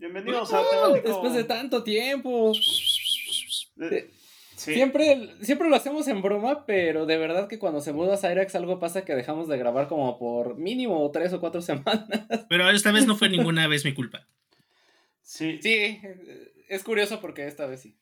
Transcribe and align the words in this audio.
Bienvenidos 0.00 0.52
a. 0.52 0.62
Temático. 0.68 1.08
Después 1.08 1.34
de 1.34 1.44
tanto 1.44 1.82
tiempo. 1.84 2.52
De- 3.76 4.10
Sí. 4.56 4.74
Siempre, 4.74 5.36
siempre 5.40 5.70
lo 5.70 5.76
hacemos 5.76 6.06
en 6.08 6.20
broma, 6.20 6.66
pero 6.66 7.06
de 7.06 7.16
verdad 7.16 7.48
que 7.48 7.58
cuando 7.58 7.80
se 7.80 7.94
muda 7.94 8.18
Cyrax 8.18 8.54
algo 8.56 8.78
pasa 8.78 9.06
que 9.06 9.14
dejamos 9.14 9.48
de 9.48 9.56
grabar 9.56 9.88
como 9.88 10.18
por 10.18 10.58
mínimo 10.58 11.10
tres 11.10 11.32
o 11.32 11.40
cuatro 11.40 11.62
semanas. 11.62 12.26
Pero 12.46 12.68
esta 12.68 12.92
vez 12.92 13.06
no 13.06 13.16
fue 13.16 13.30
ninguna 13.30 13.66
vez 13.68 13.86
mi 13.86 13.94
culpa. 13.94 14.26
Sí. 15.22 15.60
Sí, 15.62 15.98
es 16.68 16.82
curioso 16.84 17.22
porque 17.22 17.46
esta 17.46 17.64
vez 17.64 17.80
sí. 17.80 17.96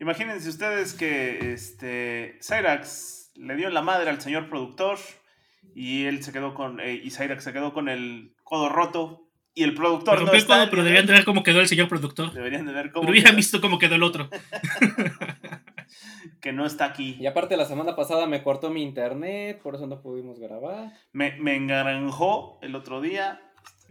Imagínense 0.00 0.48
ustedes 0.48 0.94
que 0.94 1.52
este 1.52 2.40
Cyrax 2.42 3.30
le 3.36 3.54
dio 3.54 3.70
la 3.70 3.82
madre 3.82 4.10
al 4.10 4.20
señor 4.20 4.48
productor 4.48 4.98
y 5.76 6.06
él 6.06 6.24
se 6.24 6.32
quedó 6.32 6.54
con 6.54 6.80
eh, 6.80 7.00
y 7.04 7.10
Cyrax 7.12 7.44
se 7.44 7.52
quedó 7.52 7.72
con 7.72 7.88
el 7.88 8.34
codo 8.42 8.68
roto 8.68 9.23
y 9.54 9.62
el 9.62 9.74
productor 9.74 10.14
Me 10.14 10.20
no 10.20 10.26
rompí 10.26 10.36
el 10.36 10.42
está. 10.42 10.56
codo, 10.58 10.70
pero 10.70 10.82
deberían 10.84 11.06
de 11.06 11.12
ver 11.12 11.24
cómo 11.24 11.42
quedó 11.42 11.60
el 11.60 11.68
señor 11.68 11.88
productor. 11.88 12.32
Deberían 12.32 12.66
de 12.66 12.72
ver 12.72 12.90
cómo 12.90 13.02
Pero 13.02 13.12
hubieran 13.12 13.32
quedó, 13.32 13.36
visto 13.36 13.60
cómo 13.60 13.78
quedó 13.78 13.94
el 13.94 14.02
otro. 14.02 14.28
que 16.40 16.52
no 16.52 16.66
está 16.66 16.84
aquí. 16.86 17.16
Y 17.20 17.26
aparte 17.26 17.56
la 17.56 17.64
semana 17.64 17.96
pasada 17.96 18.26
me 18.26 18.42
cortó 18.42 18.70
mi 18.70 18.82
internet, 18.82 19.60
por 19.62 19.74
eso 19.76 19.86
no 19.86 20.00
pudimos 20.02 20.38
grabar. 20.38 20.92
Me, 21.12 21.36
me 21.40 21.56
engranjó 21.56 22.58
el 22.62 22.74
otro 22.74 23.00
día. 23.00 23.40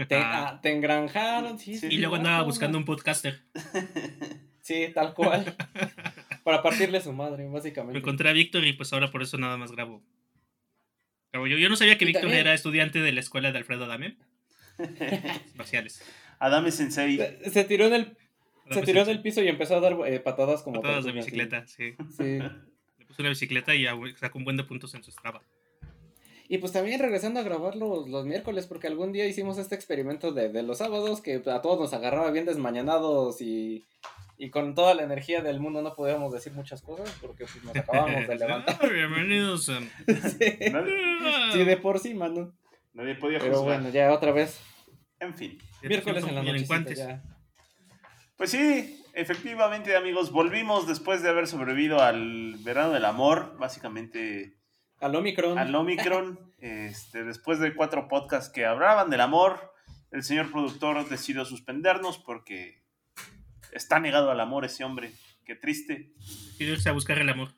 Te, 0.08 0.16
ah, 0.16 0.59
te 0.61 0.72
engranjaron, 0.72 1.58
sí, 1.59 1.75
Sí. 1.77 1.88
sí. 1.89 1.95
y 1.95 1.98
luego 2.00 2.16
andaba 2.16 2.39
no, 2.39 2.45
buscando 2.45 2.77
un 2.77 2.86
podcaster. 2.86 3.42
Sí, 4.66 4.88
tal 4.95 5.14
cual. 5.14 5.58
Para 6.45 6.64
partirle 6.64 7.02
su 7.02 7.11
madre, 7.11 7.44
Me 7.44 7.52
básicamente. 7.52 8.00
encontré 8.00 8.30
a 8.30 8.31
Víctor 8.31 8.64
y 8.66 8.72
pues 8.72 8.94
ahora 8.94 9.11
por 9.11 9.22
eso 9.22 9.38
nada 9.38 9.58
más 9.58 9.73
grabo. 9.73 10.02
Grabo 11.33 11.48
yo. 11.48 11.58
Yo 11.58 11.67
no 11.67 11.75
sabía 11.75 11.98
que 11.98 12.05
Víctor 12.05 12.22
también- 12.23 12.39
era 12.39 12.53
estudiante 12.53 13.02
de 13.02 13.11
la 13.11 13.20
escuela 13.20 13.52
de 13.52 13.58
Alfredo 13.58 13.83
Adame. 13.83 14.16
Espaciales. 15.46 16.02
Adame 16.40 16.72
Sensei. 16.72 17.18
Se, 17.18 17.50
se 17.50 17.64
tiró 17.64 17.86
en 17.86 17.94
el, 17.94 18.18
se 18.72 18.82
tiró 18.82 19.04
sí, 19.06 19.12
en 19.12 19.18
el 19.18 19.22
piso 19.22 19.42
y 19.42 19.48
empezó 19.48 19.76
a 19.78 19.80
dar 19.80 19.96
eh, 20.08 20.20
patadas 20.20 20.62
como 20.64 20.82
Patadas 20.82 21.06
de 21.06 21.12
bicicleta, 21.14 21.66
sí. 21.68 21.94
Sí. 22.18 22.40
Le 22.98 23.06
puse 23.06 23.22
una 23.22 23.30
bicicleta 23.30 23.76
y 23.76 23.86
sacó 24.18 24.38
un 24.38 24.46
buen 24.46 24.58
de 24.58 24.64
puntos 24.64 24.94
en 24.96 25.04
su 25.04 25.12
Strava. 25.12 25.42
Y 26.50 26.58
pues 26.58 26.72
también 26.74 27.00
regresando 27.00 27.40
a 27.40 27.44
grabar 27.44 27.76
los, 27.76 28.08
los 28.10 28.26
miércoles, 28.26 28.68
porque 28.68 28.88
algún 28.88 29.12
día 29.14 29.26
hicimos 29.26 29.58
este 29.58 29.76
experimento 29.76 30.34
de, 30.34 30.50
de 30.50 30.62
los 30.62 30.78
sábados 30.80 31.22
que 31.22 31.36
a 31.48 31.62
todos 31.62 31.80
nos 31.80 31.94
agarraba 31.94 32.30
bien 32.32 32.46
desmañanados 32.46 33.42
y, 33.42 33.86
y 34.38 34.50
con 34.50 34.76
toda 34.76 34.94
la 34.94 35.04
energía 35.04 35.42
del 35.42 35.60
mundo 35.62 35.82
no 35.82 35.96
podíamos 35.96 36.34
decir 36.34 36.52
muchas 36.54 36.82
cosas 36.82 37.10
porque 37.22 37.46
pues, 37.46 37.64
nos 37.64 37.76
acabábamos 37.76 38.28
de 38.28 38.36
levantar. 38.40 38.78
Ah, 38.82 38.88
Bienvenidos. 38.88 39.70
a- 39.70 39.80
sí. 39.80 40.46
Sí, 41.54 41.64
de 41.64 41.78
por 41.82 42.00
sí, 42.00 42.14
mano. 42.14 42.52
Nadie 42.94 43.16
podía 43.16 43.39
Pero 43.39 43.58
juzgar. 43.59 43.81
bueno, 43.81 43.94
ya 43.94 44.11
otra 44.11 44.31
vez. 44.31 44.59
En 45.19 45.33
fin. 45.33 45.58
Miércoles 45.81 46.23
en 46.25 46.36
la 46.36 46.44
noche. 46.44 47.22
Pues 48.38 48.52
sí, 48.52 49.02
efectivamente, 49.13 49.95
amigos, 49.95 50.31
volvimos 50.31 50.88
después 50.88 51.21
de 51.21 51.30
haber 51.30 51.47
sobrevivido 51.47 52.02
al 52.02 52.55
verano 52.59 52.91
del 52.91 53.05
amor, 53.05 53.55
básicamente 53.58 54.58
Al 54.99 55.15
Omicron. 55.15 55.58
al 55.58 55.73
Omicron. 55.76 56.39
este, 56.59 57.23
después 57.23 57.59
de 57.59 57.76
cuatro 57.76 58.08
podcasts 58.08 58.52
que 58.52 58.65
hablaban 58.65 59.09
del 59.09 59.21
amor, 59.21 59.73
el 60.11 60.23
señor 60.23 60.52
productor 60.52 61.08
decidió 61.09 61.45
suspendernos 61.45 62.17
porque 62.17 62.83
está 63.71 63.99
negado 63.99 64.32
al 64.32 64.39
amor 64.39 64.65
ese 64.65 64.83
hombre. 64.83 65.11
Qué 65.45 65.55
triste. 65.55 66.14
Quiero 66.58 66.73
irse 66.73 66.89
a 66.89 66.93
buscar 66.93 67.17
el 67.20 67.30
amor. 67.30 67.49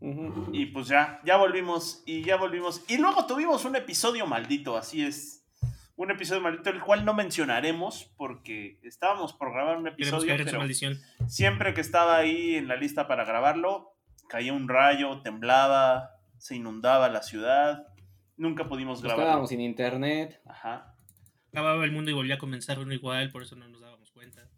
Y 0.00 0.66
pues 0.66 0.88
ya, 0.88 1.20
ya 1.24 1.36
volvimos 1.36 2.02
y 2.06 2.22
ya 2.22 2.36
volvimos. 2.36 2.82
Y 2.88 2.96
luego 2.96 3.26
tuvimos 3.26 3.64
un 3.64 3.76
episodio 3.76 4.26
maldito, 4.26 4.76
así 4.76 5.04
es. 5.04 5.46
Un 5.96 6.10
episodio 6.10 6.40
maldito, 6.40 6.70
el 6.70 6.80
cual 6.80 7.04
no 7.04 7.12
mencionaremos 7.12 8.10
porque 8.16 8.80
estábamos 8.82 9.34
por 9.34 9.52
grabar 9.52 9.76
un 9.76 9.88
episodio, 9.88 10.38
su 10.38 10.44
pero 10.44 10.58
maldición. 10.58 10.98
siempre 11.26 11.74
que 11.74 11.82
estaba 11.82 12.16
ahí 12.16 12.54
en 12.54 12.68
la 12.68 12.76
lista 12.76 13.06
para 13.06 13.26
grabarlo, 13.26 13.92
caía 14.28 14.54
un 14.54 14.68
rayo, 14.68 15.20
temblaba, 15.20 16.12
se 16.38 16.56
inundaba 16.56 17.10
la 17.10 17.22
ciudad. 17.22 17.86
Nunca 18.38 18.66
pudimos 18.66 19.02
grabarlo. 19.02 19.24
Estábamos 19.24 19.50
sin 19.50 19.60
internet. 19.60 20.40
Ajá. 20.46 20.96
Acababa 21.52 21.84
el 21.84 21.92
mundo 21.92 22.10
y 22.10 22.14
volvía 22.14 22.36
a 22.36 22.38
comenzar 22.38 22.78
uno 22.78 22.94
igual, 22.94 23.30
por 23.30 23.42
eso 23.42 23.54
no 23.56 23.68
nos 23.68 23.82
dábamos 23.82 24.10
cuenta. 24.12 24.48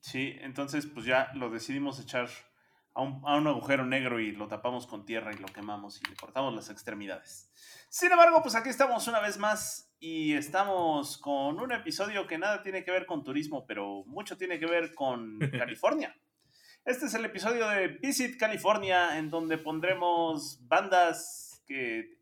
Sí, 0.00 0.34
entonces 0.40 0.86
pues 0.86 1.06
ya 1.06 1.30
lo 1.34 1.48
decidimos 1.48 1.98
echar 2.00 2.28
a 2.94 3.02
un, 3.02 3.22
a 3.24 3.36
un 3.36 3.46
agujero 3.46 3.84
negro 3.86 4.20
y 4.20 4.32
lo 4.32 4.48
tapamos 4.48 4.86
con 4.86 5.04
tierra 5.04 5.32
y 5.32 5.38
lo 5.38 5.46
quemamos 5.46 6.00
y 6.00 6.08
le 6.08 6.16
cortamos 6.16 6.54
las 6.54 6.70
extremidades. 6.70 7.52
Sin 7.88 8.10
embargo, 8.10 8.42
pues 8.42 8.54
aquí 8.54 8.68
estamos 8.68 9.06
una 9.08 9.20
vez 9.20 9.38
más 9.38 9.92
y 10.00 10.34
estamos 10.34 11.18
con 11.18 11.60
un 11.60 11.72
episodio 11.72 12.26
que 12.26 12.38
nada 12.38 12.62
tiene 12.62 12.84
que 12.84 12.90
ver 12.90 13.06
con 13.06 13.24
turismo, 13.24 13.66
pero 13.66 14.04
mucho 14.06 14.36
tiene 14.36 14.58
que 14.58 14.66
ver 14.66 14.94
con 14.94 15.38
California. 15.58 16.16
Este 16.84 17.06
es 17.06 17.14
el 17.14 17.24
episodio 17.24 17.68
de 17.68 17.88
Visit 17.88 18.38
California, 18.38 19.18
en 19.18 19.28
donde 19.30 19.58
pondremos 19.58 20.66
bandas 20.66 21.62
que 21.66 22.18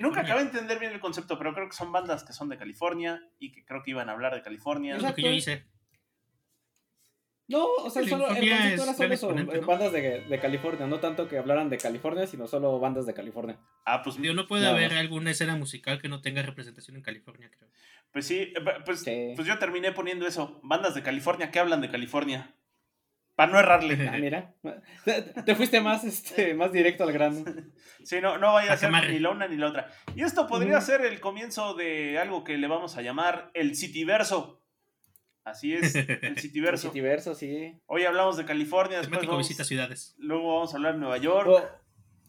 Nunca 0.00 0.22
acabé 0.22 0.40
de 0.40 0.46
entender 0.46 0.78
bien 0.80 0.92
el 0.92 0.98
concepto, 0.98 1.38
pero 1.38 1.54
creo 1.54 1.68
que 1.68 1.76
son 1.76 1.92
bandas 1.92 2.24
que 2.24 2.32
son 2.32 2.48
de 2.48 2.58
California 2.58 3.22
y 3.38 3.52
que 3.52 3.64
creo 3.64 3.82
que 3.82 3.92
iban 3.92 4.08
a 4.08 4.12
hablar 4.12 4.34
de 4.34 4.42
California. 4.42 4.96
Es 4.96 5.02
lo 5.02 5.14
que 5.14 5.22
yo 5.22 5.30
hice. 5.30 5.66
No, 7.48 7.64
o 7.64 7.88
sea, 7.88 8.04
solo, 8.06 8.28
el 8.28 8.36
concepto 8.48 8.82
era 8.82 8.94
solo 8.94 9.14
eso, 9.14 9.30
eh, 9.32 9.44
¿no? 9.44 9.66
bandas 9.66 9.90
de, 9.92 10.20
de 10.20 10.38
California, 10.38 10.86
no 10.86 11.00
tanto 11.00 11.26
que 11.28 11.38
hablaran 11.38 11.70
de 11.70 11.78
California, 11.78 12.26
sino 12.26 12.46
solo 12.46 12.78
bandas 12.78 13.06
de 13.06 13.14
California. 13.14 13.58
Ah, 13.86 14.02
pues, 14.02 14.20
Digo, 14.20 14.34
no 14.34 14.46
puede 14.46 14.66
haber 14.66 14.90
más. 14.90 15.00
alguna 15.00 15.30
escena 15.30 15.56
musical 15.56 16.00
que 16.02 16.08
no 16.08 16.20
tenga 16.20 16.42
representación 16.42 16.96
en 16.98 17.02
California, 17.02 17.50
creo. 17.50 17.70
pues 18.12 18.26
sí, 18.26 18.52
eh, 18.54 18.54
pues, 18.84 19.00
Sí. 19.00 19.32
pues 19.34 19.48
yo 19.48 19.58
terminé 19.58 19.92
poniendo 19.92 20.26
eso. 20.26 20.60
Bandas 20.62 20.94
de 20.94 21.02
California 21.02 21.50
que 21.50 21.58
hablan 21.58 21.80
de 21.80 21.90
California. 21.90 22.54
Para 23.34 23.52
no 23.52 23.58
errarle. 23.60 23.94
Ah, 24.12 24.18
mira, 24.18 24.54
te, 25.06 25.22
te 25.46 25.54
fuiste 25.54 25.80
más, 25.80 26.04
este, 26.04 26.52
más 26.54 26.70
directo 26.72 27.04
al 27.04 27.12
grano. 27.12 27.44
Sí, 28.04 28.20
no, 28.20 28.36
no 28.36 28.52
vaya 28.52 28.72
a 28.72 28.76
ser 28.76 28.90
ni 28.90 29.20
la 29.20 29.30
una 29.30 29.48
ni 29.48 29.56
la 29.56 29.68
otra. 29.68 29.90
Y 30.16 30.22
esto 30.22 30.46
podría 30.48 30.80
ser 30.82 31.00
el 31.02 31.18
comienzo 31.20 31.72
de 31.74 32.18
algo 32.18 32.44
que 32.44 32.58
le 32.58 32.66
vamos 32.66 32.96
a 32.98 33.02
llamar 33.02 33.50
el 33.54 33.74
Cityverso. 33.74 34.57
Así 35.50 35.72
es, 35.74 35.94
el 35.94 36.38
Cityverso. 36.38 36.88
Multiverso, 36.88 37.34
sí. 37.34 37.78
Hoy 37.86 38.04
hablamos 38.04 38.36
de 38.36 38.44
California, 38.44 38.98
después 38.98 39.10
Temático 39.20 39.32
vamos- 39.32 39.48
visita 39.48 39.64
ciudades. 39.64 40.14
luego 40.18 40.54
vamos 40.54 40.72
a 40.72 40.76
hablar 40.76 40.94
de 40.94 41.00
Nueva 41.00 41.18
York, 41.18 41.48
O, 41.48 41.62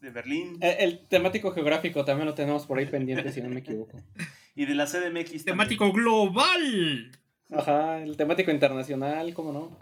de 0.02 0.09
Berlín 0.12 0.57
eh, 0.62 0.78
el 0.80 1.07
temático 1.07 1.52
geográfico 1.52 2.06
también 2.06 2.25
lo 2.28 2.34
tenemos 2.34 2.66
por 2.66 2.78
ahí 2.79 2.85
pendiente, 2.85 3.31
si 3.31 3.41
no 3.41 3.50
me 3.50 3.59
equivoco. 3.59 3.97
y 4.56 4.66
de 4.66 4.75
la 4.75 4.85
CDMX. 4.85 5.13
también. 5.13 5.46
Temático 5.46 5.91
global. 5.91 7.12
Ajá, 7.52 8.02
el 8.02 8.16
temático 8.16 8.52
internacional, 8.52 9.34
¿cómo 9.34 9.52
no? 9.52 9.78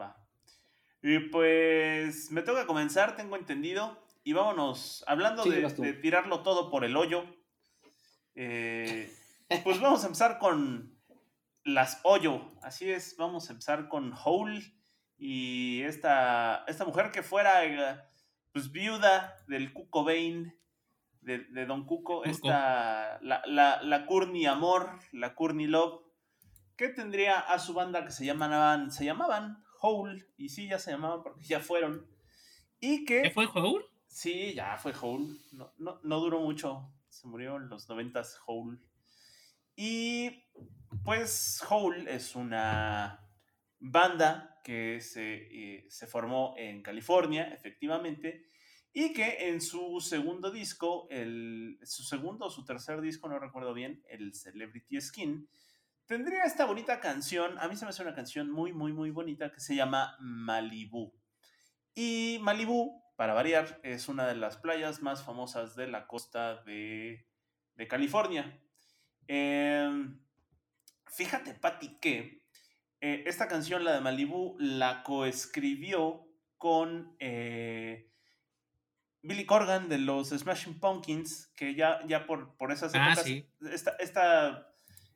Va. 0.00 0.16
Y 1.02 1.18
pues 1.18 2.30
me 2.30 2.42
toca 2.42 2.64
comenzar, 2.66 3.16
tengo 3.16 3.36
entendido. 3.36 4.02
Y 4.22 4.32
vámonos, 4.32 5.04
hablando 5.06 5.42
Sí, 5.42 5.50
de 5.50 5.92
tirarlo 5.94 6.40
todo 6.42 6.70
por 6.70 6.84
el 6.84 6.96
hoyo. 6.96 7.24
eh, 8.34 9.12
pues 9.62 9.80
vamos 9.80 10.02
a 10.02 10.06
empezar 10.06 10.38
con 10.38 10.93
las 11.64 12.00
hoyo. 12.04 12.52
Así 12.62 12.90
es, 12.90 13.16
vamos 13.16 13.48
a 13.48 13.52
empezar 13.52 13.88
con 13.88 14.14
Hole. 14.24 14.62
Y 15.16 15.82
esta, 15.82 16.64
esta 16.66 16.84
mujer 16.84 17.10
que 17.10 17.22
fuera 17.22 17.64
eh, 17.64 18.00
pues 18.52 18.70
viuda 18.70 19.36
del 19.48 19.72
Cuco 19.72 20.04
Bain, 20.04 20.54
de, 21.20 21.38
de 21.38 21.66
Don 21.66 21.86
Cuco, 21.86 22.18
Cuco. 22.18 22.24
esta, 22.24 23.18
la, 23.22 23.42
la, 23.46 23.82
la 23.82 24.06
Courtney 24.06 24.46
Amor, 24.46 24.98
la 25.12 25.34
Courtney 25.34 25.66
Love, 25.66 26.02
que 26.76 26.88
tendría 26.88 27.38
a 27.38 27.58
su 27.58 27.72
banda 27.74 28.04
que 28.04 28.10
se 28.10 28.26
llamaban, 28.26 28.90
se 28.90 29.04
llamaban 29.04 29.64
Hole, 29.80 30.26
y 30.36 30.48
sí, 30.48 30.68
ya 30.68 30.78
se 30.78 30.90
llamaban 30.90 31.22
porque 31.22 31.44
ya 31.44 31.60
fueron. 31.60 32.06
Y 32.80 33.04
que... 33.04 33.22
¿Qué 33.22 33.30
fue 33.30 33.46
Jour? 33.46 33.84
Sí, 34.06 34.54
ya 34.54 34.76
fue 34.76 34.92
Hole. 35.00 35.36
No, 35.52 35.72
no, 35.78 36.00
no 36.02 36.20
duró 36.20 36.40
mucho. 36.40 36.92
Se 37.08 37.26
murió 37.26 37.56
en 37.56 37.68
los 37.68 37.88
noventas 37.88 38.38
Hole. 38.46 38.78
Y 39.76 40.44
pues 41.02 41.62
Hole 41.68 42.14
es 42.14 42.36
una 42.36 43.20
banda 43.78 44.60
que 44.62 45.00
se, 45.00 45.34
eh, 45.34 45.86
se 45.88 46.06
formó 46.06 46.54
en 46.56 46.82
California, 46.82 47.52
efectivamente, 47.52 48.46
y 48.92 49.12
que 49.12 49.48
en 49.48 49.60
su 49.60 50.00
segundo 50.00 50.50
disco, 50.50 51.08
el, 51.10 51.78
su 51.82 52.02
segundo 52.04 52.46
o 52.46 52.50
su 52.50 52.64
tercer 52.64 53.00
disco, 53.00 53.28
no 53.28 53.38
recuerdo 53.38 53.74
bien, 53.74 54.02
el 54.08 54.34
Celebrity 54.34 55.00
Skin, 55.00 55.48
tendría 56.06 56.44
esta 56.44 56.64
bonita 56.64 57.00
canción, 57.00 57.58
a 57.58 57.68
mí 57.68 57.76
se 57.76 57.84
me 57.84 57.90
hace 57.90 58.02
una 58.02 58.14
canción 58.14 58.50
muy, 58.50 58.72
muy, 58.72 58.92
muy 58.92 59.10
bonita 59.10 59.50
que 59.52 59.60
se 59.60 59.74
llama 59.74 60.16
Malibu. 60.20 61.12
Y 61.94 62.38
Malibu, 62.40 63.02
para 63.16 63.34
variar, 63.34 63.80
es 63.82 64.08
una 64.08 64.26
de 64.26 64.36
las 64.36 64.56
playas 64.56 65.02
más 65.02 65.22
famosas 65.24 65.76
de 65.76 65.88
la 65.88 66.06
costa 66.06 66.62
de, 66.62 67.26
de 67.74 67.88
California. 67.88 68.60
Em, 69.26 70.23
fíjate, 71.16 71.54
Patti, 71.54 71.98
que 72.00 72.42
eh, 73.00 73.24
esta 73.26 73.48
canción, 73.48 73.84
la 73.84 73.92
de 73.94 74.00
Malibu, 74.00 74.56
la 74.58 75.02
coescribió 75.02 76.26
con 76.58 77.14
eh, 77.18 78.10
Billy 79.22 79.44
Corgan 79.46 79.88
de 79.88 79.98
los 79.98 80.28
Smashing 80.30 80.80
Pumpkins, 80.80 81.52
que 81.56 81.74
ya, 81.74 82.00
ya 82.06 82.26
por, 82.26 82.56
por 82.56 82.72
esas 82.72 82.94
Ah, 82.94 83.08
épocas, 83.08 83.24
sí. 83.24 83.46
esta, 83.70 83.92
esta, 83.98 84.72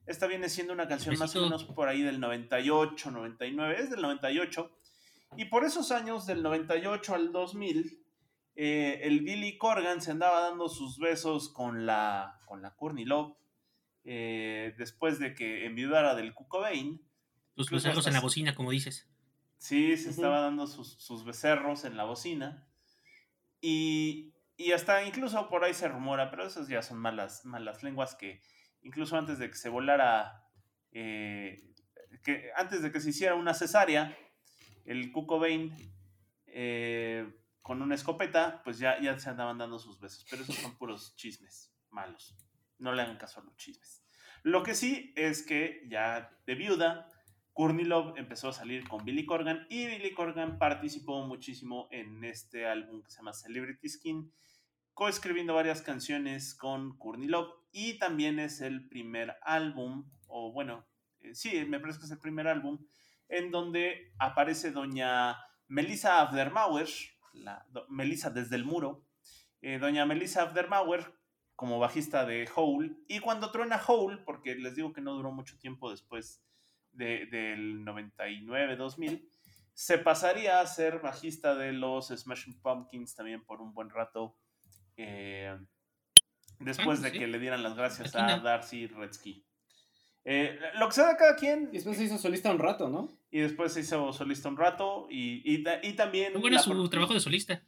esta 0.07 0.27
viene 0.27 0.49
siendo 0.49 0.73
una 0.73 0.89
canción 0.89 1.19
más 1.19 1.35
o 1.37 1.43
menos 1.43 1.65
por 1.65 1.89
ahí 1.89 2.03
del 2.03 2.21
98, 2.21 3.11
99, 3.11 3.77
es 3.79 3.91
del 3.91 4.03
98. 4.03 4.71
Y 5.37 5.47
por 5.47 5.65
esos 5.65 5.91
años, 5.93 6.27
del 6.27 6.43
98 6.43 7.15
al 7.15 7.33
2000, 7.33 8.03
eh, 8.57 9.01
el 9.03 9.21
Billy 9.21 9.59
Corgan 9.59 10.01
se 10.01 10.11
andaba 10.11 10.41
dando 10.41 10.69
sus 10.69 10.99
besos 10.99 11.51
con 11.51 11.87
la, 11.87 12.41
con 12.47 12.63
la 12.63 12.75
Courtney 12.75 13.05
Love, 13.05 13.37
eh, 14.11 14.75
después 14.79 15.19
de 15.19 15.35
que 15.35 15.67
enviudara 15.67 16.15
del 16.15 16.33
Cobain. 16.33 16.97
Tus 17.55 17.67
Incluso 17.67 17.75
becerros 17.75 17.99
hasta 17.99 18.09
en 18.09 18.15
la 18.15 18.21
bocina, 18.23 18.55
como 18.55 18.71
dices. 18.71 19.07
Sí, 19.59 19.99
se 19.99 20.09
estaba 20.09 20.41
dando 20.41 20.67
sus, 20.67 20.95
sus 20.95 21.27
becerros 21.27 21.85
en 21.85 21.99
la 21.99 22.05
bocina. 22.05 22.67
Y, 23.61 24.33
y 24.57 24.73
hasta 24.73 25.05
incluso 25.05 25.51
por 25.51 25.63
ahí 25.63 25.75
se 25.75 25.89
rumora, 25.89 26.31
pero 26.31 26.47
esas 26.47 26.69
ya 26.69 26.81
son 26.81 26.97
malas, 26.97 27.45
malas 27.45 27.83
lenguas 27.83 28.15
que 28.15 28.41
incluso 28.81 29.15
antes 29.15 29.39
de 29.39 29.51
que 29.51 29.57
se 29.57 29.69
volara, 29.69 30.49
eh, 30.93 31.75
que 32.23 32.51
antes 32.57 32.81
de 32.81 32.91
que 32.91 33.01
se 33.01 33.11
hiciera 33.11 33.35
una 33.35 33.53
cesárea, 33.53 34.17
el 34.87 35.13
Kurt 35.13 35.27
Cobain 35.27 35.75
eh, 36.47 37.31
con 37.61 37.83
una 37.83 37.95
escopeta, 37.95 38.63
pues 38.65 38.79
ya, 38.79 38.99
ya 39.03 39.19
se 39.19 39.29
andaban 39.29 39.59
dando 39.59 39.79
sus 39.79 40.01
besos. 40.01 40.25
Pero 40.31 40.45
esos 40.45 40.57
son 40.57 40.79
puros 40.79 41.15
chismes 41.15 41.75
malos. 41.91 42.35
No 42.79 42.93
le 42.93 43.03
hagan 43.03 43.17
caso 43.17 43.41
a 43.41 43.45
los 43.45 43.57
chismes. 43.57 44.03
Lo 44.43 44.63
que 44.63 44.75
sí 44.75 45.13
es 45.17 45.43
que 45.43 45.83
ya 45.89 46.31
de 46.47 46.55
viuda, 46.55 47.09
Courtney 47.53 47.85
Love 47.85 48.17
empezó 48.17 48.51
a 48.51 48.53
salir 48.53 48.87
con 48.87 49.05
Billy 49.05 49.27
Corgan 49.27 49.67
y 49.69 49.87
Billy 49.87 50.15
Corgan 50.15 50.59
participó 50.59 51.27
muchísimo 51.27 51.89
en 51.91 52.23
este 52.23 52.67
álbum 52.67 53.03
que 53.03 53.11
se 53.11 53.17
llama 53.17 53.33
Celebrity 53.33 53.89
Skin, 53.89 54.33
coescribiendo 54.95 55.55
varias 55.55 55.83
canciones 55.83 56.55
con 56.55 56.97
Courtney 56.99 57.27
Love 57.27 57.53
y 57.73 57.99
también 57.99 58.39
es 58.39 58.61
el 58.61 58.89
primer 58.89 59.37
álbum, 59.43 60.09
o 60.29 60.53
bueno, 60.53 60.87
eh, 61.21 61.35
sí, 61.35 61.65
me 61.65 61.81
parece 61.81 61.99
que 61.99 62.05
es 62.05 62.13
el 62.13 62.21
primer 62.21 62.47
álbum, 62.47 62.79
en 63.29 63.51
donde 63.51 64.13
aparece 64.21 64.71
doña 64.71 65.37
Melissa 65.67 66.21
Afdermauer, 66.21 66.89
la, 67.33 67.67
Melissa 67.89 68.31
desde 68.31 68.55
el 68.55 68.65
muro, 68.65 69.05
eh, 69.63 69.79
doña 69.81 70.07
Melissa 70.07 70.45
Afdermauer 70.45 71.13
como 71.59 71.81
bajista 71.81 72.25
de 72.25 72.49
Hole, 72.55 72.93
y 73.09 73.19
cuando 73.19 73.51
truena 73.51 73.83
Hole, 73.85 74.19
porque 74.25 74.55
les 74.55 74.77
digo 74.77 74.93
que 74.93 75.01
no 75.01 75.15
duró 75.15 75.33
mucho 75.33 75.59
tiempo 75.59 75.91
después 75.91 76.41
de- 76.93 77.27
del 77.27 77.85
99-2000, 77.85 79.29
se 79.75 79.99
pasaría 79.99 80.61
a 80.61 80.67
ser 80.69 81.01
bajista 81.01 81.57
de 81.57 81.73
los 81.73 82.11
Smashing 82.11 82.61
Pumpkins 82.63 83.17
también 83.17 83.45
por 83.45 83.61
un 83.61 83.75
buen 83.75 83.91
rato, 83.91 84.37
eh, 84.97 85.59
después 86.61 87.01
Ah, 87.01 87.03
de 87.03 87.11
sí. 87.11 87.19
que 87.19 87.27
le 87.27 87.41
dieran 87.41 87.65
las 87.65 87.75
gracias 87.77 88.15
a. 88.15 88.39
Darcy 88.39 88.87
Redsky. 88.87 89.45
Eh, 90.25 90.61
lo 90.75 90.87
que 90.89 90.95
sea 90.95 91.09
de 91.09 91.17
cada 91.17 91.35
quien, 91.35 91.71
Y 91.73 91.77
después 91.79 91.97
se 91.97 92.05
hizo 92.05 92.19
solista 92.19 92.53
un 92.53 92.59
rato, 92.61 92.89
¿no? 92.89 93.09
y 93.33 93.41
después 93.41 93.73
se 93.73 93.81
hizo 93.81 94.13
solista 94.13 94.49
un 94.49 94.57
rato, 94.57 95.09
y, 95.11 95.43
y, 95.45 95.63
ta- 95.65 95.81
y 95.83 95.95
también... 95.95 96.33
Muy 96.35 96.43
bueno 96.43 96.59
su 96.61 96.71
pro- 96.71 96.89
trabajo 96.89 97.15
de 97.15 97.21
solista. 97.21 97.63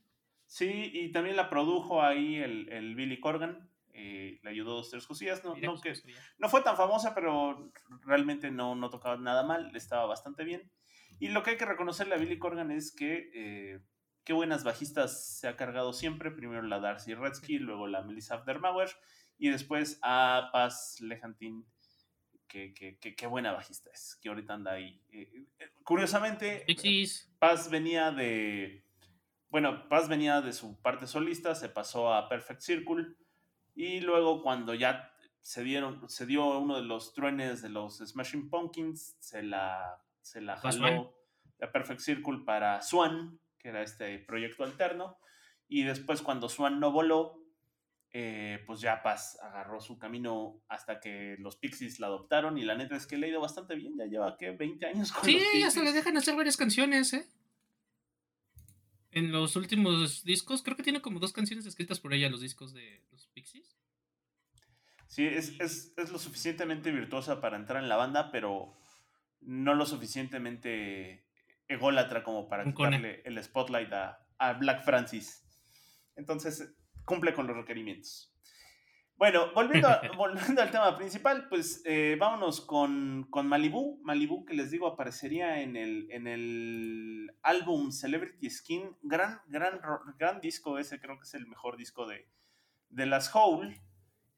Sí, 0.47 0.91
y 0.95 1.11
también 1.13 1.37
la 1.37 1.49
produjo 1.51 2.03
ahí 2.03 2.37
el, 2.37 2.69
el 2.71 2.95
Billy 2.95 3.19
Corgan, 3.21 3.69
eh, 4.00 4.41
le 4.43 4.50
ayudó 4.50 4.75
dos, 4.75 4.91
tres 4.91 5.06
cosillas, 5.06 5.44
no, 5.44 5.55
no 5.56 5.81
que, 5.81 5.94
ya. 5.94 6.02
no 6.38 6.49
fue 6.49 6.62
tan 6.62 6.76
famosa, 6.76 7.14
pero 7.14 7.70
realmente 8.02 8.50
no, 8.50 8.75
no 8.75 8.88
tocaba 8.91 9.17
nada 9.17 9.43
mal, 9.43 9.75
estaba 9.76 10.06
bastante 10.06 10.44
bien. 10.44 10.70
Y 11.19 11.29
lo 11.29 11.43
que 11.43 11.50
hay 11.50 11.56
que 11.58 11.67
reconocerle 11.67 12.14
a 12.14 12.19
Billy 12.19 12.38
Corgan 12.38 12.70
es 12.70 12.94
que 12.94 13.31
eh, 13.35 13.81
qué 14.25 14.32
buenas 14.32 14.64
bajistas 14.64 15.38
se 15.38 15.49
ha 15.49 15.56
cargado 15.56 15.93
siempre. 15.93 16.31
Primero 16.31 16.62
la 16.62 16.81
Darcy 16.81 17.14
Redsky, 17.14 17.58
luego 17.58 17.87
la 17.87 18.02
Melissa 18.02 18.37
Aftermauer 18.37 18.88
y 19.38 19.49
después 19.50 19.99
a 20.03 20.49
Paz 20.53 20.96
Lejantin, 21.00 21.67
que, 22.49 22.73
que, 22.75 22.99
que- 22.99 23.14
qué 23.14 23.26
buena 23.26 23.53
bajista 23.53 23.91
es, 23.93 24.19
que 24.23 24.29
ahorita 24.31 24.55
anda 24.55 24.73
ahí. 24.73 25.03
Eh, 25.12 25.44
eh, 25.58 25.70
curiosamente, 25.85 26.64
Pixies. 26.67 27.31
Paz 27.38 27.70
venía 27.70 28.11
de. 28.12 28.85
Bueno, 29.49 29.88
Paz 29.88 30.08
venía 30.08 30.41
de 30.41 30.53
su 30.53 30.81
parte 30.81 31.06
solista, 31.06 31.55
se 31.55 31.69
pasó 31.69 32.12
a 32.14 32.29
Perfect 32.29 32.61
Circle. 32.62 33.14
Y 33.75 34.00
luego, 34.00 34.43
cuando 34.43 34.75
ya 34.75 35.12
se 35.40 35.62
dieron, 35.64 36.08
se 36.08 36.26
dio 36.26 36.58
uno 36.58 36.76
de 36.76 36.82
los 36.82 37.14
truenes 37.14 37.62
de 37.62 37.70
los 37.70 37.99
Smashing 37.99 38.50
Pumpkins, 38.50 39.17
se 39.19 39.43
la, 39.43 40.02
se 40.20 40.40
la 40.40 40.56
jaló 40.56 41.14
a 41.61 41.72
Perfect 41.72 42.00
Circle 42.00 42.40
para 42.44 42.81
Swan, 42.82 43.38
que 43.58 43.69
era 43.69 43.82
este 43.82 44.19
proyecto 44.19 44.64
alterno. 44.64 45.19
Y 45.69 45.84
después, 45.84 46.22
cuando 46.22 46.49
Swan 46.49 46.81
no 46.81 46.90
voló, 46.90 47.40
eh, 48.12 48.58
pues 48.67 48.81
ya 48.81 49.02
Paz 49.02 49.38
agarró 49.40 49.81
su 49.81 49.99
camino 49.99 50.61
hasta 50.69 50.99
que 50.99 51.37
los 51.38 51.56
Pixies 51.56 52.00
la 52.00 52.08
adoptaron. 52.08 52.58
Y 52.58 52.64
la 52.64 52.75
neta 52.75 52.96
es 52.96 53.06
que 53.06 53.17
le 53.17 53.26
ha 53.26 53.31
ido 53.31 53.40
bastante 53.40 53.75
bien, 53.76 53.96
ya 53.96 54.06
lleva, 54.06 54.37
¿qué? 54.37 54.50
20 54.50 54.87
años 54.87 55.12
con 55.12 55.25
Sí, 55.25 55.34
los 55.38 55.61
ya 55.61 55.70
se 55.70 55.82
le 55.84 55.93
dejan 55.93 56.17
hacer 56.17 56.34
varias 56.34 56.56
canciones, 56.56 57.12
¿eh? 57.12 57.28
En 59.12 59.33
los 59.33 59.57
últimos 59.57 60.25
discos, 60.25 60.62
creo 60.62 60.77
que 60.77 60.83
tiene 60.85 61.03
como 61.03 61.19
dos 61.19 61.33
canciones 61.33 61.67
escritas 61.67 61.99
por 61.99 62.12
ella, 62.15 62.29
los 62.29 62.41
discos 62.41 62.73
de 62.73 63.03
los 63.11 63.27
Pixies. 63.29 63.77
Sí, 65.09 65.27
es, 65.27 65.59
es, 65.59 65.93
es 65.97 66.11
lo 66.11 66.19
suficientemente 66.19 66.93
virtuosa 66.93 67.41
para 67.41 67.57
entrar 67.57 67.83
en 67.83 67.89
la 67.89 67.97
banda, 67.97 68.31
pero 68.31 68.77
no 69.41 69.75
lo 69.75 69.85
suficientemente 69.85 71.27
ególatra 71.67 72.23
como 72.23 72.49
para 72.49 72.65
quitarle 72.65 73.23
el 73.25 73.43
spotlight 73.43 73.93
a, 73.93 74.27
a 74.39 74.53
Black 74.53 74.85
Francis. 74.85 75.43
Entonces, 76.15 76.75
cumple 77.05 77.35
con 77.35 77.49
los 77.49 77.56
requerimientos. 77.56 78.33
Bueno, 79.20 79.52
volviendo, 79.55 79.87
a- 79.88 80.00
volviendo 80.17 80.62
al 80.62 80.70
tema 80.70 80.96
principal, 80.96 81.46
pues 81.50 81.82
eh, 81.84 82.17
vámonos 82.19 82.62
con, 82.62 83.26
con 83.28 83.46
Malibu. 83.46 84.00
Malibu, 84.02 84.46
que 84.46 84.55
les 84.55 84.70
digo, 84.70 84.87
aparecería 84.87 85.60
en 85.60 85.77
el, 85.77 86.10
en 86.10 86.27
el 86.27 87.31
álbum 87.43 87.93
Celebrity 87.93 88.48
Skin. 88.48 88.96
Gran, 89.03 89.43
gran, 89.46 89.79
gran 90.19 90.41
disco 90.41 90.79
ese, 90.79 90.98
creo 91.03 91.19
que 91.19 91.24
es 91.24 91.34
el 91.34 91.46
mejor 91.46 91.77
disco 91.77 92.06
de, 92.06 92.27
de 92.89 93.05
las 93.05 93.31
Hole. 93.34 93.79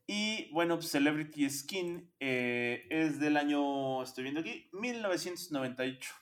Y 0.09 0.51
bueno, 0.51 0.75
pues, 0.79 0.91
Celebrity 0.91 1.49
Skin 1.49 2.13
eh, 2.19 2.85
es 2.91 3.21
del 3.21 3.37
año, 3.37 4.03
estoy 4.03 4.25
viendo 4.25 4.41
aquí, 4.41 4.69
1998. 4.73 6.13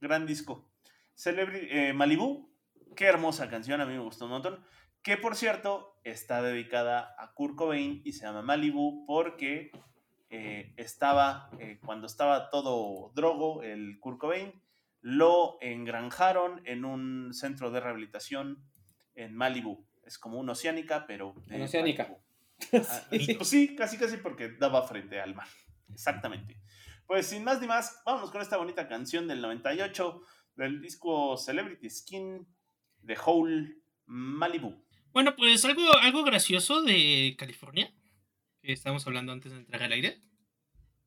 Gran 0.00 0.24
disco. 0.24 0.66
Celebrity, 1.14 1.66
eh, 1.70 1.92
Malibu, 1.92 2.50
qué 2.96 3.04
hermosa 3.04 3.50
canción, 3.50 3.82
a 3.82 3.86
mí 3.86 3.92
me 3.92 4.00
gustó 4.00 4.24
un 4.24 4.30
montón. 4.30 4.64
Que 5.02 5.18
por 5.18 5.36
cierto, 5.36 5.95
está 6.10 6.40
dedicada 6.40 7.14
a 7.18 7.32
Kurt 7.34 7.56
Cobain 7.56 8.00
y 8.04 8.12
se 8.12 8.26
llama 8.26 8.40
Malibu 8.40 9.04
porque 9.06 9.72
eh, 10.30 10.72
estaba, 10.76 11.50
eh, 11.58 11.80
cuando 11.84 12.06
estaba 12.06 12.48
todo 12.50 13.10
drogo, 13.14 13.64
el 13.64 13.98
Kurt 13.98 14.18
Cobain, 14.18 14.52
lo 15.00 15.58
engranjaron 15.60 16.62
en 16.64 16.84
un 16.84 17.34
centro 17.34 17.72
de 17.72 17.80
rehabilitación 17.80 18.62
en 19.16 19.34
Malibu. 19.34 19.84
Es 20.04 20.18
como 20.18 20.38
una 20.38 20.52
oceánica, 20.52 21.06
pero. 21.06 21.34
En 21.48 21.62
Oceánica. 21.62 22.08
Ah, 22.72 23.02
pues 23.10 23.48
sí, 23.48 23.76
casi 23.76 23.98
casi 23.98 24.16
porque 24.16 24.48
daba 24.48 24.88
frente 24.88 25.20
al 25.20 25.34
mar. 25.34 25.46
Exactamente. 25.92 26.58
Pues 27.06 27.26
sin 27.26 27.44
más 27.44 27.60
ni 27.60 27.66
más, 27.66 28.00
vámonos 28.06 28.30
con 28.30 28.40
esta 28.40 28.56
bonita 28.56 28.88
canción 28.88 29.28
del 29.28 29.42
98 29.42 30.22
del 30.54 30.80
disco 30.80 31.36
Celebrity 31.36 31.90
Skin 31.90 32.48
de 33.02 33.18
Hole 33.22 33.76
Malibu. 34.06 34.85
Bueno, 35.16 35.34
pues 35.34 35.64
algo, 35.64 35.96
algo 35.96 36.24
gracioso 36.24 36.82
de 36.82 37.36
California, 37.38 37.90
que 38.60 38.70
estábamos 38.70 39.06
hablando 39.06 39.32
antes 39.32 39.50
de 39.50 39.56
entrar 39.56 39.82
al 39.82 39.92
aire. 39.92 40.20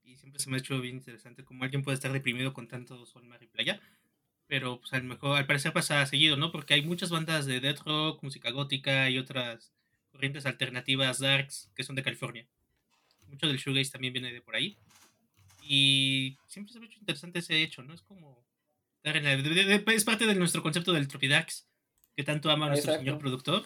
Y 0.03 0.15
siempre 0.15 0.39
se 0.39 0.49
me 0.49 0.55
ha 0.55 0.59
hecho 0.59 0.81
bien 0.81 0.95
interesante 0.95 1.43
cómo 1.43 1.63
alguien 1.63 1.83
puede 1.83 1.93
estar 1.93 2.11
deprimido 2.11 2.51
con 2.51 2.67
tanto 2.67 3.05
sol, 3.05 3.23
mar 3.25 3.43
y 3.43 3.45
playa. 3.45 3.79
Pero 4.47 4.79
pues 4.79 4.91
a 4.93 4.97
lo 4.97 5.03
mejor, 5.03 5.37
al 5.37 5.45
parecer 5.45 5.73
pasa 5.73 6.03
seguido, 6.07 6.37
¿no? 6.37 6.51
Porque 6.51 6.73
hay 6.73 6.81
muchas 6.81 7.11
bandas 7.11 7.45
de 7.45 7.59
death 7.59 7.81
rock, 7.85 8.23
música 8.23 8.49
gótica 8.49 9.11
y 9.11 9.19
otras 9.19 9.73
corrientes 10.11 10.47
alternativas 10.47 11.19
darks 11.19 11.69
que 11.75 11.83
son 11.83 11.95
de 11.95 12.01
California. 12.01 12.47
Mucho 13.27 13.45
del 13.45 13.59
shoegaze 13.59 13.91
también 13.91 14.13
viene 14.13 14.33
de 14.33 14.41
por 14.41 14.55
ahí. 14.55 14.75
Y 15.61 16.35
siempre 16.47 16.73
se 16.73 16.79
me 16.79 16.87
ha 16.87 16.89
hecho 16.89 16.97
interesante 16.97 17.37
ese 17.37 17.61
hecho, 17.61 17.83
¿no? 17.83 17.93
Es 17.93 18.01
como... 18.01 18.43
es 19.03 20.03
parte 20.03 20.25
de 20.25 20.33
nuestro 20.33 20.63
concepto 20.63 20.93
del 20.93 21.07
Tropidax, 21.07 21.67
que 22.15 22.23
tanto 22.23 22.49
ama 22.49 22.69
nuestro 22.69 22.93
Exacto. 22.93 23.05
señor 23.05 23.19
productor. 23.19 23.65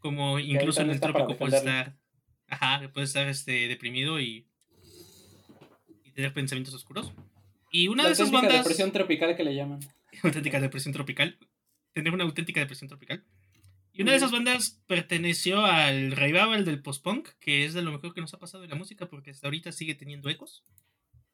Como 0.00 0.38
incluso 0.38 0.80
en 0.82 0.90
el 0.90 1.00
trópico 1.00 1.36
puede 1.36 1.52
defenderlo. 1.52 1.92
estar... 1.92 2.00
Ajá, 2.48 2.92
puede 2.92 3.04
estar 3.04 3.28
este, 3.28 3.68
deprimido 3.68 4.18
y... 4.18 4.46
y 6.04 6.10
tener 6.12 6.32
pensamientos 6.32 6.74
oscuros. 6.74 7.12
Y 7.70 7.88
una 7.88 8.02
La 8.02 8.08
de 8.08 8.12
esas 8.14 8.26
auténtica 8.26 8.48
bandas... 8.48 8.64
depresión 8.64 8.92
tropical 8.92 9.36
que 9.36 9.44
le 9.44 9.54
llaman. 9.54 9.80
auténtica 10.22 10.60
depresión 10.60 10.92
tropical. 10.92 11.38
Tener 11.92 12.12
una 12.12 12.24
auténtica 12.24 12.60
depresión 12.60 12.88
tropical. 12.88 13.24
Y 13.92 14.02
una 14.02 14.12
de 14.12 14.18
esas 14.18 14.30
bandas 14.32 14.82
perteneció 14.86 15.64
al 15.64 16.12
revival 16.12 16.64
del 16.64 16.80
post-punk, 16.82 17.28
que 17.40 17.64
es 17.64 17.74
de 17.74 17.82
lo 17.82 17.92
mejor 17.92 18.14
que 18.14 18.20
nos 18.20 18.32
ha 18.32 18.38
pasado 18.38 18.64
en 18.64 18.70
la 18.70 18.76
música, 18.76 19.06
porque 19.06 19.30
hasta 19.30 19.46
ahorita 19.46 19.72
sigue 19.72 19.94
teniendo 19.94 20.28
ecos. 20.30 20.64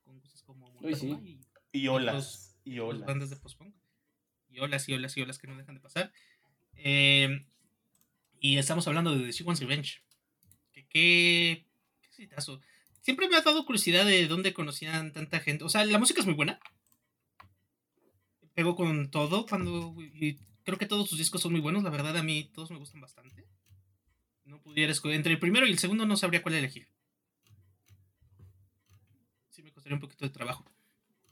Con 0.04 0.18
cosas 0.20 0.42
como 0.42 0.75
Uy, 0.80 0.94
sí. 0.94 1.16
Y 1.73 1.80
Y 1.80 1.88
olas. 1.88 2.58
Y 2.64 2.76
las 2.76 2.85
olas. 2.85 3.06
bandas 3.06 3.30
de 3.30 3.37
post-punk. 3.37 3.75
Y 4.49 4.61
olas 4.61 4.88
y 4.88 4.94
olas 4.94 5.16
y 5.16 5.23
olas 5.23 5.38
que 5.38 5.46
no 5.46 5.56
dejan 5.56 5.75
de 5.75 5.80
pasar. 5.80 6.12
Eh, 6.75 7.46
y 8.40 8.58
estamos 8.58 8.86
hablando 8.86 9.16
de 9.16 9.32
The 9.32 9.44
Wants 9.44 9.60
Revenge. 9.60 10.02
Que 10.72 10.86
qué. 10.86 11.66
Qué 12.00 12.08
exitazo. 12.08 12.60
Siempre 13.00 13.28
me 13.28 13.36
ha 13.36 13.40
dado 13.40 13.64
curiosidad 13.64 14.04
de 14.04 14.26
dónde 14.26 14.52
conocían 14.52 15.12
tanta 15.12 15.40
gente. 15.40 15.64
O 15.64 15.68
sea, 15.68 15.84
la 15.84 15.98
música 15.98 16.20
es 16.20 16.26
muy 16.26 16.34
buena. 16.34 16.58
Pegó 18.54 18.74
con 18.74 19.10
todo 19.10 19.46
cuando. 19.46 19.94
Creo 20.64 20.78
que 20.78 20.86
todos 20.86 21.08
sus 21.08 21.18
discos 21.18 21.40
son 21.40 21.52
muy 21.52 21.60
buenos. 21.60 21.84
La 21.84 21.90
verdad, 21.90 22.16
a 22.16 22.22
mí 22.22 22.50
todos 22.52 22.70
me 22.70 22.78
gustan 22.78 23.00
bastante. 23.00 23.46
No 24.44 24.60
pudiera 24.60 24.92
escoger. 24.92 25.16
Entre 25.16 25.32
el 25.32 25.38
primero 25.38 25.66
y 25.66 25.70
el 25.70 25.78
segundo 25.78 26.04
no 26.06 26.16
sabría 26.16 26.42
cuál 26.42 26.56
elegir. 26.56 26.88
Sí, 29.50 29.62
me 29.62 29.72
costaría 29.72 29.96
un 29.96 30.00
poquito 30.00 30.24
de 30.24 30.30
trabajo. 30.30 30.64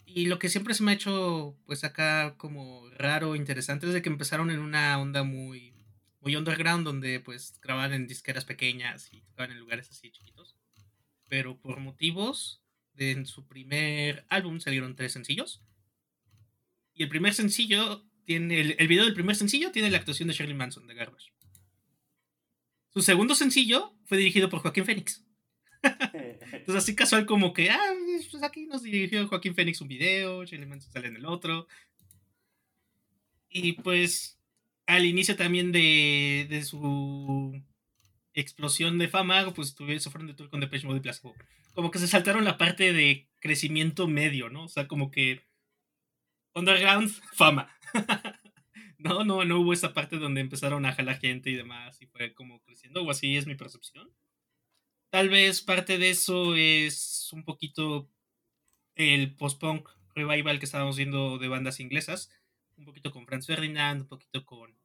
Y 0.06 0.26
lo 0.26 0.38
que 0.38 0.48
siempre 0.48 0.74
se 0.74 0.82
me 0.82 0.92
ha 0.92 0.94
hecho, 0.94 1.56
pues 1.66 1.82
acá 1.82 2.36
como 2.36 2.88
raro, 2.90 3.34
interesante, 3.34 3.86
es 3.86 3.92
de 3.92 4.02
que 4.02 4.08
empezaron 4.08 4.50
en 4.50 4.60
una 4.60 4.98
onda 5.00 5.24
muy, 5.24 5.73
muy 6.24 6.36
underground, 6.36 6.84
donde 6.84 7.20
pues 7.20 7.60
grababan 7.62 7.92
en 7.92 8.06
disqueras 8.06 8.44
pequeñas 8.44 9.12
y 9.12 9.20
tocaban 9.20 9.52
en 9.52 9.60
lugares 9.60 9.90
así 9.90 10.10
chiquitos. 10.10 10.56
Pero 11.28 11.58
por 11.60 11.80
motivos, 11.80 12.62
de, 12.94 13.12
en 13.12 13.26
su 13.26 13.46
primer 13.46 14.24
álbum 14.28 14.60
salieron 14.60 14.96
tres 14.96 15.12
sencillos. 15.12 15.62
Y 16.94 17.02
el 17.02 17.08
primer 17.08 17.34
sencillo 17.34 18.04
tiene, 18.24 18.60
el, 18.60 18.76
el 18.78 18.88
video 18.88 19.04
del 19.04 19.14
primer 19.14 19.36
sencillo 19.36 19.70
tiene 19.70 19.90
la 19.90 19.98
actuación 19.98 20.28
de 20.28 20.34
Shirley 20.34 20.54
Manson, 20.54 20.86
de 20.86 20.94
Garbage. 20.94 21.32
Su 22.88 23.02
segundo 23.02 23.34
sencillo 23.34 23.92
fue 24.04 24.18
dirigido 24.18 24.48
por 24.48 24.60
Joaquín 24.60 24.84
Phoenix. 24.84 25.24
Entonces 25.82 26.76
así 26.76 26.94
casual 26.94 27.26
como 27.26 27.52
que, 27.52 27.70
ah, 27.70 27.94
pues 28.30 28.42
aquí 28.42 28.66
nos 28.66 28.82
dirigió 28.82 29.26
Joaquín 29.28 29.54
Phoenix 29.54 29.80
un 29.80 29.88
video, 29.88 30.44
Shirley 30.44 30.68
Manson 30.68 30.92
sale 30.92 31.08
en 31.08 31.16
el 31.16 31.26
otro. 31.26 31.66
Y 33.50 33.72
pues 33.72 34.33
al 34.86 35.04
inicio 35.04 35.36
también 35.36 35.72
de, 35.72 36.46
de 36.48 36.62
su 36.62 37.62
explosión 38.34 38.98
de 38.98 39.08
fama, 39.08 39.52
pues 39.54 39.74
tuvieron, 39.74 40.00
se 40.00 40.10
fueron 40.10 40.26
de 40.26 40.34
tour 40.34 40.50
con 40.50 40.60
Depeche 40.60 40.86
Mode 40.86 40.98
y 40.98 41.02
Placebo. 41.02 41.34
Como 41.72 41.90
que 41.90 41.98
se 41.98 42.08
saltaron 42.08 42.44
la 42.44 42.58
parte 42.58 42.92
de 42.92 43.28
crecimiento 43.40 44.06
medio, 44.08 44.50
¿no? 44.50 44.64
O 44.64 44.68
sea, 44.68 44.86
como 44.86 45.10
que 45.10 45.46
underground, 46.54 47.10
fama. 47.34 47.70
no, 48.98 49.24
no, 49.24 49.44
no 49.44 49.60
hubo 49.60 49.72
esa 49.72 49.94
parte 49.94 50.18
donde 50.18 50.40
empezaron 50.40 50.84
a 50.86 50.92
jalar 50.92 51.18
gente 51.18 51.50
y 51.50 51.54
demás 51.54 52.00
y 52.02 52.06
fue 52.06 52.34
como 52.34 52.60
creciendo, 52.62 53.02
o 53.02 53.10
así 53.10 53.36
es 53.36 53.46
mi 53.46 53.54
percepción. 53.54 54.12
Tal 55.10 55.28
vez 55.28 55.62
parte 55.62 55.98
de 55.98 56.10
eso 56.10 56.56
es 56.56 57.28
un 57.32 57.44
poquito 57.44 58.10
el 58.96 59.36
post-punk 59.36 59.88
revival 60.14 60.58
que 60.58 60.64
estábamos 60.64 60.96
viendo 60.96 61.38
de 61.38 61.48
bandas 61.48 61.80
inglesas. 61.80 62.30
Un 62.76 62.84
poquito 62.84 63.10
con 63.12 63.26
Franz 63.26 63.46
Ferdinand, 63.46 64.02
un 64.02 64.08
poquito 64.08 64.44
con, 64.44 64.76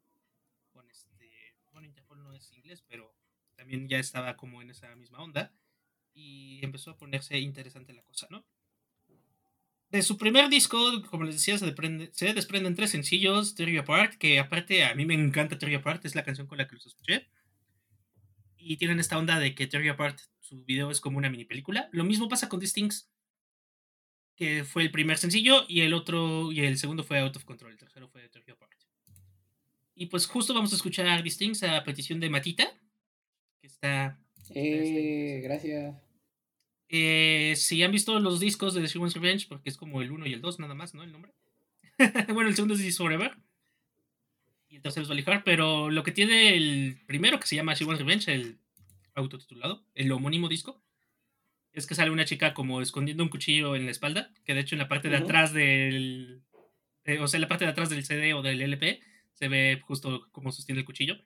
este. 0.90 1.56
Bueno, 1.72 1.88
Interpol 1.88 2.22
no 2.24 2.34
es 2.34 2.52
inglés, 2.54 2.84
pero 2.88 3.16
también 3.56 3.88
ya 3.88 4.00
estaba 4.00 4.38
como 4.38 4.62
en 4.62 4.70
esa 4.70 4.96
misma 4.96 5.20
onda. 5.20 5.54
Y 6.14 6.60
empezó 6.64 6.92
a 6.92 6.98
ponerse 6.98 7.38
interesante 7.40 7.94
la 7.94 8.04
cosa, 8.04 8.28
¿no? 8.30 8.46
De 9.90 10.02
su 10.04 10.18
primer 10.18 10.50
disco, 10.50 10.78
como 11.10 11.24
les 11.24 11.36
decía, 11.36 11.58
se, 11.58 11.66
desprende, 11.66 12.12
se 12.14 12.34
desprenden 12.34 12.76
tres 12.76 12.92
sencillos: 12.92 13.56
You 13.56 13.80
Apart, 13.80 14.16
que 14.16 14.40
aparte 14.40 14.86
a 14.86 14.94
mí 14.96 15.06
me 15.06 15.16
encanta 15.16 15.58
You 15.58 15.80
Apart, 15.80 16.06
es 16.06 16.16
la 16.16 16.24
canción 16.24 16.48
con 16.48 16.58
la 16.58 16.68
que 16.68 16.76
los 16.76 16.86
escuché 16.86 17.28
y 18.60 18.78
tienen 18.78 19.00
esta 19.00 19.18
onda 19.18 19.40
de 19.40 19.56
que 19.56 19.68
You 19.68 19.92
Apart, 19.92 20.20
su 20.42 20.64
video 20.66 20.92
es 20.92 21.00
como 21.00 21.18
una 21.18 21.30
mini 21.30 21.46
película. 21.46 21.90
Lo 21.92 22.04
mismo 22.04 22.28
pasa 22.28 22.50
con 22.50 22.60
Distinct, 22.60 23.08
que 24.40 24.64
fue 24.64 24.84
el 24.84 24.92
primer 24.92 25.18
sencillo, 25.18 25.66
y 25.68 25.82
el 25.82 25.94
otro, 25.94 26.50
y 26.54 26.62
el 26.62 26.78
segundo 26.78 27.04
fue 27.04 27.20
Out 27.20 27.36
of 27.36 27.44
Control, 27.44 27.74
el 27.74 27.78
tercero 27.78 28.08
fue 28.08 28.30
Tear 28.30 28.46
You 28.46 28.54
Apart. 28.54 28.72
Y 29.96 30.06
pues 30.06 30.28
justo 30.28 30.54
vamos 30.54 30.72
a 30.72 30.78
escuchar 30.78 31.22
Distinct 31.22 31.62
a 31.64 31.84
petición 31.84 32.22
de 32.22 32.30
Matita, 32.30 32.72
que 33.60 33.68
está... 33.68 34.18
Eh, 34.56 35.42
gracias. 35.44 35.94
Eh, 36.88 37.54
si 37.58 37.84
han 37.84 37.92
visto 37.92 38.18
los 38.22 38.40
discos 38.40 38.74
de 38.74 38.82
The 38.82 38.88
She 38.88 38.98
Wants 38.98 39.16
Revenge, 39.16 39.46
porque 39.50 39.70
es 39.70 39.76
como 39.76 40.02
el 40.02 40.10
1 40.10 40.26
y 40.28 40.34
el 40.34 40.42
2 40.42 40.60
nada 40.60 40.74
más, 40.74 40.94
¿no? 40.94 41.04
El 41.04 41.12
nombre. 41.12 41.34
bueno, 42.34 42.48
el 42.50 42.56
segundo 42.56 42.76
es 42.76 42.80
This 42.80 42.98
Forever 42.98 43.36
y 44.70 44.78
el 44.78 44.82
tercero 44.82 45.04
es 45.04 45.10
Valley 45.10 45.26
Heart, 45.26 45.44
pero 45.44 45.90
lo 45.90 46.02
que 46.04 46.14
tiene 46.14 46.56
el 46.56 47.02
primero, 47.08 47.42
que 47.42 47.48
se 47.48 47.58
llama 47.58 47.74
She 47.74 47.84
Wants 47.84 48.00
Revenge, 48.00 48.32
el 48.32 48.58
autotitulado, 49.16 49.86
el 49.96 50.12
homónimo 50.14 50.48
disco, 50.48 50.82
es 51.80 51.88
que 51.88 51.96
sale 51.96 52.12
una 52.12 52.26
chica 52.26 52.54
como 52.54 52.82
escondiendo 52.82 53.24
un 53.24 53.30
cuchillo 53.30 53.76
en 53.76 53.86
la 53.86 53.92
espalda, 53.92 54.32
que 54.46 54.54
de 54.54 54.62
hecho 54.62 54.76
en 54.76 54.80
la 54.80 54.88
parte 54.88 55.10
de 55.10 55.18
atrás 55.18 55.54
del... 55.54 56.44
eh, 57.06 57.20
o 57.20 57.28
sea, 57.28 57.38
en 57.38 57.42
la 57.42 57.48
parte 57.48 57.66
de 57.66 57.72
atrás 57.72 57.90
del 57.90 58.06
CD 58.06 58.34
o 58.34 58.42
del 58.42 58.62
LP 58.62 59.02
se 59.34 59.48
ve 59.48 59.82
justo 59.84 60.28
cómo 60.32 60.52
sostiene 60.52 60.80
el 60.80 60.86
cuchillo, 60.86 61.18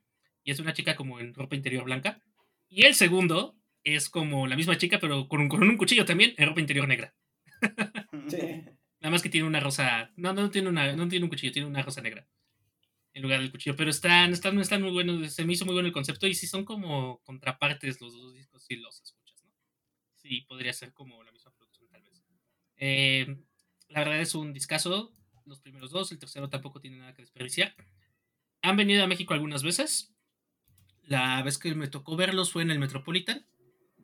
y 0.44 0.52
es 0.52 0.60
una 0.60 0.74
chica 0.74 0.96
como 0.96 1.20
en 1.20 1.34
ropa 1.34 1.56
interior 1.56 1.84
blanca. 1.84 2.22
Y 2.70 2.86
el 2.86 2.96
segundo 2.96 3.56
es 3.84 4.10
como 4.10 4.48
la 4.48 4.56
misma 4.56 4.78
chica, 4.78 5.00
pero 5.00 5.28
con 5.28 5.42
un, 5.42 5.50
con 5.50 5.64
un 5.64 5.78
cuchillo 5.78 6.06
también 6.06 6.34
en 6.38 6.48
ropa 6.48 6.62
interior 6.62 6.88
negra. 6.88 7.14
Sí. 8.30 8.38
Nada 9.04 9.12
más 9.12 9.22
que 9.22 9.30
tiene 9.30 9.46
una 9.46 9.60
rosa. 9.60 10.12
No, 10.16 10.32
no 10.34 10.50
tiene 10.50 10.70
una, 10.70 10.96
no 10.96 11.10
tiene 11.10 11.26
un 11.26 11.30
cuchillo, 11.30 11.52
tiene 11.52 11.68
una 11.68 11.82
rosa 11.82 12.02
negra. 12.02 12.26
En 13.14 13.22
lugar 13.22 13.42
del 13.42 13.52
cuchillo. 13.52 13.76
Pero 13.76 13.90
están, 13.90 14.32
están, 14.32 14.58
están 14.62 14.82
muy 14.82 14.92
buenos. 14.92 15.34
Se 15.34 15.44
me 15.44 15.52
hizo 15.52 15.66
muy 15.66 15.74
bueno 15.74 15.88
el 15.88 15.94
concepto. 15.94 16.26
Y 16.26 16.34
si 16.34 16.48
son 16.48 16.64
como 16.64 17.22
contrapartes 17.24 18.00
los 18.00 18.14
dos 18.14 18.34
discos, 18.34 18.64
si 18.64 18.78
los. 18.78 19.18
Sí, 20.24 20.42
podría 20.48 20.72
ser 20.72 20.94
como 20.94 21.22
la 21.22 21.34
misma 21.34 21.52
producción, 21.52 21.90
tal 21.90 22.02
vez. 22.02 22.24
Eh, 22.78 23.38
la 23.90 24.00
verdad 24.00 24.22
es 24.22 24.36
un 24.36 24.54
discazo. 24.54 25.12
Los 25.46 25.60
primeros 25.60 25.92
dos, 25.92 26.14
el 26.14 26.20
tercero 26.20 26.50
tampoco 26.50 26.80
tiene 26.80 26.98
nada 26.98 27.14
que 27.14 27.22
desperdiciar. 27.22 27.76
Han 28.62 28.78
venido 28.78 29.04
a 29.04 29.08
México 29.08 29.34
algunas 29.34 29.64
veces. 29.64 30.16
La 31.02 31.44
vez 31.44 31.58
que 31.58 31.76
me 31.76 31.90
tocó 31.90 32.16
verlos 32.16 32.54
fue 32.54 32.62
en 32.62 32.72
el 32.72 32.80
Metropolitan, 32.80 33.46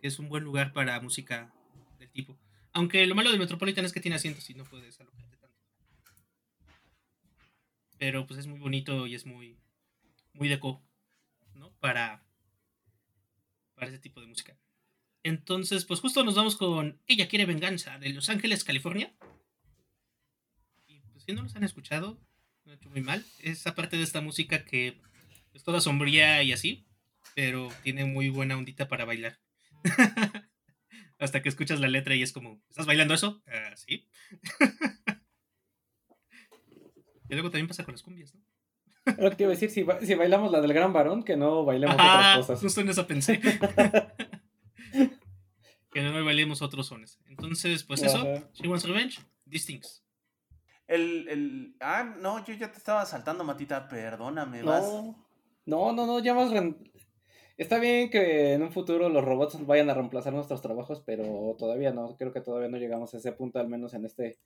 que 0.01 0.07
es 0.07 0.19
un 0.19 0.27
buen 0.27 0.43
lugar 0.43 0.73
para 0.73 0.99
música 0.99 1.53
del 1.97 2.11
tipo. 2.11 2.37
Aunque 2.73 3.07
lo 3.07 3.15
malo 3.15 3.29
del 3.29 3.39
Metropolitan 3.39 3.85
es 3.85 3.93
que 3.93 4.01
tiene 4.01 4.17
asientos 4.17 4.49
y 4.49 4.55
no 4.55 4.65
puedes 4.65 4.99
alojarte 4.99 5.37
tanto. 5.37 5.57
Pero 7.97 8.27
pues 8.27 8.41
es 8.41 8.47
muy 8.47 8.59
bonito 8.59 9.07
y 9.07 9.15
es 9.15 9.25
muy, 9.25 9.57
muy 10.33 10.49
deco, 10.49 10.83
¿no? 11.55 11.71
Para, 11.79 12.25
para 13.75 13.87
ese 13.87 13.99
tipo 13.99 14.19
de 14.19 14.27
música. 14.27 14.57
Entonces, 15.23 15.85
pues 15.85 15.99
justo 15.99 16.23
nos 16.23 16.35
vamos 16.35 16.55
con 16.55 16.99
Ella 17.07 17.27
quiere 17.27 17.45
venganza 17.45 17.97
de 17.99 18.09
Los 18.09 18.29
Ángeles, 18.29 18.63
California. 18.63 19.13
Y 20.87 21.01
pues 21.11 21.23
si 21.25 21.33
no 21.33 21.41
los 21.43 21.55
han 21.55 21.63
escuchado, 21.63 22.19
no 22.65 22.71
he 22.71 22.75
hecho 22.75 22.89
muy 22.89 23.01
mal. 23.01 23.25
Es 23.39 23.67
aparte 23.67 23.97
de 23.97 24.03
esta 24.03 24.21
música 24.21 24.63
que 24.65 25.01
es 25.53 25.63
toda 25.63 25.81
sombría 25.81 26.41
y 26.43 26.53
así, 26.53 26.85
pero 27.35 27.69
tiene 27.83 28.05
muy 28.05 28.29
buena 28.29 28.55
ondita 28.57 28.87
para 28.87 29.05
bailar. 29.05 29.39
Hasta 31.19 31.41
que 31.41 31.49
escuchas 31.49 31.81
la 31.81 31.89
letra 31.89 32.15
y 32.15 32.21
es 32.23 32.31
como, 32.31 32.61
¿estás 32.69 32.85
bailando 32.85 33.13
eso? 33.13 33.43
"Ah, 33.47 33.75
sí. 33.75 34.07
y 37.29 37.33
luego 37.33 37.49
también 37.51 37.67
pasa 37.67 37.83
con 37.83 37.93
las 37.93 38.03
cumbias, 38.03 38.33
¿no? 38.33 38.41
Lo 39.17 39.29
que 39.29 39.35
te 39.35 39.43
iba 39.43 39.51
a 39.51 39.55
decir, 39.55 39.69
si, 39.69 39.83
ba- 39.83 39.99
si 40.01 40.13
bailamos 40.15 40.51
la 40.51 40.61
del 40.61 40.71
gran 40.73 40.93
varón, 40.93 41.23
que 41.23 41.35
no 41.35 41.65
bailemos 41.65 41.95
Ajá, 41.99 42.19
otras 42.19 42.37
cosas. 42.37 42.59
justo 42.61 42.81
en 42.81 42.89
eso 42.89 43.05
pensé. 43.07 43.39
que 45.91 46.01
no 46.01 46.23
bailemos 46.23 46.61
otros 46.61 46.87
sones. 46.87 47.19
Entonces, 47.27 47.83
pues 47.83 48.03
eso, 48.03 48.17
Ajá. 48.17 48.49
She 48.53 48.67
Wants 48.67 48.87
Revenge, 48.87 49.19
Distincts. 49.45 50.03
El, 50.87 51.27
el. 51.29 51.75
Ah, 51.79 52.15
no, 52.19 52.43
yo 52.45 52.53
ya 52.53 52.71
te 52.71 52.77
estaba 52.77 53.05
saltando, 53.05 53.43
Matita. 53.43 53.87
Perdóname, 53.87 54.63
vas. 54.63 54.83
No, 54.83 55.15
no, 55.65 55.93
no, 55.93 56.05
no, 56.05 56.19
ya 56.19 56.33
más... 56.33 56.51
Está 57.57 57.77
bien 57.77 58.09
que 58.09 58.53
en 58.53 58.63
un 58.63 58.71
futuro 58.71 59.09
los 59.09 59.23
robots 59.23 59.65
vayan 59.65 59.89
a 59.89 59.93
reemplazar 59.93 60.31
nuestros 60.31 60.61
trabajos, 60.61 61.03
pero 61.05 61.55
todavía 61.59 61.91
no, 61.91 62.15
creo 62.17 62.31
que 62.31 62.39
todavía 62.39 62.69
no 62.69 62.77
llegamos 62.77 63.13
a 63.13 63.17
ese 63.17 63.33
punto, 63.33 63.59
al 63.59 63.67
menos 63.67 63.93
en 63.93 64.05
este, 64.05 64.39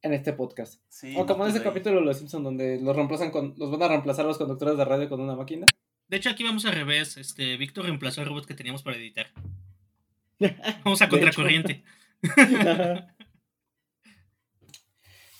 en 0.00 0.14
este 0.14 0.32
podcast. 0.32 0.80
Sí, 0.88 1.12
o 1.18 1.26
como 1.26 1.34
en 1.34 1.38
no, 1.38 1.46
ese 1.48 1.52
pues, 1.54 1.66
ahí. 1.66 1.70
capítulo 1.70 1.96
de 1.96 2.06
Los 2.06 2.18
Simpsons, 2.18 2.44
donde 2.44 2.80
los 2.80 2.94
reemplazan 2.94 3.32
con, 3.32 3.54
los 3.56 3.70
van 3.72 3.82
a 3.82 3.88
reemplazar 3.88 4.24
los 4.24 4.38
conductores 4.38 4.78
de 4.78 4.84
radio 4.84 5.08
con 5.08 5.20
una 5.20 5.34
máquina. 5.34 5.66
De 6.06 6.16
hecho, 6.16 6.30
aquí 6.30 6.44
vamos 6.44 6.64
al 6.64 6.74
revés. 6.74 7.16
Este, 7.16 7.56
Víctor 7.56 7.86
reemplazó 7.86 8.20
al 8.20 8.28
robot 8.28 8.46
que 8.46 8.54
teníamos 8.54 8.84
para 8.84 8.96
editar. 8.96 9.26
Vamos 10.84 11.02
a 11.02 11.08
contracorriente. 11.08 11.82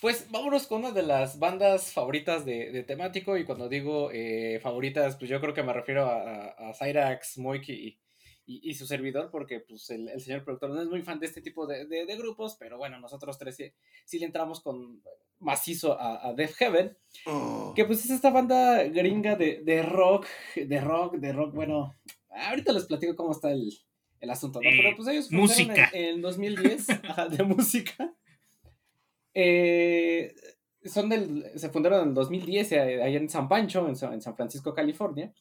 Pues 0.01 0.29
vámonos 0.29 0.67
con 0.67 0.79
una 0.81 0.91
de 0.91 1.01
las 1.03 1.39
bandas 1.39 1.93
favoritas 1.93 2.43
de, 2.43 2.71
de 2.71 2.83
temático. 2.83 3.37
Y 3.37 3.45
cuando 3.45 3.69
digo 3.69 4.09
eh, 4.11 4.59
favoritas, 4.61 5.15
pues 5.15 5.29
yo 5.29 5.39
creo 5.39 5.53
que 5.53 5.63
me 5.63 5.71
refiero 5.71 6.05
a, 6.05 6.47
a, 6.49 6.69
a 6.69 6.73
Cyrax, 6.73 7.37
Moik 7.37 7.69
y, 7.69 7.97
y, 8.45 8.69
y 8.69 8.73
su 8.73 8.85
servidor, 8.85 9.29
porque 9.31 9.61
pues 9.61 9.89
el, 9.91 10.09
el 10.09 10.19
señor 10.19 10.43
productor 10.43 10.71
no 10.71 10.81
es 10.81 10.89
muy 10.89 11.01
fan 11.03 11.21
de 11.21 11.27
este 11.27 11.41
tipo 11.41 11.65
de, 11.65 11.85
de- 11.85 12.05
de 12.05 12.17
grupos, 12.17 12.57
pero 12.59 12.77
bueno, 12.77 12.99
nosotros 12.99 13.37
tres 13.37 13.55
sí, 13.55 13.71
sí 14.03 14.19
le 14.19 14.25
entramos 14.25 14.59
con 14.59 15.01
macizo 15.39 15.97
a, 15.97 16.27
a 16.27 16.33
Def 16.33 16.55
Heaven, 16.57 16.97
Oh. 17.25 17.71
que 17.73 17.85
pues 17.85 18.03
es 18.03 18.09
esta 18.11 18.29
banda 18.31 18.83
gringa 18.83 19.37
de, 19.37 19.61
de 19.63 19.83
rock, 19.83 20.25
de 20.57 20.81
rock, 20.81 21.15
de 21.15 21.31
rock, 21.31 21.53
bueno, 21.53 21.95
ahorita 22.29 22.73
les 22.73 22.83
platico 22.87 23.15
cómo 23.15 23.31
está 23.31 23.51
el, 23.53 23.71
el 24.23 24.29
asunto, 24.29 24.59
¿no? 24.61 24.69
Eh, 24.69 24.73
Pero 24.81 24.95
pues 24.95 25.07
ellos 25.09 25.25
fundaron 25.29 25.49
música. 25.49 25.89
En, 25.93 26.15
en 26.15 26.21
2010, 26.21 26.89
ajá, 26.89 27.27
de 27.29 27.43
música. 27.43 28.13
Eh, 29.33 30.33
son 30.85 31.09
del, 31.09 31.45
se 31.55 31.69
fundaron 31.69 32.01
en 32.03 32.07
el 32.09 32.13
2010 32.13 32.71
eh, 32.73 32.79
allá 33.03 33.17
en 33.17 33.29
San 33.29 33.47
Pancho, 33.47 33.87
en, 33.87 33.95
Sa- 33.95 34.13
en 34.13 34.21
San 34.21 34.35
Francisco, 34.35 34.73
California. 34.73 35.33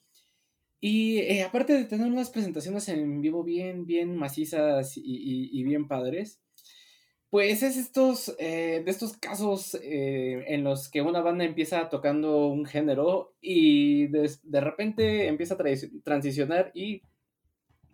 Y 0.80 1.18
eh, 1.18 1.42
aparte 1.44 1.74
de 1.74 1.84
tener 1.84 2.06
unas 2.08 2.30
presentaciones 2.30 2.88
en 2.88 3.20
vivo 3.20 3.44
bien, 3.44 3.86
bien 3.86 4.16
macizas 4.16 4.96
y, 4.96 5.02
y- 5.04 5.50
y 5.52 5.62
bien 5.64 5.86
padres, 5.88 6.40
pues 7.30 7.62
es 7.62 7.76
estos, 7.76 8.34
eh, 8.38 8.82
de 8.84 8.90
estos 8.90 9.16
casos 9.16 9.74
eh, 9.82 10.44
en 10.48 10.64
los 10.64 10.90
que 10.90 11.00
una 11.02 11.20
banda 11.22 11.44
empieza 11.44 11.88
tocando 11.88 12.48
un 12.48 12.66
género 12.66 13.34
y 13.40 14.08
de, 14.08 14.30
de 14.42 14.60
repente 14.60 15.28
empieza 15.28 15.54
a 15.54 15.58
transicionar 16.04 16.72
y 16.74 17.02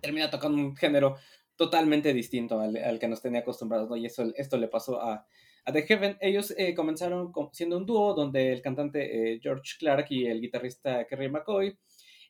termina 0.00 0.30
tocando 0.30 0.58
un 0.58 0.76
género 0.76 1.16
totalmente 1.56 2.12
distinto 2.12 2.60
al, 2.60 2.76
al 2.76 2.98
que 2.98 3.08
nos 3.08 3.20
tenía 3.20 3.40
acostumbrados, 3.40 3.88
¿no? 3.90 3.96
Y 3.96 4.06
eso, 4.06 4.32
esto 4.36 4.56
le 4.58 4.68
pasó 4.68 5.00
a, 5.02 5.26
a 5.64 5.72
The 5.72 5.82
Heaven. 5.82 6.16
Ellos 6.20 6.54
eh, 6.56 6.74
comenzaron 6.74 7.32
siendo 7.52 7.76
un 7.76 7.84
dúo 7.86 8.14
donde 8.14 8.52
el 8.52 8.62
cantante 8.62 9.34
eh, 9.34 9.40
George 9.42 9.74
Clark 9.78 10.06
y 10.10 10.26
el 10.26 10.40
guitarrista 10.40 11.04
Kerry 11.06 11.28
McCoy, 11.28 11.76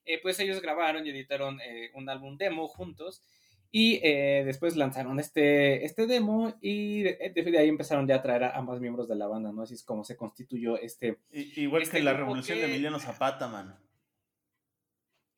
eh, 0.06 0.18
pues 0.22 0.40
ellos 0.40 0.62
grabaron 0.62 1.06
y 1.06 1.10
editaron 1.10 1.60
eh, 1.60 1.90
un 1.94 2.08
álbum 2.08 2.38
demo 2.38 2.66
juntos 2.68 3.22
y 3.70 4.00
después 4.00 4.76
lanzaron 4.76 5.20
este, 5.20 5.84
este 5.84 6.06
demo 6.06 6.54
y 6.62 7.02
de, 7.02 7.32
de 7.34 7.58
ahí 7.58 7.68
empezaron 7.68 8.08
ya 8.08 8.14
a 8.14 8.22
traer 8.22 8.44
a, 8.44 8.56
a 8.56 8.62
más 8.62 8.80
miembros 8.80 9.08
de 9.08 9.14
la 9.14 9.26
banda, 9.26 9.52
¿no? 9.52 9.60
Así 9.60 9.74
es 9.74 9.84
como 9.84 10.04
se 10.04 10.16
constituyó 10.16 10.78
este... 10.78 11.18
I- 11.32 11.52
Igual 11.64 11.82
Este 11.82 11.98
que 11.98 12.02
la 12.02 12.14
revolución 12.14 12.56
que- 12.56 12.64
de 12.64 12.70
Emiliano 12.70 12.98
Zapata, 12.98 13.46
man. 13.46 13.78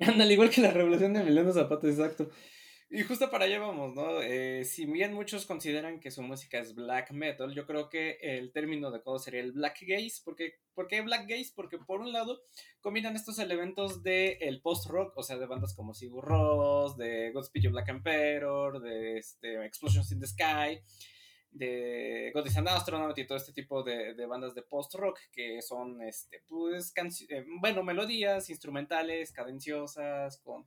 Al 0.06 0.32
igual 0.32 0.50
que 0.50 0.62
la 0.62 0.70
revolución 0.70 1.12
de 1.12 1.20
Emiliano 1.20 1.52
Zapata, 1.52 1.86
exacto. 1.86 2.30
Y 2.92 3.02
justo 3.02 3.30
para 3.30 3.44
allá 3.44 3.60
vamos, 3.60 3.94
¿no? 3.94 4.20
Eh, 4.20 4.64
si 4.64 4.84
bien 4.84 5.14
muchos 5.14 5.46
consideran 5.46 6.00
que 6.00 6.10
su 6.10 6.22
música 6.22 6.58
es 6.58 6.74
black 6.74 7.12
metal, 7.12 7.54
yo 7.54 7.64
creo 7.64 7.88
que 7.88 8.18
el 8.20 8.50
término 8.50 8.88
adecuado 8.88 9.20
sería 9.20 9.40
el 9.42 9.52
black 9.52 9.78
gaze. 9.82 10.22
porque 10.24 10.54
¿Por 10.74 10.88
qué 10.88 11.00
black 11.02 11.28
gaze? 11.28 11.52
Porque 11.54 11.78
por 11.78 12.00
un 12.00 12.12
lado 12.12 12.42
combinan 12.80 13.14
estos 13.14 13.38
elementos 13.38 14.02
del 14.02 14.38
el 14.40 14.60
post-rock, 14.60 15.12
o 15.16 15.22
sea, 15.22 15.38
de 15.38 15.46
bandas 15.46 15.74
como 15.76 15.94
Sigur 15.94 16.24
Rós, 16.24 16.96
de 16.96 17.30
Godspeed 17.30 17.64
You 17.64 17.70
Black 17.70 17.90
Emperor, 17.90 18.80
de 18.80 19.18
este, 19.18 19.64
Explosions 19.64 20.10
in 20.10 20.18
the 20.18 20.26
Sky, 20.26 20.80
de 21.50 22.30
God 22.34 22.46
is 22.46 22.56
an 22.56 22.68
Astronaut 22.68 23.18
y 23.18 23.26
todo 23.26 23.38
este 23.38 23.52
tipo 23.52 23.82
de, 23.82 24.14
de 24.14 24.26
bandas 24.26 24.54
de 24.54 24.62
post-rock 24.62 25.18
que 25.32 25.60
son, 25.62 26.02
este, 26.02 26.42
pues, 26.46 26.92
eh, 27.28 27.44
bueno, 27.60 27.82
melodías 27.82 28.50
instrumentales, 28.50 29.32
cadenciosas, 29.32 30.38
con 30.38 30.66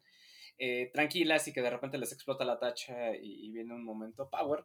eh, 0.60 0.92
tranquilas 0.94 1.48
y 1.48 1.54
que 1.54 1.62
de 1.62 1.70
repente 1.70 1.98
les 1.98 2.12
explota 2.14 2.46
la 2.46 2.60
tacha 2.60 3.16
y, 3.16 3.52
viene 3.52 3.74
un 3.74 3.84
momento 3.84 4.30
power. 4.30 4.64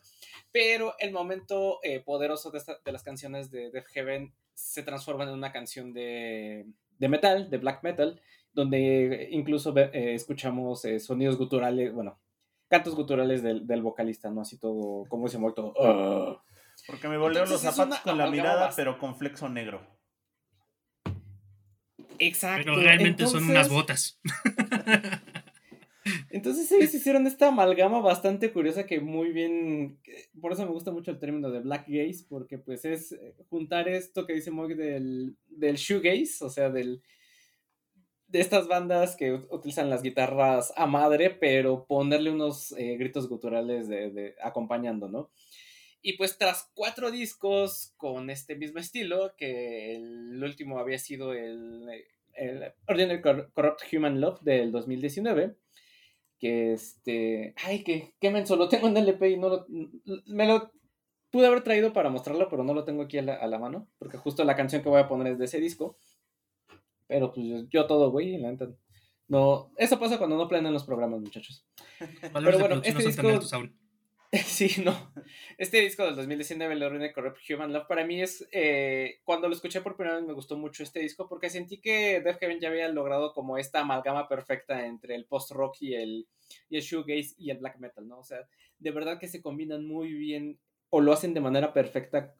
Pero 0.52 0.94
el 0.98 1.12
momento 1.12 1.78
eh, 1.82 2.00
poderoso 2.00 2.50
de, 2.50 2.58
esta- 2.58 2.78
de 2.84 2.92
las 2.92 3.02
canciones 3.02 3.50
de 3.50 3.70
Death 3.70 3.86
Heaven 3.88 4.34
se 4.54 4.82
transforma 4.82 5.24
en 5.24 5.30
una 5.30 5.52
canción 5.52 5.92
de, 5.92 6.66
de 6.98 7.08
metal, 7.08 7.48
de 7.48 7.58
black 7.58 7.82
metal, 7.82 8.20
donde 8.52 9.28
incluso 9.30 9.74
eh, 9.76 10.14
escuchamos 10.14 10.84
eh, 10.84 11.00
sonidos 11.00 11.38
guturales, 11.38 11.92
bueno, 11.92 12.18
cantos 12.68 12.94
guturales 12.94 13.42
del, 13.42 13.66
del 13.66 13.82
vocalista, 13.82 14.30
¿no? 14.30 14.42
Así 14.42 14.58
todo, 14.58 15.04
como 15.08 15.26
ese 15.26 15.38
muerto. 15.38 15.74
"Ah". 15.80 16.42
Porque 16.86 17.08
me 17.08 17.18
voleo 17.18 17.44
los 17.44 17.60
zapatos 17.60 17.98
con 18.00 18.16
la 18.16 18.30
mirada, 18.30 18.70
pero 18.76 18.98
con 18.98 19.16
flexo 19.16 19.48
negro. 19.48 19.80
Exacto. 22.18 22.64
Pero 22.64 22.80
realmente 22.80 23.26
son 23.26 23.48
unas 23.48 23.68
botas. 23.68 24.20
Entonces 26.30 26.70
ellos 26.72 26.94
hicieron 26.94 27.26
esta 27.26 27.48
amalgama 27.48 28.00
bastante 28.00 28.50
curiosa 28.52 28.86
que 28.86 29.00
muy 29.00 29.30
bien, 29.32 29.98
por 30.40 30.52
eso 30.52 30.64
me 30.64 30.70
gusta 30.70 30.90
mucho 30.90 31.10
el 31.10 31.18
término 31.18 31.50
de 31.50 31.60
black 31.60 31.84
gaze, 31.86 32.24
porque 32.28 32.58
pues 32.58 32.84
es 32.84 33.12
eh, 33.12 33.34
juntar 33.50 33.88
esto 33.88 34.26
que 34.26 34.32
dice 34.32 34.50
Moy 34.50 34.74
del, 34.74 35.36
del 35.48 35.76
shoegaze, 35.76 36.44
o 36.44 36.48
sea, 36.48 36.70
del, 36.70 37.02
de 38.28 38.40
estas 38.40 38.68
bandas 38.68 39.16
que 39.16 39.32
ut- 39.34 39.46
utilizan 39.50 39.90
las 39.90 40.02
guitarras 40.02 40.72
a 40.76 40.86
madre, 40.86 41.30
pero 41.30 41.86
ponerle 41.86 42.30
unos 42.30 42.72
eh, 42.72 42.96
gritos 42.98 43.28
guturales 43.28 43.88
de, 43.88 44.10
de- 44.10 44.34
acompañando, 44.42 45.08
¿no? 45.08 45.30
Y 46.00 46.12
pues 46.16 46.38
tras 46.38 46.70
cuatro 46.74 47.10
discos 47.10 47.92
con 47.96 48.30
este 48.30 48.54
mismo 48.56 48.78
estilo, 48.78 49.34
que 49.36 49.96
el 49.96 50.42
último 50.42 50.78
había 50.78 50.98
sido 50.98 51.32
el, 51.32 51.88
el 52.34 52.72
Ordinary 52.86 53.20
Cor- 53.20 53.50
Corrupt 53.52 53.82
Human 53.92 54.20
Love 54.20 54.40
del 54.42 54.70
2019, 54.70 55.56
que 56.38 56.72
este, 56.72 57.54
ay, 57.64 57.82
que, 57.82 58.14
que 58.20 58.30
menso, 58.30 58.54
lo 58.56 58.68
tengo 58.68 58.86
en 58.88 58.96
LP 58.96 59.30
y 59.30 59.36
no 59.38 59.48
lo, 59.48 59.66
me 60.26 60.46
lo 60.46 60.70
pude 61.30 61.46
haber 61.46 61.62
traído 61.64 61.92
para 61.92 62.10
mostrarlo, 62.10 62.48
pero 62.48 62.62
no 62.62 62.74
lo 62.74 62.84
tengo 62.84 63.02
aquí 63.02 63.18
a 63.18 63.22
la, 63.22 63.34
a 63.34 63.46
la 63.48 63.58
mano, 63.58 63.88
porque 63.98 64.18
justo 64.18 64.44
la 64.44 64.54
canción 64.56 64.82
que 64.82 64.88
voy 64.88 65.00
a 65.00 65.08
poner 65.08 65.32
es 65.32 65.38
de 65.38 65.46
ese 65.46 65.58
disco, 65.60 65.96
pero 67.08 67.32
pues 67.32 67.46
yo, 67.46 67.56
yo 67.70 67.86
todo, 67.86 68.10
güey, 68.12 68.38
la 68.38 68.52
neta, 68.52 68.68
no, 69.28 69.72
eso 69.76 69.98
pasa 69.98 70.18
cuando 70.18 70.36
no 70.36 70.48
planean 70.48 70.72
los 70.72 70.84
programas, 70.84 71.20
muchachos. 71.20 71.66
De 72.00 72.28
bueno, 72.30 72.80
este 72.84 73.02
disco-. 73.04 73.40
Sí, 74.44 74.82
no. 74.84 74.94
Este 75.56 75.80
disco 75.80 76.04
del 76.04 76.14
2019, 76.14 76.74
el 76.74 76.82
Ordinary 76.82 77.14
Corrupt 77.14 77.38
Human 77.50 77.72
Love, 77.72 77.86
para 77.86 78.04
mí 78.04 78.20
es. 78.20 78.46
eh, 78.52 79.20
cuando 79.24 79.48
lo 79.48 79.54
escuché 79.54 79.80
por 79.80 79.96
primera 79.96 80.16
vez 80.16 80.26
me 80.26 80.34
gustó 80.34 80.58
mucho 80.58 80.82
este 80.82 81.00
disco 81.00 81.26
porque 81.28 81.48
sentí 81.48 81.80
que 81.80 82.20
Death 82.20 82.38
Heaven 82.38 82.60
ya 82.60 82.68
había 82.68 82.88
logrado 82.88 83.32
como 83.32 83.56
esta 83.56 83.80
amalgama 83.80 84.28
perfecta 84.28 84.84
entre 84.84 85.14
el 85.14 85.24
post-rock 85.24 85.76
y 85.80 85.94
el, 85.94 86.28
y 86.68 86.76
el 86.76 86.82
shoegaze 86.82 87.36
y 87.38 87.50
el 87.50 87.58
black 87.58 87.78
metal, 87.78 88.06
¿no? 88.06 88.18
O 88.18 88.24
sea, 88.24 88.46
de 88.78 88.90
verdad 88.90 89.18
que 89.18 89.28
se 89.28 89.40
combinan 89.40 89.86
muy 89.86 90.12
bien 90.12 90.58
o 90.90 91.00
lo 91.00 91.12
hacen 91.12 91.32
de 91.32 91.40
manera 91.40 91.72
perfecta. 91.72 92.34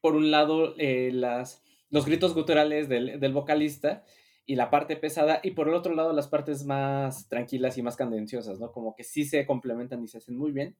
Por 0.00 0.14
un 0.14 0.30
lado, 0.30 0.74
eh, 0.78 1.10
las, 1.12 1.62
los 1.90 2.06
gritos 2.06 2.34
guturales 2.34 2.88
del, 2.88 3.20
del 3.20 3.32
vocalista 3.32 4.04
y 4.46 4.54
la 4.54 4.70
parte 4.70 4.96
pesada, 4.96 5.40
y 5.42 5.50
por 5.50 5.68
el 5.68 5.74
otro 5.74 5.94
lado 5.94 6.12
las 6.12 6.28
partes 6.28 6.64
más 6.64 7.28
tranquilas 7.28 7.76
y 7.78 7.82
más 7.82 7.96
cadenciosas, 7.96 8.60
¿no? 8.60 8.70
Como 8.70 8.94
que 8.94 9.02
sí 9.02 9.24
se 9.24 9.44
complementan 9.44 10.02
y 10.04 10.08
se 10.08 10.18
hacen 10.18 10.36
muy 10.36 10.52
bien. 10.52 10.76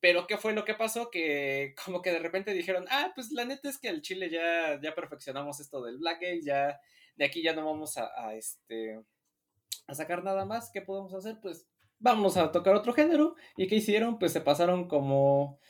Pero 0.00 0.26
¿qué 0.26 0.36
fue 0.36 0.52
lo 0.52 0.64
que 0.64 0.74
pasó? 0.74 1.10
Que 1.10 1.74
como 1.84 2.02
que 2.02 2.10
de 2.10 2.18
repente 2.18 2.52
dijeron, 2.52 2.84
ah, 2.90 3.12
pues 3.14 3.30
la 3.32 3.44
neta 3.44 3.68
es 3.68 3.78
que 3.78 3.88
al 3.88 4.02
Chile 4.02 4.28
ya, 4.28 4.80
ya 4.82 4.94
perfeccionamos 4.94 5.60
esto 5.60 5.82
del 5.82 5.98
Black 5.98 6.20
Gate, 6.20 6.42
ya 6.42 6.80
de 7.16 7.24
aquí 7.24 7.42
ya 7.42 7.54
no 7.54 7.64
vamos 7.64 7.96
a, 7.96 8.10
a, 8.16 8.34
este, 8.34 9.00
a 9.86 9.94
sacar 9.94 10.22
nada 10.24 10.44
más. 10.44 10.70
¿Qué 10.72 10.82
podemos 10.82 11.14
hacer? 11.14 11.38
Pues 11.40 11.66
vamos 11.98 12.36
a 12.36 12.50
tocar 12.52 12.74
otro 12.74 12.92
género. 12.92 13.36
¿Y 13.56 13.68
qué 13.68 13.76
hicieron? 13.76 14.18
Pues 14.18 14.32
se 14.32 14.40
pasaron 14.40 14.88
como... 14.88 15.60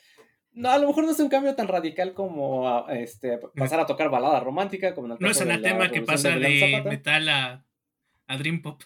No, 0.57 0.71
a 0.71 0.79
lo 0.79 0.89
mejor 0.89 1.05
no 1.05 1.11
es 1.13 1.21
un 1.21 1.29
cambio 1.29 1.55
tan 1.55 1.69
radical 1.69 2.15
como 2.15 2.67
a, 2.67 2.91
a, 2.91 2.99
este, 2.99 3.39
pasar 3.55 3.79
a 3.79 3.87
tocar 3.87 4.09
balada 4.11 4.41
romántica, 4.41 4.95
como 4.95 5.13
en 5.13 5.19
No 5.21 5.31
es 5.31 5.41
anatema 5.43 5.91
que 5.91 6.01
pasa 6.01 6.31
de 6.31 6.83
metal 6.85 7.29
a, 7.29 7.65
a 8.27 8.37
Dream 8.39 8.63
Pop. 8.63 8.83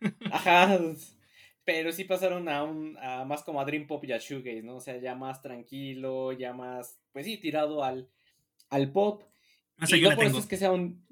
Ajá, 0.32 0.76
pero 1.64 1.92
sí 1.92 2.02
pasaron 2.04 2.48
a 2.48 2.64
un 2.64 2.98
a 3.00 3.24
más 3.24 3.44
como 3.44 3.60
a 3.60 3.64
Dream 3.64 3.86
Pop 3.86 4.04
y 4.04 4.12
a 4.12 4.18
Shoegaze, 4.18 4.62
¿no? 4.62 4.76
O 4.76 4.80
sea, 4.80 4.98
ya 4.98 5.14
más 5.14 5.40
tranquilo, 5.40 6.32
ya 6.32 6.52
más, 6.52 6.98
pues 7.12 7.24
sí, 7.26 7.38
tirado 7.38 7.84
al, 7.84 8.10
al 8.68 8.90
pop. 8.92 9.22
Más 9.76 9.90
y 9.92 10.00
yo 10.00 10.10
no 10.10 10.16
por 10.16 10.24
tengo. 10.24 10.36
eso 10.38 10.40
es 10.44 10.46
que 10.50 10.56
sea 10.56 10.72
un... 10.72 11.06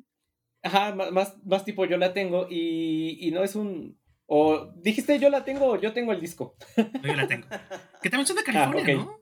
Ajá, 0.64 0.94
más, 0.94 1.36
más 1.46 1.64
tipo 1.64 1.84
yo 1.86 1.96
la 1.96 2.12
tengo 2.12 2.48
y, 2.50 3.18
y 3.20 3.30
no 3.30 3.44
es 3.44 3.54
un... 3.54 3.98
O 4.26 4.72
dijiste 4.76 5.18
yo 5.18 5.30
la 5.30 5.44
tengo 5.44 5.66
o 5.66 5.80
yo 5.80 5.92
tengo 5.92 6.12
el 6.12 6.20
disco. 6.20 6.56
No, 6.76 7.02
yo 7.08 7.14
la 7.14 7.26
tengo. 7.28 7.46
Que 8.02 8.10
también 8.10 8.26
son 8.26 8.36
de 8.36 8.42
California, 8.44 8.82
Ah, 8.96 9.00
ok. 9.00 9.06
¿no? 9.06 9.21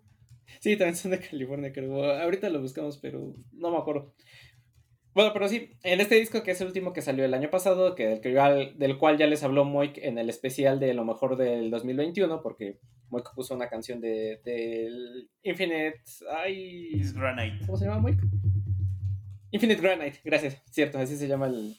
Sí, 0.58 0.76
también 0.76 0.96
son 0.96 1.12
de 1.12 1.20
California, 1.20 1.72
creo. 1.72 2.04
Ahorita 2.04 2.48
lo 2.50 2.60
buscamos, 2.60 2.98
pero 2.98 3.34
no 3.52 3.70
me 3.70 3.78
acuerdo. 3.78 4.14
Bueno, 5.12 5.32
pero 5.32 5.48
sí, 5.48 5.70
en 5.82 6.00
este 6.00 6.14
disco 6.14 6.42
que 6.42 6.52
es 6.52 6.60
el 6.60 6.68
último 6.68 6.92
que 6.92 7.02
salió 7.02 7.24
el 7.24 7.34
año 7.34 7.50
pasado, 7.50 7.94
que 7.94 8.06
del, 8.06 8.78
del 8.78 8.98
cual 8.98 9.18
ya 9.18 9.26
les 9.26 9.42
habló 9.42 9.64
Moik 9.64 9.98
en 9.98 10.18
el 10.18 10.28
especial 10.30 10.78
de 10.78 10.94
lo 10.94 11.04
mejor 11.04 11.36
del 11.36 11.70
2021, 11.70 12.40
porque 12.42 12.78
Moik 13.08 13.34
puso 13.34 13.54
una 13.54 13.68
canción 13.68 14.00
de 14.00 14.40
del 14.44 15.28
Infinite... 15.42 16.00
Ay, 16.30 17.02
Granite. 17.14 17.66
¿Cómo 17.66 17.76
se 17.76 17.86
llama 17.86 18.00
Moik? 18.00 18.20
Infinite 19.50 19.82
Granite, 19.82 20.20
gracias. 20.24 20.62
Cierto, 20.70 20.98
así 20.98 21.16
se 21.16 21.26
llama 21.26 21.48
el, 21.48 21.76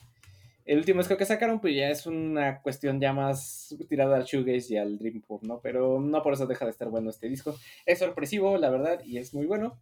el 0.65 0.77
último 0.77 0.99
disco 0.99 1.17
que 1.17 1.25
sacaron, 1.25 1.59
pues 1.59 1.75
ya 1.75 1.89
es 1.89 2.05
una 2.05 2.61
cuestión 2.61 2.99
ya 2.99 3.13
más 3.13 3.75
tirada 3.89 4.17
al 4.17 4.25
shoegaze 4.25 4.73
y 4.73 4.77
al 4.77 4.97
dream 4.97 5.21
pop, 5.21 5.43
¿no? 5.43 5.59
Pero 5.61 5.99
no 5.99 6.21
por 6.21 6.33
eso 6.33 6.45
deja 6.47 6.65
de 6.65 6.71
estar 6.71 6.89
bueno 6.89 7.09
este 7.09 7.27
disco. 7.27 7.57
Es 7.85 7.99
sorpresivo, 7.99 8.57
la 8.57 8.69
verdad, 8.69 9.01
y 9.03 9.17
es 9.17 9.33
muy 9.33 9.45
bueno. 9.45 9.79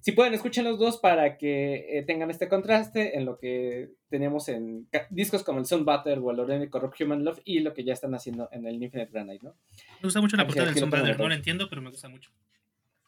si 0.00 0.12
pueden, 0.12 0.34
escuchen 0.34 0.64
los 0.64 0.78
dos 0.78 0.98
para 0.98 1.36
que 1.36 1.98
eh, 1.98 2.02
tengan 2.02 2.30
este 2.30 2.48
contraste 2.48 3.16
en 3.16 3.24
lo 3.24 3.38
que 3.38 3.90
teníamos 4.08 4.48
en 4.48 4.88
discos 5.10 5.42
como 5.42 5.58
el 5.58 5.66
Sun 5.66 5.84
Butter 5.84 6.18
o 6.18 6.30
el 6.30 6.40
Order 6.40 6.68
Corrupt 6.70 7.00
Human 7.00 7.24
Love 7.24 7.40
y 7.44 7.60
lo 7.60 7.74
que 7.74 7.84
ya 7.84 7.92
están 7.92 8.14
haciendo 8.14 8.48
en 8.52 8.66
el 8.66 8.82
Infinite 8.82 9.10
Granite, 9.12 9.44
¿no? 9.44 9.56
Me 10.00 10.06
gusta 10.06 10.20
mucho 10.20 10.36
la 10.36 10.46
portada 10.46 10.66
del 10.66 10.76
Sun 10.76 10.90
Butter, 10.90 11.18
no 11.18 11.28
lo 11.28 11.34
entiendo, 11.34 11.68
pero 11.68 11.82
me 11.82 11.90
gusta 11.90 12.08
mucho. 12.08 12.30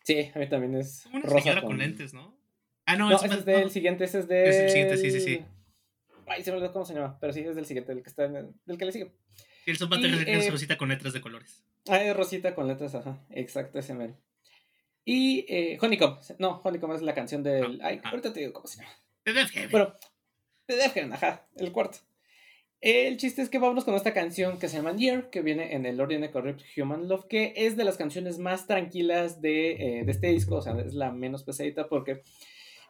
Sí, 0.05 0.31
a 0.35 0.39
mí 0.39 0.49
también 0.49 0.75
es. 0.75 1.03
Como 1.05 1.19
una 1.19 1.29
rosa 1.29 1.61
con... 1.63 1.79
lentes, 1.79 2.13
¿no? 2.13 2.37
Ah, 2.87 2.97
no, 2.97 3.13
ese 3.13 3.27
es 3.27 3.45
del 3.45 3.71
siguiente, 3.71 4.05
ese 4.05 4.19
es 4.21 4.29
del. 4.29 4.49
Es 4.49 4.57
el 4.57 4.71
siguiente, 4.71 4.97
sí, 4.97 5.11
sí, 5.13 5.21
sí. 5.21 5.45
Ay, 6.27 6.43
se 6.43 6.51
me 6.51 6.57
olvidó 6.57 6.73
cómo 6.73 6.85
se 6.85 6.95
llama, 6.95 7.19
pero 7.21 7.33
sí, 7.33 7.41
es 7.41 7.57
del 7.57 7.67
siguiente, 7.67 7.95
del 7.95 8.03
que 8.03 8.09
está 8.09 8.25
en 8.25 8.37
el, 8.37 8.55
del 8.65 8.79
que 8.79 8.85
le 8.85 8.93
sigue. 8.93 9.13
el 9.67 9.77
Sun 9.77 9.91
Butter 9.91 10.13
es 10.29 10.47
eh, 10.47 10.51
rosita 10.51 10.77
con 10.77 10.89
letras 10.89 11.13
de 11.13 11.21
colores. 11.21 11.65
Ah, 11.89 12.03
es 12.03 12.17
rosita 12.17 12.55
con 12.55 12.69
letras, 12.69 12.95
ajá, 12.95 13.25
exacto, 13.31 13.79
ese 13.79 13.95
mero. 13.95 14.17
Y 15.05 15.45
eh, 15.49 15.79
Honeycomb. 15.81 16.21
No, 16.39 16.61
Honeycomb 16.63 16.95
es 16.95 17.03
la 17.03 17.15
canción 17.15 17.43
del. 17.43 17.81
Ay, 17.83 18.01
ahorita 18.05 18.33
te 18.33 18.41
digo 18.41 18.53
cómo 18.53 18.69
se 18.69 18.79
llama. 18.79 18.93
The 19.25 19.33
Death 19.33 19.51
Heaven. 19.51 19.71
Bueno, 19.71 19.95
The 20.67 20.77
Death 20.77 20.93
Heaven, 20.93 21.13
ajá, 21.13 21.47
el 21.57 21.73
cuarto. 21.73 21.99
El 22.81 23.17
chiste 23.17 23.43
es 23.43 23.49
que 23.49 23.61
vámonos 23.61 23.85
con 23.85 23.95
esta 23.95 24.13
canción 24.13 24.59
que 24.59 24.69
se 24.69 24.77
llama 24.77 24.97
Year, 24.97 25.31
que 25.31 25.41
viene 25.41 25.77
en 25.77 25.87
el 25.87 26.01
Orient 26.01 26.33
Corrupt 26.33 26.63
Human 26.77 27.09
Love, 27.09 27.27
que 27.29 27.53
es 27.57 27.77
de 27.77 27.85
las 27.85 27.97
canciones 27.97 28.39
más 28.39 28.67
tranquilas 28.67 29.41
de, 29.41 30.01
eh, 30.01 30.05
de 30.05 30.11
este 30.11 30.27
disco, 30.27 30.57
o 30.57 30.63
sea, 30.63 30.77
es 30.81 30.93
la 30.93 31.13
menos 31.13 31.45
pesadita 31.45 31.89
porque 31.89 32.23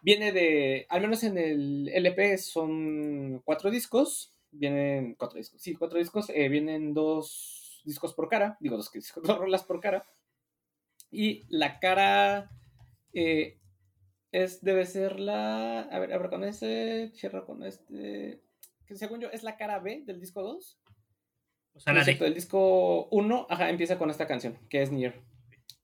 viene 0.02 0.32
de, 0.32 0.86
al 0.90 1.00
menos 1.00 1.22
en 1.24 1.38
el 1.38 1.88
LP 1.88 2.36
son 2.36 3.40
cuatro 3.44 3.70
discos, 3.70 4.34
vienen 4.50 5.14
cuatro 5.14 5.38
discos, 5.38 5.62
sí, 5.62 5.74
cuatro 5.74 5.98
discos, 5.98 6.28
eh, 6.30 6.48
vienen 6.48 6.92
dos 6.92 7.80
discos 7.84 8.12
por 8.12 8.28
cara, 8.28 8.58
digo 8.60 8.76
dos, 8.76 8.92
discos, 8.92 9.22
dos 9.24 9.38
rolas 9.38 9.64
por 9.64 9.80
cara, 9.80 10.04
y 11.10 11.44
la 11.48 11.78
cara 11.78 12.50
eh, 13.12 13.58
es, 14.32 14.62
debe 14.62 14.86
ser 14.86 15.20
la. 15.20 15.80
A 15.82 15.98
ver, 15.98 16.12
abro 16.12 16.30
con 16.30 16.42
este. 16.42 17.12
Cierro 17.14 17.44
con 17.44 17.62
este. 17.62 18.42
Que 18.86 18.96
según 18.96 19.20
yo 19.20 19.28
es 19.30 19.42
la 19.42 19.56
cara 19.56 19.78
B 19.78 20.02
del 20.06 20.18
disco 20.18 20.42
2. 20.42 20.78
O 21.74 21.80
sea, 21.80 21.92
la 21.92 22.02
El 22.02 22.34
disco 22.34 23.08
1, 23.10 23.46
ajá, 23.48 23.70
empieza 23.70 23.98
con 23.98 24.10
esta 24.10 24.26
canción, 24.26 24.58
que 24.68 24.82
es 24.82 24.90
Near. 24.90 25.14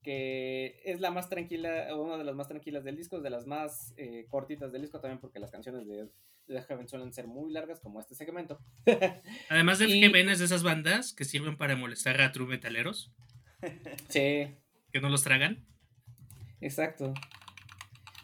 Que 0.03 0.81
es 0.85 1.01
la 1.01 1.11
más 1.11 1.29
tranquila, 1.29 1.95
una 1.97 2.17
de 2.17 2.25
las 2.25 2.35
más 2.35 2.49
tranquilas 2.49 2.85
del 2.85 2.97
disco, 2.97 3.21
de 3.21 3.31
las 3.31 3.47
más 3.47 3.95
eh, 3.97 4.27
cortitas 4.29 4.73
del 4.73 4.83
disco 4.83 5.01
también, 5.01 5.21
porque 5.21 5.41
las 5.41 5.51
canciones 5.51 5.87
de, 5.87 6.09
de 6.47 6.63
Heaven 6.63 6.89
suelen 6.89 7.13
ser 7.13 7.27
muy 7.27 7.53
largas, 7.53 7.81
como 7.81 8.01
este 8.01 8.15
segmento. 8.15 8.59
Además 9.51 9.79
de 9.79 9.89
Heaven 9.89 10.29
es 10.29 10.39
de 10.39 10.45
esas 10.45 10.63
bandas 10.63 11.13
que 11.13 11.25
sirven 11.25 11.57
para 11.57 11.77
molestar 11.77 12.21
a 12.21 12.33
true 12.33 12.47
metaleros. 12.47 13.13
Sí 14.09 14.49
que 14.93 15.01
no 15.01 15.09
los 15.09 15.23
tragan. 15.23 15.65
Exacto. 16.61 17.15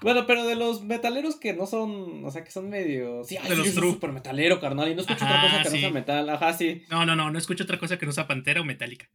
Bueno, 0.02 0.26
pero 0.26 0.44
de 0.44 0.54
los 0.54 0.82
metaleros 0.82 1.36
que 1.36 1.54
no 1.54 1.66
son, 1.66 2.24
o 2.24 2.30
sea, 2.30 2.44
que 2.44 2.50
son 2.50 2.68
medio... 2.68 3.24
Sí, 3.24 3.38
de 3.48 3.56
los 3.56 3.68
super 3.68 4.12
metalero, 4.12 4.60
carnal, 4.60 4.90
y 4.90 4.94
no 4.94 5.00
escucho 5.00 5.24
otra 5.24 5.40
cosa 5.40 5.62
que 5.62 5.70
no 5.70 5.76
sea 5.76 5.90
metal, 5.90 6.28
ajá, 6.28 6.52
sí. 6.52 6.82
No, 6.90 7.06
no, 7.06 7.16
no, 7.16 7.30
no 7.30 7.38
escucho 7.38 7.64
otra 7.64 7.78
cosa 7.78 7.98
que 7.98 8.04
no 8.04 8.12
sea 8.12 8.26
pantera 8.26 8.60
o 8.60 8.64
metálica. 8.64 9.08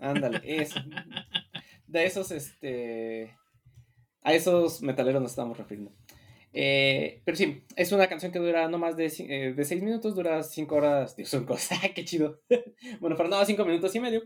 Ándale, 0.00 0.40
eso. 0.44 0.80
De 1.86 2.04
esos, 2.04 2.30
este... 2.30 3.36
A 4.22 4.34
esos 4.34 4.82
metaleros 4.82 5.22
nos 5.22 5.30
estamos 5.30 5.56
refiriendo. 5.56 5.92
Eh, 6.58 7.20
pero 7.24 7.36
sí, 7.36 7.62
es 7.76 7.92
una 7.92 8.08
canción 8.08 8.32
que 8.32 8.38
dura 8.38 8.66
no 8.68 8.78
más 8.78 8.96
de, 8.96 9.12
eh, 9.18 9.52
de 9.52 9.64
seis 9.64 9.82
minutos, 9.82 10.14
dura 10.14 10.42
cinco 10.42 10.76
horas. 10.76 11.14
Dios, 11.14 11.28
son 11.28 11.44
cosas, 11.44 11.78
qué 11.94 12.04
chido. 12.04 12.40
bueno, 13.00 13.14
para 13.14 13.28
nada, 13.28 13.44
cinco 13.44 13.64
minutos 13.64 13.94
y 13.94 14.00
medio. 14.00 14.22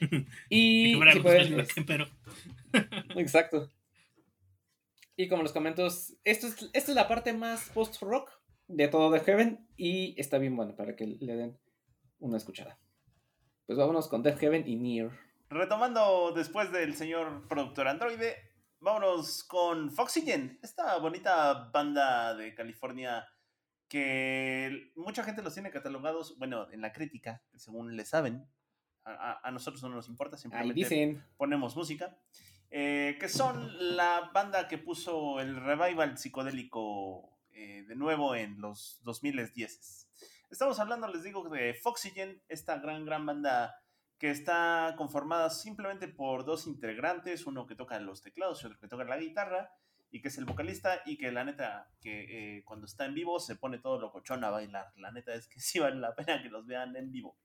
Y. 0.48 0.94
si 0.94 1.82
pero... 1.86 2.06
Exacto. 3.16 3.70
Y 5.16 5.28
como 5.28 5.42
les 5.42 5.52
comento, 5.52 5.86
esto 5.86 6.46
es, 6.46 6.70
esta 6.72 6.90
es 6.92 6.94
la 6.94 7.08
parte 7.08 7.32
más 7.32 7.70
post-rock 7.70 8.30
de 8.68 8.88
todo 8.88 9.12
The 9.12 9.20
Heaven 9.20 9.66
y 9.76 10.14
está 10.18 10.38
bien 10.38 10.56
bueno 10.56 10.74
para 10.74 10.96
que 10.96 11.06
le 11.06 11.36
den 11.36 11.58
una 12.18 12.36
escuchada. 12.36 12.78
Pues 13.66 13.76
vámonos 13.78 14.08
con 14.08 14.22
Death 14.22 14.38
Heaven 14.38 14.64
y 14.66 14.76
Near. 14.76 15.10
Retomando 15.52 16.32
después 16.34 16.72
del 16.72 16.96
señor 16.96 17.46
productor 17.46 17.86
androide, 17.86 18.36
vámonos 18.80 19.44
con 19.44 19.90
Foxygen, 19.90 20.58
esta 20.62 20.96
bonita 20.96 21.68
banda 21.70 22.34
de 22.34 22.54
California 22.54 23.28
que 23.86 24.92
mucha 24.96 25.22
gente 25.22 25.42
los 25.42 25.52
tiene 25.52 25.70
catalogados, 25.70 26.38
bueno, 26.38 26.70
en 26.70 26.80
la 26.80 26.90
crítica, 26.94 27.42
según 27.54 27.96
le 27.96 28.06
saben, 28.06 28.48
a, 29.04 29.50
nosotros 29.52 29.82
no 29.82 29.90
nos 29.90 30.08
importa, 30.08 30.38
simplemente 30.38 31.20
ponemos 31.36 31.76
música. 31.76 32.16
Eh, 32.70 33.18
que 33.20 33.28
son 33.28 33.94
la 33.94 34.30
banda 34.32 34.66
que 34.66 34.78
puso 34.78 35.38
el 35.40 35.56
revival 35.56 36.16
psicodélico 36.16 37.38
eh, 37.50 37.84
de 37.86 37.94
nuevo 37.94 38.34
en 38.34 38.58
los 38.58 39.02
2010. 39.02 40.08
Estamos 40.50 40.80
hablando, 40.80 41.08
les 41.08 41.22
digo, 41.22 41.46
de 41.50 41.74
Foxygen, 41.74 42.42
esta 42.48 42.78
gran, 42.78 43.04
gran 43.04 43.26
banda 43.26 43.81
que 44.22 44.30
está 44.30 44.94
conformada 44.96 45.50
simplemente 45.50 46.06
por 46.06 46.44
dos 46.44 46.68
integrantes, 46.68 47.44
uno 47.44 47.66
que 47.66 47.74
toca 47.74 47.98
los 47.98 48.22
teclados 48.22 48.62
y 48.62 48.66
otro 48.66 48.78
que 48.78 48.86
toca 48.86 49.02
la 49.02 49.18
guitarra, 49.18 49.74
y 50.12 50.22
que 50.22 50.28
es 50.28 50.38
el 50.38 50.44
vocalista, 50.44 51.02
y 51.04 51.18
que 51.18 51.32
la 51.32 51.42
neta, 51.42 51.90
que 52.00 52.58
eh, 52.58 52.64
cuando 52.64 52.86
está 52.86 53.04
en 53.04 53.14
vivo 53.14 53.40
se 53.40 53.56
pone 53.56 53.80
todo 53.80 53.98
locochón 53.98 54.44
a 54.44 54.50
bailar. 54.50 54.92
La 54.94 55.10
neta 55.10 55.34
es 55.34 55.48
que 55.48 55.58
sí 55.60 55.80
vale 55.80 55.96
la 55.96 56.14
pena 56.14 56.40
que 56.40 56.50
los 56.50 56.64
vean 56.68 56.94
en 56.94 57.10
vivo. 57.10 57.36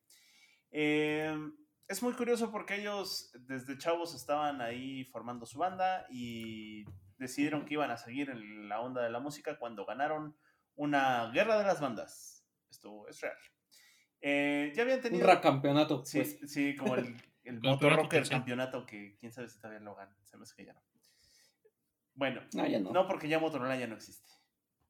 Em, 0.70 1.52
es 1.88 2.04
muy 2.04 2.14
curioso 2.14 2.52
porque 2.52 2.76
ellos 2.76 3.32
desde 3.40 3.80
chavos 3.80 4.14
estaban 4.14 4.62
ahí 4.62 5.04
formando 5.06 5.48
su 5.48 5.58
banda 5.58 6.06
y 6.12 6.86
decidieron 7.18 7.66
que 7.66 7.74
iban 7.74 7.90
a 7.90 7.98
seguir 7.98 8.30
en 8.30 8.70
la 8.70 8.82
onda 8.82 9.02
de 9.02 9.10
la 9.10 9.20
música 9.20 9.58
cuando 9.58 9.84
ganaron 9.84 10.38
una 10.76 11.32
guerra 11.32 11.58
de 11.58 11.64
las 11.64 11.82
bandas. 11.82 12.46
Esto 12.70 13.08
es 13.08 13.20
real. 13.20 13.38
Eh, 14.30 14.74
ya 14.76 14.84
habían 14.84 15.00
tenido. 15.00 15.26
Un 15.26 15.38
campeonato. 15.38 16.04
Sí, 16.06 16.20
pues. 16.20 16.52
sí, 16.52 16.76
como 16.76 16.96
el, 16.96 17.16
el 17.46 17.62
Motor 17.62 17.96
Rocker 17.96 18.28
campeonato 18.28 18.86
que 18.86 19.16
quién 19.18 19.32
sabe 19.32 19.48
si 19.48 19.58
todavía 19.58 19.80
lo 19.80 19.96
ganan. 19.96 20.18
Se 20.26 20.36
me 20.36 20.44
hace 20.44 20.54
que 20.54 20.66
ya 20.66 20.74
no. 20.74 20.82
Bueno, 22.14 22.42
no, 22.54 22.68
ya 22.68 22.80
no. 22.80 22.92
no 22.92 23.08
porque 23.08 23.30
ya 23.30 23.40
Motorola 23.40 23.78
ya 23.78 23.88
no 23.88 23.96
existe. 23.96 24.30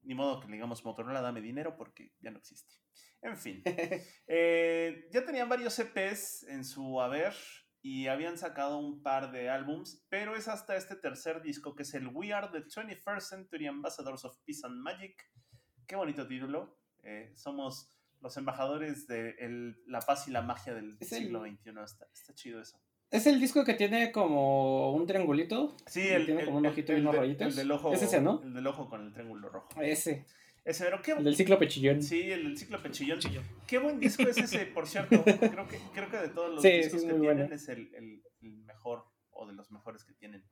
Ni 0.02 0.16
modo 0.16 0.40
que 0.40 0.48
le 0.48 0.54
digamos 0.54 0.84
Motorola, 0.84 1.22
dame 1.22 1.42
dinero 1.42 1.76
porque 1.78 2.14
ya 2.20 2.32
no 2.32 2.40
existe. 2.40 2.74
En 3.22 3.38
fin. 3.38 3.62
Eh, 4.30 5.08
ya 5.12 5.24
tenían 5.24 5.50
varios 5.50 5.78
EPs 5.78 6.44
en 6.50 6.66
su 6.66 7.00
haber 7.00 7.34
y 7.82 8.08
habían 8.08 8.38
sacado 8.38 8.80
un 8.80 9.04
par 9.04 9.32
de 9.32 9.50
álbums, 9.50 10.04
pero 10.10 10.36
es 10.36 10.48
hasta 10.48 10.76
este 10.76 10.96
tercer 10.96 11.42
disco 11.42 11.76
que 11.76 11.84
es 11.84 11.94
el 11.94 12.08
We 12.08 12.34
Are 12.34 12.48
the 12.52 12.66
21st 12.66 13.22
Century 13.22 13.68
Ambassadors 13.68 14.26
of 14.26 14.38
Peace 14.46 14.66
and 14.66 14.82
Magic. 14.82 15.30
Qué 15.86 15.96
bonito 15.96 16.28
título. 16.28 16.80
Eh, 17.04 17.32
somos 17.36 17.97
los 18.22 18.38
embajadores 18.38 19.08
de 19.08 19.36
la 19.86 20.00
paz 20.00 20.28
y 20.28 20.32
la 20.32 20.42
magia 20.42 20.74
del 20.74 20.98
siglo 21.02 21.42
XXI. 21.42 21.72
Está, 21.84 22.34
chido 22.34 22.62
eso. 22.62 22.80
¿Es 23.10 23.26
el 23.26 23.40
disco 23.40 23.64
que 23.64 23.74
tiene 23.74 24.12
como 24.12 24.94
un 24.94 25.08
triangulito? 25.08 25.78
Sí, 25.86 26.02
el, 26.02 26.26
tiene 26.26 26.46
como 26.46 26.58
un 26.58 26.66
ojito 26.66 26.94
y 26.94 27.00
unos 27.00 27.16
rayitos. 27.16 27.48
El 27.48 27.56
del 27.56 27.72
ojo. 27.72 27.94
Es 27.94 28.02
ese, 28.02 28.20
¿no? 28.22 28.42
El 28.44 28.54
del 28.54 28.68
ojo 28.68 28.90
con 28.90 29.06
el 29.06 29.14
triángulo 29.14 29.50
rojo. 29.50 29.70
Ese. 29.82 30.26
Ese, 30.66 30.84
pero 30.84 31.02
qué... 31.02 31.14
El 31.14 31.24
del 31.24 31.36
ciclo 31.38 31.58
pechillón. 31.58 32.04
Sí, 32.04 32.30
el 32.30 32.44
del 32.44 32.58
ciclo 32.58 32.84
pechillón. 32.84 33.20
Qué 33.66 33.78
buen 33.78 34.02
disco 34.02 34.24
es 34.24 34.38
ese, 34.38 34.66
por 34.66 34.86
cierto. 34.86 35.24
Creo 35.24 35.66
que, 35.66 35.80
creo 35.94 36.10
que 36.10 36.18
de 36.18 36.28
todos 36.28 36.56
los 36.56 36.62
discos 36.62 37.04
que 37.04 37.14
tienen 37.14 37.54
es 37.54 37.70
el, 37.70 37.90
el, 37.96 38.22
mejor 38.66 39.06
o 39.30 39.48
de 39.48 39.54
los 39.54 39.72
mejores 39.72 40.04
que 40.04 40.14
tienen. 40.14 40.44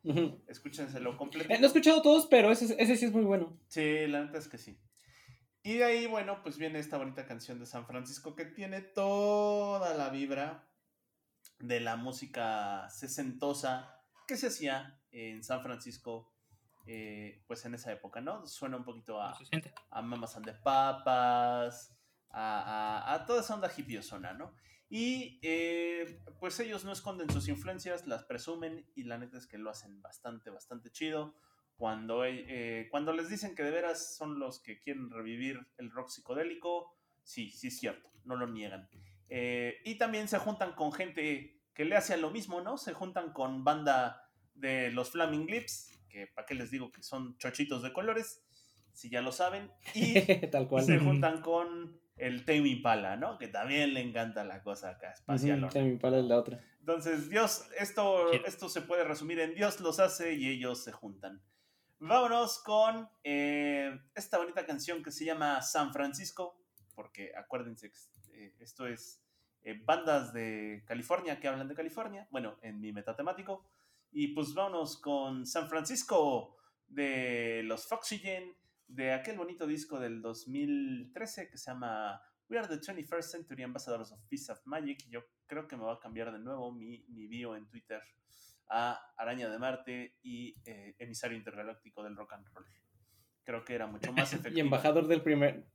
Escúchenselo 0.48 1.18
completo. 1.18 1.54
Eh, 1.54 1.58
no 1.60 1.66
he 1.66 1.68
escuchado 1.68 2.02
todos, 2.02 2.28
pero 2.28 2.50
ese, 2.50 2.74
ese 2.80 2.96
sí 2.96 3.06
es 3.06 3.12
muy 3.12 3.26
bueno. 3.26 3.60
Sí, 3.68 4.08
la 4.08 4.24
neta 4.24 4.38
es 4.38 4.48
que 4.48 4.58
sí. 4.58 4.78
Y 5.66 5.78
de 5.78 5.84
ahí, 5.84 6.06
bueno, 6.06 6.44
pues 6.44 6.60
viene 6.60 6.78
esta 6.78 7.00
bonita 7.00 7.26
canción 7.26 7.58
de 7.58 7.66
San 7.66 7.88
Francisco 7.88 8.36
que 8.36 8.46
tiene 8.46 8.82
toda 8.82 9.96
la 9.96 10.10
vibra 10.10 10.70
de 11.58 11.80
la 11.80 11.96
música 11.96 12.88
sesentosa 12.92 14.00
que 14.28 14.38
se 14.38 14.46
hacía 14.46 15.02
en 15.10 15.44
San 15.44 15.64
Francisco 15.64 16.32
eh, 16.86 17.44
pues 17.48 17.66
en 17.66 17.74
esa 17.74 17.92
época, 17.92 18.22
¿no? 18.22 18.46
Suena 18.46 18.78
un 18.78 18.84
poquito 18.84 19.20
a, 19.20 19.36
a 19.90 20.02
Mamas 20.04 20.36
and 20.36 20.46
the 20.46 20.54
Papas, 20.54 21.98
a, 22.30 23.16
a, 23.16 23.26
toda 23.26 23.42
esa 23.42 23.56
onda 23.56 23.72
hippiosona, 23.76 24.34
¿no? 24.34 24.54
Y 24.88 25.40
eh, 25.42 26.22
pues 26.40 26.60
ellos 26.60 26.86
no 26.86 26.92
esconden 26.92 27.32
sus 27.32 27.48
influencias, 27.48 28.06
las 28.06 28.24
presumen 28.24 28.88
y 28.94 29.06
la 29.06 29.18
neta 29.18 29.40
es 29.40 29.48
que 29.48 29.58
lo 29.58 29.72
hacen 29.72 30.00
bastante, 30.04 30.52
bastante 30.52 30.92
chido. 30.92 31.34
Cuando, 31.78 32.24
eh, 32.26 32.88
cuando 32.90 33.12
les 33.12 33.30
dicen 33.30 33.54
que 33.56 33.64
de 33.64 33.72
veras 33.72 34.16
son 34.16 34.40
los 34.40 34.62
que 34.62 34.80
quieren 34.80 35.10
revivir 35.10 35.68
el 35.78 35.92
rock 35.92 36.10
psicodélico, 36.10 36.96
sí, 37.24 37.50
sí 37.50 37.68
es 37.68 37.80
cierto, 37.80 38.10
no 38.24 38.36
lo 38.36 38.48
niegan. 38.48 38.90
y 39.30 39.96
también 39.96 40.28
se 40.28 40.40
juntan 40.40 40.74
con 40.74 40.94
gente 40.94 41.56
que 41.76 41.86
le 41.86 41.96
hace 41.96 42.18
lo 42.18 42.32
mismo, 42.32 42.62
¿no? 42.62 42.78
Se 42.78 42.94
juntan 42.94 43.34
con 43.34 43.64
banda 43.64 44.26
de 44.56 44.92
los 44.92 45.12
Flaming 45.12 45.46
Lips, 45.46 45.92
que 46.10 46.28
para 46.28 46.46
qué 46.46 46.56
les 46.56 46.72
digo 46.72 46.92
que 46.92 47.04
son 47.04 47.38
chochitos 47.38 47.84
de 47.84 47.94
colores, 47.94 48.44
si 48.94 49.10
ya 49.10 49.22
lo 49.22 49.32
saben, 49.32 49.70
y 49.94 50.14
Tal 50.52 50.68
cual. 50.68 50.86
se 50.86 50.98
juntan 50.98 51.42
con 51.42 52.00
el 52.16 52.46
Tame 52.46 52.70
Impala, 52.70 53.18
¿no? 53.18 53.38
Que 53.38 53.50
también 53.50 53.94
le 53.94 54.02
encanta 54.02 54.46
la 54.46 54.64
cosa 54.64 54.92
acá, 54.92 55.12
espacial. 55.12 55.64
Uh 55.66 55.68
Tame 55.68 55.90
Impala 55.90 56.20
es 56.20 56.26
la 56.26 56.38
otra. 56.38 56.64
Entonces, 56.80 57.30
Dios, 57.30 57.66
esto, 57.78 58.32
esto 58.32 58.70
se 58.70 58.82
puede 58.82 59.04
resumir 59.04 59.40
en 59.40 59.54
Dios 59.54 59.82
los 59.82 60.00
hace 60.00 60.34
y 60.34 60.48
ellos 60.48 60.84
se 60.84 60.94
juntan. 60.94 61.42
Vámonos 62.00 62.62
con 62.62 63.10
eh, 63.24 63.98
esta 64.14 64.38
bonita 64.38 64.66
canción 64.66 65.02
que 65.02 65.12
se 65.12 65.24
llama 65.24 65.62
San 65.62 65.94
Francisco, 65.94 66.60
porque 66.94 67.32
acuérdense 67.36 67.90
que 67.90 67.98
eh, 68.34 68.54
esto 68.60 68.86
es 68.86 69.24
eh, 69.64 69.82
bandas 69.82 70.34
de 70.34 70.84
California 70.86 71.40
que 71.40 71.48
hablan 71.48 71.70
de 71.70 71.74
California, 71.74 72.28
bueno, 72.32 72.58
en 72.62 72.82
mi 72.82 72.92
metatemático. 72.92 73.66
Y 74.12 74.30
pues 74.30 74.54
vámonos 74.54 74.98
con 74.98 75.46
San 75.46 75.70
Francisco 75.70 76.58
de 76.88 77.62
los 77.64 77.88
Foxygen, 77.88 78.54
de 78.88 79.14
aquel 79.14 79.38
bonito 79.38 79.66
disco 79.66 79.98
del 79.98 80.22
2013 80.22 81.50
que 81.50 81.58
se 81.58 81.72
llama 81.72 82.22
We 82.50 82.60
are 82.60 82.68
the 82.68 82.76
21st 82.76 83.22
Century 83.22 83.64
Ambassadors 83.64 84.12
of 84.12 84.20
Peace 84.30 84.52
of 84.52 84.60
Magic. 84.66 85.08
Yo 85.08 85.22
creo 85.48 85.66
que 85.66 85.78
me 85.78 85.86
va 85.86 85.94
a 85.94 86.00
cambiar 86.00 86.34
de 86.34 86.40
nuevo 86.40 86.74
mi, 86.74 87.06
mi 87.08 87.26
bio 87.28 87.56
en 87.56 87.68
Twitter 87.68 88.02
a 88.70 89.00
Araña 89.18 89.50
de 89.50 89.60
Marte 89.60 90.16
y 90.22 90.56
eh, 90.66 90.96
emisario 91.00 91.38
intergaláctico 91.38 92.04
del 92.04 92.16
rock 92.16 92.34
and 92.34 92.48
roll. 92.54 92.66
Creo 93.44 93.64
que 93.64 93.76
era 93.76 93.88
mucho 93.88 94.12
más 94.12 94.34
efectivo. 94.34 94.58
y 94.58 94.60
embajador 94.62 95.08
del 95.08 95.22
primer. 95.22 95.68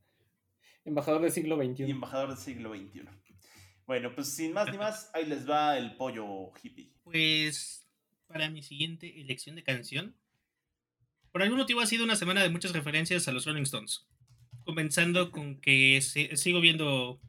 Embajador 0.85 1.23
del 1.23 1.33
siglo 1.33 1.57
XXI. 1.57 1.85
Y 1.85 1.91
embajador 1.91 2.29
del 2.31 2.39
siglo 2.39 2.75
XXI. 2.75 3.03
Bueno, 3.87 4.15
pues 4.15 4.35
sin 4.35 4.53
más 4.53 4.71
ni 4.71 4.79
más, 4.79 5.11
ahí 5.15 5.27
les 5.27 5.49
va 5.49 5.77
el 5.77 5.97
pollo 5.97 6.53
hippie. 6.63 6.93
Pues 7.03 7.89
para 8.27 8.49
mi 8.49 8.63
siguiente 8.63 9.21
elección 9.21 9.57
de 9.57 9.65
canción, 9.65 10.17
por 11.33 11.43
algún 11.43 11.59
motivo 11.59 11.81
ha 11.81 11.87
sido 11.87 12.05
una 12.05 12.17
semana 12.17 12.43
de 12.43 12.51
muchas 12.51 12.73
referencias 12.73 13.27
a 13.27 13.33
los 13.33 13.47
Rolling 13.47 13.63
Stones. 13.63 14.07
Comenzando 14.65 15.31
con 15.31 15.61
que 15.61 16.01
sigo 16.01 16.61
viendo 16.61 17.21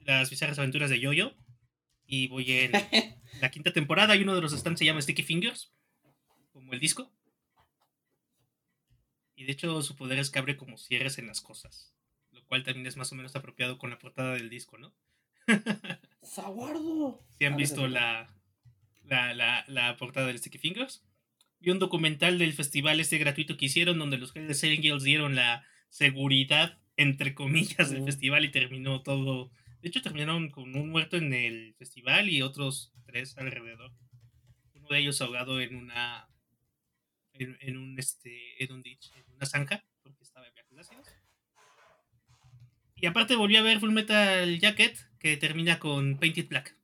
las 0.00 0.30
bizarras 0.30 0.58
aventuras 0.58 0.90
de 0.90 1.00
Yoyo 1.00 1.34
y 2.12 2.28
voy 2.28 2.52
en 2.52 2.72
la 3.40 3.50
quinta 3.50 3.72
temporada 3.72 4.14
y 4.14 4.22
uno 4.22 4.34
de 4.34 4.42
los 4.42 4.52
stands 4.52 4.78
se 4.78 4.84
llama 4.84 5.00
Sticky 5.00 5.22
Fingers, 5.22 5.72
como 6.52 6.74
el 6.74 6.78
disco. 6.78 7.10
Y 9.34 9.44
de 9.44 9.52
hecho 9.52 9.80
su 9.80 9.96
poder 9.96 10.18
es 10.18 10.28
que 10.28 10.38
abre 10.38 10.58
como 10.58 10.76
cierres 10.76 11.16
en 11.16 11.26
las 11.26 11.40
cosas, 11.40 11.94
lo 12.30 12.44
cual 12.44 12.64
también 12.64 12.86
es 12.86 12.98
más 12.98 13.10
o 13.12 13.14
menos 13.14 13.34
apropiado 13.34 13.78
con 13.78 13.88
la 13.88 13.98
portada 13.98 14.34
del 14.34 14.50
disco, 14.50 14.76
¿no? 14.76 14.94
¡Saguardo! 16.22 17.24
Si 17.38 17.46
han 17.46 17.56
visto 17.56 17.88
la, 17.88 18.36
la, 19.04 19.64
la, 19.66 19.96
portada 19.96 20.26
del 20.26 20.38
Sticky 20.38 20.58
Fingers. 20.58 21.02
Vi 21.60 21.70
un 21.70 21.78
documental 21.78 22.38
del 22.38 22.52
festival 22.52 23.00
este 23.00 23.16
gratuito 23.16 23.56
que 23.56 23.64
hicieron 23.64 23.98
donde 23.98 24.18
los 24.18 24.36
Hells 24.36 24.62
Angels 24.64 25.02
dieron 25.02 25.34
la 25.34 25.64
seguridad, 25.88 26.78
entre 26.98 27.34
comillas, 27.34 27.88
del 27.88 28.04
festival 28.04 28.44
y 28.44 28.50
terminó 28.50 29.00
todo. 29.00 29.50
De 29.82 29.88
hecho, 29.88 30.00
terminaron 30.00 30.50
con 30.50 30.74
un 30.76 30.90
muerto 30.90 31.16
en 31.16 31.32
el 31.34 31.74
festival 31.74 32.30
y 32.30 32.40
otros 32.40 32.92
tres 33.04 33.36
alrededor. 33.36 33.92
Uno 34.74 34.88
de 34.88 34.98
ellos 34.98 35.20
ahogado 35.20 35.60
en 35.60 35.74
una. 35.76 36.28
en, 37.34 37.76
un 37.76 37.98
este. 37.98 38.62
en 38.62 38.72
un 38.72 38.82
ditch, 38.82 39.12
en 39.16 39.34
una 39.34 39.46
zanja, 39.46 39.84
porque 40.02 40.22
estaba 40.22 40.46
en 40.46 40.54
viajes 40.54 40.78
ácidos. 40.78 41.08
Y 42.94 43.06
aparte 43.06 43.34
volví 43.34 43.56
a 43.56 43.62
ver 43.62 43.80
Full 43.80 43.90
Metal 43.90 44.58
Jacket, 44.58 44.96
que 45.18 45.36
termina 45.36 45.78
con 45.78 46.18
Painted 46.18 46.48
Black 46.48 46.76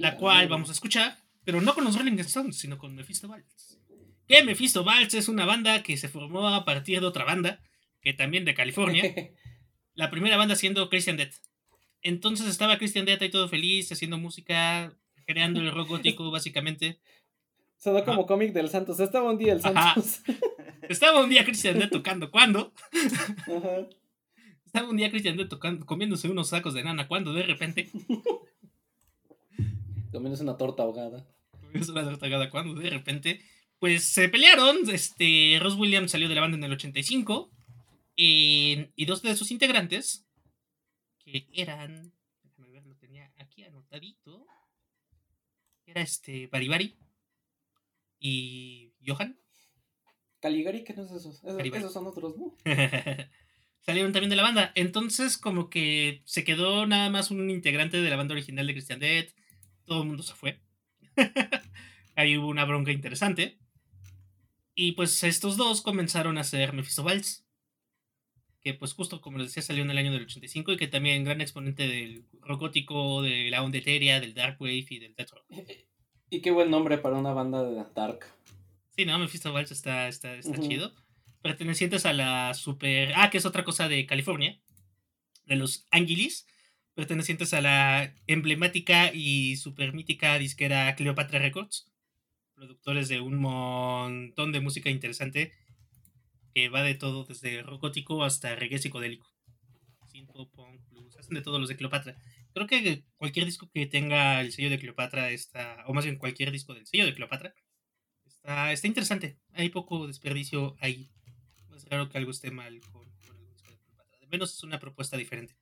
la 0.00 0.16
cual 0.16 0.48
vamos 0.48 0.70
a 0.70 0.72
escuchar, 0.72 1.18
pero 1.44 1.60
no 1.60 1.74
con 1.74 1.84
los 1.84 1.96
Rolling 1.96 2.18
Stones, 2.20 2.58
sino 2.58 2.78
con 2.78 2.94
Mephisto 2.94 3.28
Waltz. 3.28 3.78
Que 4.26 4.42
Mephisto 4.42 4.82
Waltz 4.82 5.14
es 5.14 5.28
una 5.28 5.44
banda 5.44 5.82
que 5.82 5.96
se 5.96 6.08
formó 6.08 6.48
a 6.48 6.64
partir 6.64 7.00
de 7.00 7.06
otra 7.06 7.24
banda, 7.24 7.60
que 8.00 8.14
también 8.14 8.44
de 8.44 8.54
California. 8.54 9.02
la 10.00 10.10
primera 10.10 10.36
banda 10.36 10.56
siendo 10.56 10.88
Christian 10.88 11.16
Death. 11.16 11.34
Entonces 12.02 12.46
estaba 12.48 12.78
Christian 12.78 13.04
Death 13.04 13.22
ahí 13.22 13.30
todo 13.30 13.48
feliz, 13.48 13.92
haciendo 13.92 14.18
música, 14.18 14.96
creando 15.26 15.60
el 15.60 15.70
rock 15.70 15.88
gótico, 15.88 16.30
básicamente. 16.30 16.98
Sonó 17.76 18.04
como 18.04 18.26
cómic 18.26 18.52
del 18.52 18.68
Santos. 18.68 19.00
Estaba 19.00 19.30
un 19.30 19.38
día 19.38 19.54
el 19.54 19.62
Santos. 19.62 20.22
Estaba 20.88 21.20
un 21.20 21.30
día 21.30 21.44
Christian 21.44 21.78
Death 21.78 21.90
tocando. 21.90 22.30
¿Cuándo? 22.30 22.72
Estaba 24.66 24.88
un 24.88 24.96
día 24.96 25.10
Christian 25.10 25.36
Death 25.36 25.48
tocando, 25.48 25.86
comiéndose 25.86 26.28
unos 26.28 26.48
sacos 26.48 26.74
de 26.74 26.82
nana. 26.82 27.08
¿Cuándo? 27.08 27.32
De 27.32 27.42
repente. 27.42 27.90
Comiéndose 30.12 30.42
una 30.42 30.56
torta 30.56 30.82
ahogada. 30.82 31.26
Comiéndose 31.52 31.92
una 31.92 32.04
torta 32.04 32.26
ahogada 32.26 32.50
cuando 32.50 32.74
de 32.80 32.90
repente, 32.90 33.40
pues 33.78 34.04
se 34.04 34.28
pelearon. 34.28 34.76
Este, 34.90 35.58
Ross 35.60 35.74
Williams 35.76 36.10
salió 36.10 36.28
de 36.28 36.34
la 36.34 36.42
banda 36.42 36.58
en 36.58 36.64
el 36.64 36.72
85. 36.72 37.50
Y 38.22 39.04
dos 39.06 39.22
de 39.22 39.36
sus 39.36 39.50
integrantes, 39.50 40.26
que 41.18 41.46
eran, 41.52 42.12
déjame 42.42 42.68
ver, 42.70 42.86
lo 42.86 42.96
tenía 42.96 43.32
aquí 43.38 43.64
anotadito. 43.64 44.46
Era 45.86 46.02
este, 46.02 46.46
Baribari 46.46 46.96
y 48.18 48.92
Johan. 49.06 49.38
Caligari, 50.40 50.84
¿qué 50.84 50.94
no 50.94 51.04
es 51.04 51.12
eso? 51.12 51.30
Esos, 51.30 51.92
son 51.92 52.06
otros, 52.06 52.36
¿no? 52.36 52.56
salieron 53.80 54.12
también 54.12 54.30
de 54.30 54.36
la 54.36 54.42
banda. 54.42 54.72
Entonces, 54.74 55.36
como 55.36 55.68
que 55.68 56.22
se 56.24 56.44
quedó 56.44 56.86
nada 56.86 57.10
más 57.10 57.30
un 57.30 57.50
integrante 57.50 58.00
de 58.00 58.10
la 58.10 58.16
banda 58.16 58.34
original 58.34 58.66
de 58.66 58.72
Christian 58.72 59.00
Dead 59.00 59.28
todo 59.90 60.02
el 60.02 60.08
mundo 60.08 60.22
se 60.22 60.34
fue. 60.34 60.60
Ahí 62.14 62.36
hubo 62.36 62.46
una 62.46 62.64
bronca 62.64 62.92
interesante. 62.92 63.58
Y 64.72 64.92
pues 64.92 65.24
estos 65.24 65.56
dos 65.56 65.82
comenzaron 65.82 66.38
a 66.38 66.42
hacer 66.42 66.72
Mephisto 66.72 67.02
Waltz. 67.02 67.44
Que 68.62 68.74
pues 68.74 68.92
justo 68.92 69.20
como 69.20 69.38
les 69.38 69.48
decía 69.48 69.62
salió 69.62 69.82
en 69.82 69.90
el 69.90 69.98
año 69.98 70.12
del 70.12 70.24
85 70.24 70.72
y 70.72 70.76
que 70.76 70.86
también 70.86 71.24
gran 71.24 71.40
exponente 71.40 71.88
del 71.88 72.24
rock 72.40 72.60
gótico, 72.60 73.22
de 73.22 73.50
la 73.50 73.62
onda 73.62 73.78
etérea, 73.78 74.20
del 74.20 74.34
dark 74.34 74.60
wave 74.60 74.86
y 74.88 74.98
del 74.98 75.14
death 75.14 75.30
rock. 75.30 75.44
Y 76.28 76.40
qué 76.42 76.50
buen 76.50 76.70
nombre 76.70 76.98
para 76.98 77.16
una 77.16 77.32
banda 77.32 77.62
de 77.64 77.84
dark. 77.94 78.26
Sí, 78.96 79.04
no, 79.04 79.18
Mephisto 79.18 79.52
Waltz 79.52 79.72
está, 79.72 80.08
está, 80.08 80.34
está 80.34 80.60
chido. 80.60 80.92
Pertenecientes 81.42 82.04
a 82.04 82.12
la 82.12 82.52
super... 82.54 83.12
Ah, 83.16 83.30
que 83.30 83.38
es 83.38 83.46
otra 83.46 83.64
cosa 83.64 83.88
de 83.88 84.04
California. 84.04 84.60
De 85.46 85.56
los 85.56 85.86
Angelis 85.90 86.46
pertenecientes 87.00 87.54
a 87.54 87.62
la 87.62 88.14
emblemática 88.26 89.10
y 89.14 89.56
super 89.56 89.94
mítica 89.94 90.38
disquera 90.38 90.94
Cleopatra 90.96 91.38
Records, 91.38 91.90
productores 92.54 93.08
de 93.08 93.20
un 93.20 93.36
montón 93.36 94.52
de 94.52 94.60
música 94.60 94.90
interesante 94.90 95.52
que 96.54 96.68
va 96.68 96.82
de 96.82 96.94
todo, 96.94 97.24
desde 97.24 97.62
rock 97.62 97.82
gótico 97.82 98.24
hasta 98.24 98.54
reggae 98.56 98.78
psicodélico. 98.78 99.32
Synth 100.10 100.30
punk, 100.52 100.88
blues, 100.88 101.16
hacen 101.16 101.34
de 101.34 101.42
todos 101.42 101.60
los 101.60 101.68
de 101.68 101.76
Cleopatra. 101.76 102.16
Creo 102.52 102.66
que 102.66 103.04
cualquier 103.16 103.46
disco 103.46 103.70
que 103.72 103.86
tenga 103.86 104.40
el 104.40 104.52
sello 104.52 104.70
de 104.70 104.78
Cleopatra 104.78 105.30
está, 105.30 105.84
o 105.86 105.94
más 105.94 106.04
bien 106.04 106.18
cualquier 106.18 106.50
disco 106.50 106.74
del 106.74 106.86
sello 106.86 107.06
de 107.06 107.14
Cleopatra, 107.14 107.54
está, 108.26 108.72
está 108.72 108.86
interesante. 108.86 109.38
Hay 109.52 109.68
poco 109.68 110.06
desperdicio 110.06 110.76
ahí. 110.80 111.10
Es 111.76 111.84
raro 111.88 112.08
que 112.08 112.18
algo 112.18 112.32
esté 112.32 112.50
mal 112.50 112.80
con, 112.92 113.08
con 113.26 113.36
el 113.36 113.48
disco 113.50 113.70
de 113.70 113.78
Cleopatra. 113.78 114.18
De 114.20 114.26
menos 114.26 114.52
es 114.54 114.62
una 114.64 114.80
propuesta 114.80 115.16
diferente. 115.16 115.56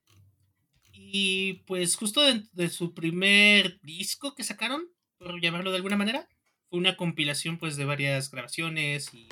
Y 1.00 1.62
pues 1.66 1.96
justo 1.96 2.20
de, 2.22 2.68
su 2.68 2.92
primer 2.92 3.80
disco 3.82 4.34
que 4.34 4.42
sacaron, 4.42 4.82
por 5.16 5.40
llamarlo 5.40 5.70
de 5.70 5.76
alguna 5.76 5.96
manera, 5.96 6.28
fue 6.68 6.80
una 6.80 6.96
compilación 6.96 7.56
pues 7.56 7.76
de 7.76 7.84
varias 7.84 8.30
grabaciones 8.30 9.14
y 9.14 9.28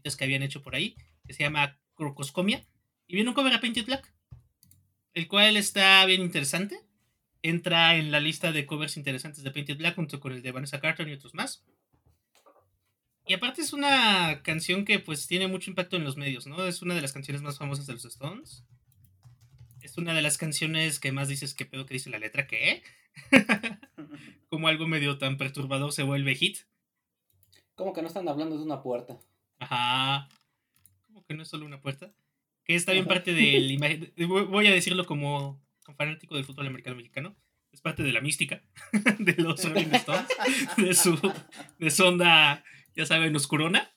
cositas 0.00 0.16
que 0.16 0.24
habían 0.24 0.42
hecho 0.42 0.62
por 0.62 0.74
ahí, 0.74 0.96
que 1.26 1.34
se 1.34 1.42
llama 1.42 1.78
Crocoscomia. 1.94 2.64
Y 3.06 3.14
viene 3.14 3.28
un 3.28 3.34
cover 3.34 3.52
a 3.52 3.60
Painted 3.60 3.84
Black, 3.84 4.12
el 5.14 5.28
cual 5.28 5.56
está 5.56 6.04
bien 6.06 6.22
interesante. 6.22 6.80
Entra 7.42 7.96
en 7.96 8.10
la 8.10 8.20
lista 8.20 8.52
de 8.52 8.66
covers 8.66 8.96
interesantes 8.96 9.42
de 9.42 9.50
Painted 9.50 9.78
Black 9.78 9.96
junto 9.96 10.20
con 10.20 10.32
el 10.32 10.42
de 10.42 10.52
Vanessa 10.52 10.80
Carter 10.80 11.08
y 11.08 11.12
otros 11.12 11.34
más. 11.34 11.64
Y 13.26 13.34
aparte 13.34 13.62
es 13.62 13.72
una 13.72 14.42
canción 14.42 14.84
que 14.84 14.98
pues 14.98 15.26
tiene 15.26 15.46
mucho 15.46 15.70
impacto 15.70 15.96
en 15.96 16.04
los 16.04 16.16
medios, 16.16 16.46
¿no? 16.46 16.66
Es 16.66 16.82
una 16.82 16.94
de 16.94 17.02
las 17.02 17.12
canciones 17.12 17.42
más 17.42 17.58
famosas 17.58 17.86
de 17.86 17.94
los 17.94 18.04
Stones 18.04 18.64
es 19.82 19.98
una 19.98 20.14
de 20.14 20.22
las 20.22 20.38
canciones 20.38 21.00
que 21.00 21.12
más 21.12 21.28
dices 21.28 21.54
que 21.54 21.64
pedo 21.64 21.86
que 21.86 21.94
dice 21.94 22.10
la 22.10 22.18
letra, 22.18 22.46
¿qué? 22.46 22.82
Como 24.48 24.68
algo 24.68 24.86
medio 24.86 25.18
tan 25.18 25.36
perturbador 25.36 25.92
se 25.92 26.02
vuelve 26.02 26.34
hit. 26.34 26.58
Como 27.74 27.92
que 27.92 28.02
no 28.02 28.08
están 28.08 28.28
hablando 28.28 28.56
de 28.56 28.62
una 28.62 28.82
puerta. 28.82 29.18
Ajá. 29.60 30.28
Como 31.06 31.24
que 31.24 31.34
no 31.34 31.42
es 31.42 31.48
solo 31.48 31.66
una 31.66 31.80
puerta. 31.80 32.12
Que 32.64 32.74
está 32.74 32.92
bien 32.92 33.06
parte 33.06 33.32
del 33.32 33.70
imagen. 33.70 34.12
Voy 34.26 34.66
a 34.66 34.72
decirlo 34.72 35.06
como, 35.06 35.62
fanático 35.96 36.34
del 36.34 36.44
fútbol 36.44 36.66
americano 36.66 36.96
mexicano. 36.96 37.36
Es 37.72 37.80
parte 37.80 38.02
de 38.02 38.12
la 38.12 38.20
mística 38.20 38.62
de 39.20 39.34
los 39.36 39.62
Rolling 39.64 39.94
Stones. 39.94 40.26
De 40.76 40.94
su, 40.94 41.32
de 41.78 41.90
su 41.90 42.04
onda, 42.04 42.64
ya 42.96 43.06
saben, 43.06 43.36
oscurona. 43.36 43.92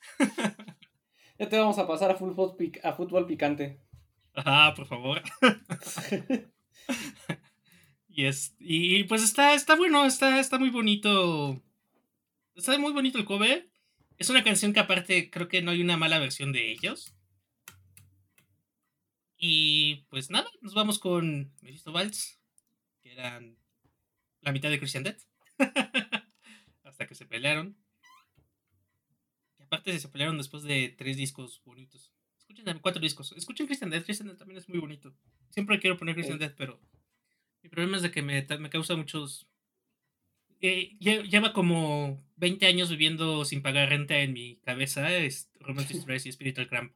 Ya 1.40 1.50
te 1.50 1.58
vamos 1.58 1.80
a 1.80 1.88
pasar 1.88 2.12
a 2.12 2.16
fútbol, 2.16 2.56
a 2.84 2.94
fútbol 2.94 3.26
picante. 3.26 3.80
Ajá, 4.36 4.76
por 4.76 4.86
favor. 4.86 5.24
y, 8.10 8.26
es, 8.26 8.56
y 8.60 9.04
pues 9.06 9.24
está, 9.24 9.56
está 9.56 9.76
bueno, 9.76 10.06
está, 10.06 10.40
está 10.40 10.60
muy 10.60 10.70
bonito. 10.70 11.64
Está 12.56 12.78
muy 12.78 12.94
bonito 12.94 13.18
el 13.18 13.26
cover. 13.26 13.73
Es 14.18 14.30
una 14.30 14.44
canción 14.44 14.74
que 14.74 14.80
aparte 14.80 15.30
creo 15.30 15.48
que 15.48 15.62
no 15.62 15.72
hay 15.72 15.82
una 15.82 15.98
mala 15.98 16.20
versión 16.20 16.52
de 16.52 16.72
ellos. 16.72 17.14
Y 19.38 20.06
pues 20.10 20.30
nada, 20.30 20.50
nos 20.62 20.74
vamos 20.74 21.00
con 21.00 21.52
Mephisto 21.62 21.92
Waltz, 21.92 22.40
que 23.02 23.12
eran 23.12 23.58
la 24.42 24.52
mitad 24.52 24.70
de 24.70 24.80
Christian 24.80 25.04
Death. 25.04 25.22
Hasta 26.84 27.08
que 27.08 27.16
se 27.16 27.26
pelearon. 27.26 27.76
aparte 29.60 30.00
se 30.00 30.08
pelearon 30.08 30.38
después 30.38 30.64
de 30.64 30.90
tres 30.98 31.18
discos 31.18 31.62
bonitos. 31.66 32.14
Escuchen 32.38 32.66
también 32.66 32.82
cuatro 32.82 33.02
discos. 33.02 33.34
Escuchen 33.34 33.66
Christian 33.66 33.90
Death. 33.90 34.06
Christian 34.06 34.30
Death 34.30 34.38
también 34.40 34.60
es 34.60 34.70
muy 34.70 34.80
bonito. 34.80 35.14
Siempre 35.50 35.80
quiero 35.80 35.98
poner 35.98 36.16
Christian 36.16 36.38
Sí. 36.38 36.46
Death, 36.46 36.56
pero 36.58 36.80
mi 37.64 37.70
problema 37.70 37.98
es 37.98 38.04
de 38.04 38.12
que 38.12 38.22
me, 38.22 38.46
me 38.60 38.70
causa 38.70 38.96
muchos... 38.96 39.48
eh, 40.64 40.98
lle- 41.00 41.30
lleva 41.30 41.54
como 41.54 42.24
20 42.38 42.66
años 42.66 42.90
viviendo 42.90 43.46
sin 43.46 43.62
pagar 43.62 43.90
renta 43.90 44.18
en 44.18 44.34
mi 44.34 44.56
cabeza. 44.66 45.16
Es 45.16 45.50
Romantic 45.60 45.98
Stress 45.98 46.26
y 46.26 46.32
Spiritual 46.32 46.68
Cramp. 46.68 46.94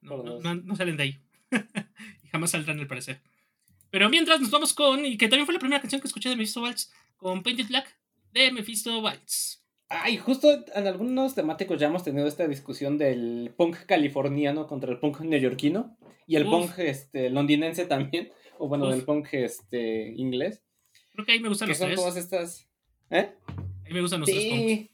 No, 0.00 0.22
no, 0.22 0.40
no- 0.40 0.54
no 0.54 0.76
salen 0.76 0.96
de 0.96 1.02
ahí. 1.02 1.18
y 2.22 2.28
jamás 2.28 2.50
saldrán 2.50 2.78
al 2.78 2.86
parecer. 2.86 3.20
Pero 3.90 4.08
mientras 4.10 4.40
nos 4.40 4.50
vamos 4.50 4.74
con... 4.74 5.04
Y 5.04 5.16
que 5.16 5.28
también 5.28 5.46
fue 5.46 5.54
la 5.54 5.60
primera 5.60 5.80
canción 5.80 6.00
que 6.00 6.06
escuché 6.06 6.28
de 6.28 6.36
Mephisto 6.36 6.62
Waltz. 6.62 6.92
Con 7.16 7.42
Painted 7.42 7.66
Black 7.68 7.96
de 8.32 8.52
Mephisto 8.52 9.00
Waltz. 9.00 9.62
Ay, 9.88 10.16
justo 10.18 10.48
en 10.74 10.86
algunos 10.86 11.34
temáticos 11.34 11.78
ya 11.80 11.86
hemos 11.86 12.02
tenido 12.02 12.26
esta 12.26 12.46
discusión 12.48 12.98
del 12.98 13.54
punk 13.56 13.86
californiano 13.86 14.66
contra 14.66 14.90
el 14.90 14.98
punk 14.98 15.20
neoyorquino 15.20 15.96
y 16.26 16.34
el 16.34 16.44
Uf. 16.44 16.50
punk 16.50 16.78
este, 16.80 17.30
londinense 17.30 17.86
también, 17.86 18.32
o 18.58 18.66
bueno, 18.68 18.86
Uf. 18.88 18.90
del 18.94 19.04
punk 19.04 19.28
este, 19.32 20.12
inglés, 20.16 20.64
Creo 21.16 21.26
que 21.26 21.32
ahí 21.32 21.40
me 21.40 21.48
gustan 21.48 21.68
los 21.68 21.78
son 21.78 21.88
tres. 21.88 21.98
todas 21.98 22.16
estas... 22.16 22.68
¿Eh? 23.10 23.30
Ahí 23.84 23.92
me 23.92 24.00
gustan 24.00 24.20
los 24.20 24.28
tres 24.30 24.44
punks. 24.44 24.62
Sí. 24.66 24.90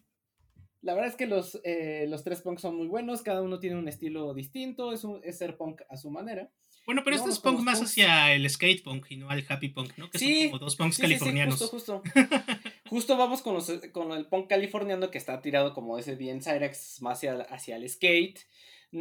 La 0.81 0.95
verdad 0.95 1.11
es 1.11 1.17
que 1.17 1.27
los, 1.27 1.61
eh, 1.65 2.07
los 2.09 2.25
tres 2.25 2.41
punks 2.41 2.63
son 2.63 2.77
muy 2.77 2.87
buenos, 2.89 3.23
cada 3.23 3.43
uno 3.43 3.61
tiene 3.61 3.77
un 3.77 3.87
estilo 3.89 4.33
distinto, 4.35 4.93
es, 4.93 5.05
un- 5.05 5.21
es 5.23 5.39
ser 5.39 5.57
punk 5.57 5.83
a 5.91 5.97
su 5.97 6.11
manera. 6.11 6.51
Bueno, 6.87 7.03
pero 7.05 7.15
este 7.15 7.29
Vámonos 7.29 7.37
es 7.39 7.43
punk 7.43 7.61
más 7.61 7.79
punks. 7.79 7.91
hacia 7.93 8.33
el 8.35 8.51
skate 8.51 8.83
punk 8.83 9.07
y 9.11 9.17
no 9.17 9.31
al 9.31 9.45
happy 9.49 9.69
punk, 9.69 9.93
¿no? 9.97 10.11
Que 10.11 10.19
Sí, 10.19 10.41
son 10.43 10.51
como 10.51 10.59
dos 10.65 10.75
punks 10.75 10.97
Sí, 10.97 11.03
sí, 11.03 11.07
sí, 11.07 11.13
californianos. 11.15 11.59
justo, 11.61 12.01
justo. 12.01 12.03
Justo 12.91 13.17
vamos 13.17 13.41
con, 13.43 13.55
los, 13.55 13.71
con 13.93 14.13
el 14.13 14.27
punk 14.27 14.49
californiano 14.49 15.11
que 15.11 15.17
está 15.19 15.41
tirado 15.41 15.73
como 15.75 15.97
ese 15.99 16.17
bien 16.17 16.43
Cyrex 16.43 17.01
más 17.01 17.19
hacia, 17.19 17.35
hacia 17.43 17.77
el 17.77 17.89
skate. 17.89 18.41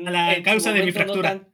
A 0.05 0.11
la 0.11 0.33
En 0.35 0.43
causa 0.43 0.71
de 0.71 0.79
mi 0.81 0.85
no 0.87 0.93
fractura. 0.93 1.29
tan- 1.29 1.47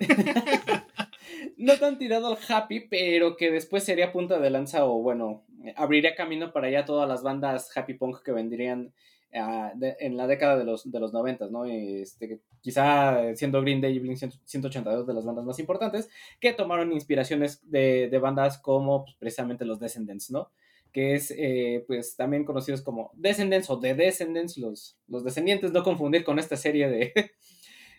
No 1.56 1.76
tan 1.78 1.98
tirado 1.98 2.28
al 2.28 2.38
happy, 2.48 2.88
pero 2.88 3.36
que 3.36 3.50
después 3.50 3.84
sería 3.84 4.12
punta 4.12 4.38
de 4.38 4.50
lanza 4.50 4.84
o 4.84 5.00
bueno, 5.02 5.44
abriría 5.76 6.14
camino 6.14 6.52
para 6.52 6.70
ya 6.70 6.84
todas 6.84 7.08
las 7.08 7.22
bandas 7.22 7.76
happy 7.76 7.94
punk 7.94 8.22
que 8.22 8.32
vendrían 8.32 8.92
ah, 9.34 9.72
en 9.80 10.16
la 10.16 10.26
década 10.26 10.56
de 10.56 10.64
los, 10.64 10.90
de 10.90 11.00
los 11.00 11.12
90, 11.12 11.48
¿no? 11.48 11.64
Este, 11.64 12.40
quizá 12.60 13.34
siendo 13.34 13.60
Green 13.62 13.80
Day 13.80 13.96
y 13.96 13.98
Blink 13.98 14.16
182 14.16 15.06
de 15.06 15.14
las 15.14 15.24
bandas 15.24 15.44
más 15.44 15.58
importantes, 15.58 16.08
que 16.40 16.52
tomaron 16.52 16.92
inspiraciones 16.92 17.60
de, 17.70 18.08
de 18.08 18.18
bandas 18.18 18.58
como 18.58 19.04
pues, 19.04 19.16
precisamente 19.18 19.64
los 19.64 19.80
Descendants, 19.80 20.30
¿no? 20.30 20.50
Que 20.92 21.14
es, 21.14 21.32
eh, 21.36 21.84
pues, 21.86 22.16
también 22.16 22.44
conocidos 22.44 22.82
como 22.82 23.10
Descendants 23.14 23.68
o 23.70 23.78
The 23.78 23.94
Descendants, 23.94 24.56
los, 24.56 24.98
los 25.06 25.24
descendientes, 25.24 25.72
no 25.72 25.82
confundir 25.82 26.24
con 26.24 26.38
esta 26.38 26.56
serie 26.56 26.88
de, 26.88 27.12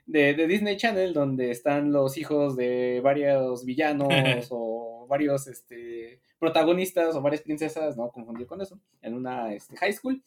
de, 0.09 0.33
de 0.33 0.47
Disney 0.47 0.75
Channel, 0.75 1.13
donde 1.13 1.51
están 1.51 1.91
los 1.91 2.17
hijos 2.17 2.55
de 2.55 2.99
varios 3.03 3.63
villanos 3.63 4.09
o 4.49 5.05
varios 5.07 5.47
este, 5.47 6.19
protagonistas 6.39 7.15
o 7.15 7.21
varias 7.21 7.41
princesas, 7.41 7.95
no 7.95 8.09
confundir 8.09 8.47
con 8.47 8.61
eso, 8.61 8.79
en 9.01 9.13
una 9.13 9.53
este, 9.53 9.77
high 9.77 9.93
school. 9.93 10.21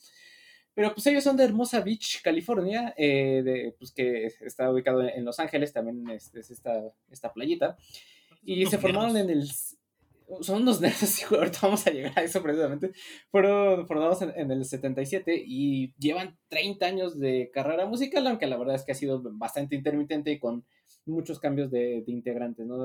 Pero 0.74 0.94
pues 0.94 1.06
ellos 1.08 1.24
son 1.24 1.36
de 1.36 1.44
Hermosa 1.44 1.80
Beach, 1.80 2.22
California, 2.22 2.94
eh, 2.96 3.42
de, 3.44 3.74
pues 3.76 3.92
que 3.92 4.26
está 4.26 4.70
ubicado 4.70 5.02
en 5.02 5.24
Los 5.24 5.38
Ángeles, 5.40 5.72
también 5.72 6.08
es, 6.10 6.32
es 6.34 6.50
esta, 6.50 6.80
esta 7.10 7.32
playita. 7.32 7.76
Y 8.44 8.64
se 8.66 8.78
formaron 8.78 9.16
en 9.16 9.30
el... 9.30 9.50
Son 10.40 10.62
unos 10.62 10.80
nerds, 10.80 11.30
ahorita 11.30 11.58
vamos 11.62 11.86
a 11.86 11.90
llegar 11.90 12.12
a 12.18 12.22
eso 12.22 12.42
precisamente. 12.42 12.92
Fueron 13.30 13.86
formados 13.86 14.22
en, 14.22 14.32
en 14.36 14.50
el 14.50 14.64
77 14.64 15.42
y 15.46 15.92
llevan 15.98 16.38
30 16.48 16.86
años 16.86 17.18
de 17.18 17.50
carrera 17.52 17.84
musical, 17.86 18.26
aunque 18.26 18.46
la 18.46 18.56
verdad 18.56 18.76
es 18.76 18.84
que 18.84 18.92
ha 18.92 18.94
sido 18.94 19.20
bastante 19.22 19.74
intermitente 19.76 20.30
y 20.32 20.38
con 20.38 20.64
muchos 21.04 21.38
cambios 21.40 21.70
de, 21.70 22.02
de 22.06 22.12
integrantes, 22.12 22.64
¿no? 22.66 22.78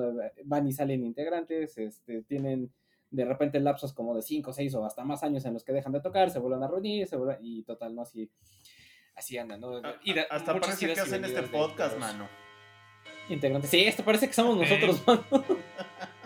Van 0.46 0.68
y 0.68 0.74
salen 0.74 1.06
integrantes, 1.06 1.78
este, 1.78 2.24
tienen 2.24 2.72
de 3.12 3.24
repente 3.24 3.60
lapsos 3.62 3.94
como 3.94 4.14
de 4.16 4.22
5, 4.22 4.52
6 4.52 4.76
o 4.76 4.86
hasta 4.86 5.06
más 5.06 5.24
años 5.24 5.46
en 5.46 5.54
los 5.54 5.64
que 5.64 5.72
dejan 5.72 5.94
de 5.94 6.02
tocar, 6.02 6.30
se 6.30 6.40
vuelven 6.40 6.64
a 6.64 6.68
reunir, 6.68 7.08
se 7.08 7.16
vuelven, 7.16 7.38
y 7.42 7.64
total, 7.64 7.96
¿no? 7.96 8.02
Así, 8.02 8.30
así 9.16 9.38
andan, 9.38 9.62
¿no? 9.62 9.80
Y 10.04 10.14
de- 10.14 10.22
a- 10.22 10.28
Hasta 10.32 10.60
parece 10.60 10.86
que 10.88 11.00
hacen 11.00 11.24
este 11.24 11.44
podcast, 11.44 11.98
mano. 11.98 12.28
Integrantes. 13.30 13.70
Sí, 13.70 13.82
esto 13.82 14.04
parece 14.04 14.28
que 14.28 14.34
somos 14.34 14.58
nosotros, 14.58 15.02
mano. 15.08 15.24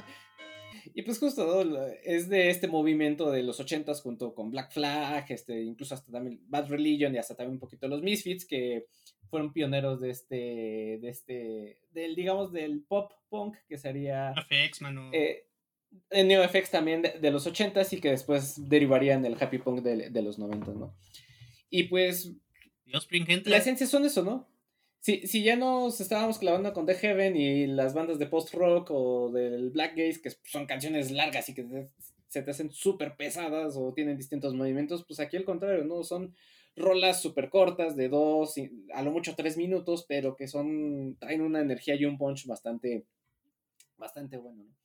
Y 0.93 1.04
pues 1.04 1.19
justo 1.19 1.62
es 2.04 2.30
de 2.30 2.49
este 2.49 2.67
movimiento 2.67 3.32
de 3.32 3.43
los 3.43 3.60
ochentas 3.60 4.01
junto 4.01 4.34
con 4.34 4.51
Black 4.51 4.71
Flag, 4.71 5.25
este, 5.30 5.62
incluso 5.62 5.95
hasta 5.95 6.12
también 6.12 6.41
Bad 6.47 6.69
Religion 6.69 7.13
y 7.15 7.17
hasta 7.17 7.36
también 7.36 7.54
un 7.54 7.60
poquito 7.60 7.88
los 7.88 8.01
Misfits 8.01 8.45
que 8.45 8.88
fueron 9.30 9.54
pioneros 9.54 10.01
de 10.01 10.10
este, 10.10 10.99
de 11.01 11.10
este, 11.10 11.80
del 11.91 12.15
digamos 12.15 12.51
del 12.51 12.84
pop 12.84 13.13
punk 13.30 13.56
que 13.69 13.77
sería 13.77 14.34
FX, 14.36 14.82
mano. 14.82 15.10
eh, 15.13 15.45
el 16.10 16.27
NeoFX 16.27 16.71
también 16.71 17.01
de, 17.01 17.19
de 17.19 17.32
los 17.32 17.47
ochentas 17.47 17.91
y 17.93 18.01
que 18.01 18.10
después 18.10 18.69
derivaría 18.69 19.13
en 19.13 19.25
el 19.25 19.38
happy 19.41 19.60
punk 19.60 19.82
de, 19.82 20.10
de 20.10 20.21
los 20.21 20.38
noventas, 20.38 20.75
¿no? 20.75 20.93
Y 21.69 21.84
pues 21.84 22.34
Dios, 22.86 23.08
la 23.45 23.58
esencia 23.58 23.88
son 23.88 24.06
eso, 24.06 24.23
¿no? 24.23 24.51
Si, 25.02 25.26
si 25.28 25.44
ya 25.44 25.56
nos 25.56 26.00
estábamos 26.00 26.38
clavando 26.38 26.74
con 26.74 26.86
The 26.86 26.94
Heaven 26.96 27.36
y 27.36 27.66
las 27.68 27.94
bandas 27.94 28.20
de 28.20 28.28
post-rock 28.28 28.92
o 28.92 29.32
del 29.32 29.72
Black 29.72 29.96
Gaze, 29.98 30.22
que 30.22 30.32
son 30.44 30.68
canciones 30.68 31.10
largas 31.12 31.50
y 31.50 31.56
que 31.56 31.64
te- 31.64 31.90
se 32.28 32.44
te 32.44 32.52
hacen 32.52 32.72
súper 32.72 33.16
pesadas 33.18 33.76
o 33.78 33.94
tienen 33.94 34.18
distintos 34.18 34.54
movimientos, 34.54 35.04
pues 35.06 35.20
aquí 35.20 35.38
al 35.38 35.44
contrario, 35.44 35.84
¿no? 35.86 36.04
Son 36.04 36.36
rolas 36.76 37.22
súper 37.22 37.50
cortas 37.50 37.96
de 37.96 38.10
dos, 38.10 38.54
a 38.94 39.02
lo 39.02 39.12
mucho 39.12 39.36
tres 39.36 39.58
minutos, 39.58 40.06
pero 40.08 40.36
que 40.36 40.48
son, 40.48 41.18
traen 41.20 41.42
una 41.42 41.62
energía 41.62 41.96
y 41.96 42.06
un 42.06 42.18
punch 42.18 42.46
bastante, 42.46 43.06
bastante 43.98 44.38
bueno, 44.38 44.64
¿no? 44.66 44.81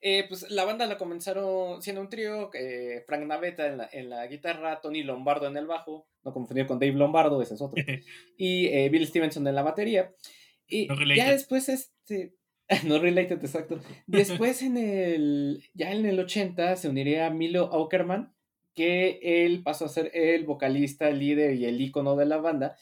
Eh, 0.00 0.24
pues 0.28 0.50
la 0.50 0.64
banda 0.64 0.86
la 0.86 0.98
comenzaron 0.98 1.82
siendo 1.82 2.00
un 2.02 2.08
trío, 2.08 2.50
eh, 2.54 3.02
Frank 3.06 3.24
Navetta 3.26 3.66
en 3.66 3.78
la, 3.78 3.88
en 3.92 4.10
la 4.10 4.26
guitarra, 4.26 4.80
Tony 4.80 5.02
Lombardo 5.02 5.46
en 5.46 5.56
el 5.56 5.66
bajo, 5.66 6.06
no 6.22 6.32
confundir 6.32 6.66
con 6.66 6.78
Dave 6.78 6.92
Lombardo, 6.92 7.40
ese 7.40 7.54
es 7.54 7.60
otro, 7.60 7.82
y 8.36 8.66
eh, 8.66 8.88
Bill 8.88 9.06
Stevenson 9.06 9.46
en 9.46 9.54
la 9.54 9.62
batería. 9.62 10.12
Y 10.68 10.86
No 10.86 10.96
ya 11.14 11.30
después, 11.30 11.68
este, 11.68 12.34
no 12.84 12.98
related, 12.98 13.38
exacto. 13.42 13.80
Después 14.06 14.62
en 14.62 14.76
el, 14.76 15.64
ya 15.74 15.92
en 15.92 16.04
el 16.04 16.18
80 16.18 16.76
se 16.76 16.88
uniría 16.88 17.30
Milo 17.30 17.72
Aukerman, 17.72 18.34
que 18.74 19.20
él 19.22 19.62
pasó 19.62 19.86
a 19.86 19.88
ser 19.88 20.10
el 20.14 20.44
vocalista, 20.44 21.08
el 21.08 21.18
líder 21.18 21.54
y 21.54 21.64
el 21.64 21.80
ícono 21.80 22.16
de 22.16 22.26
la 22.26 22.36
banda. 22.36 22.76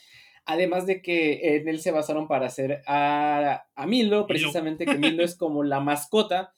Además 0.47 0.87
de 0.87 1.01
que 1.01 1.57
en 1.57 1.69
él 1.69 1.81
se 1.81 1.93
basaron 1.93 2.27
para 2.29 2.47
hacer 2.47 2.83
a, 2.87 3.67
a 3.75 3.87
Milo, 3.87 4.27
precisamente 4.27 4.85
que 4.85 4.99
Milo 4.99 5.25
es 5.25 5.37
como 5.37 5.63
la 5.63 5.81
mascota 5.81 6.53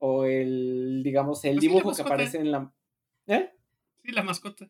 o 0.00 0.24
el, 0.24 1.02
digamos, 1.04 1.44
el 1.44 1.54
Pues 1.54 1.62
sí, 1.62 1.68
dibujo 1.68 1.94
que 1.94 2.02
aparece 2.02 2.38
en 2.38 2.50
la... 2.50 2.72
¿Eh? 3.28 3.50
Sí, 4.04 4.12
la 4.12 4.22
mascota. 4.24 4.68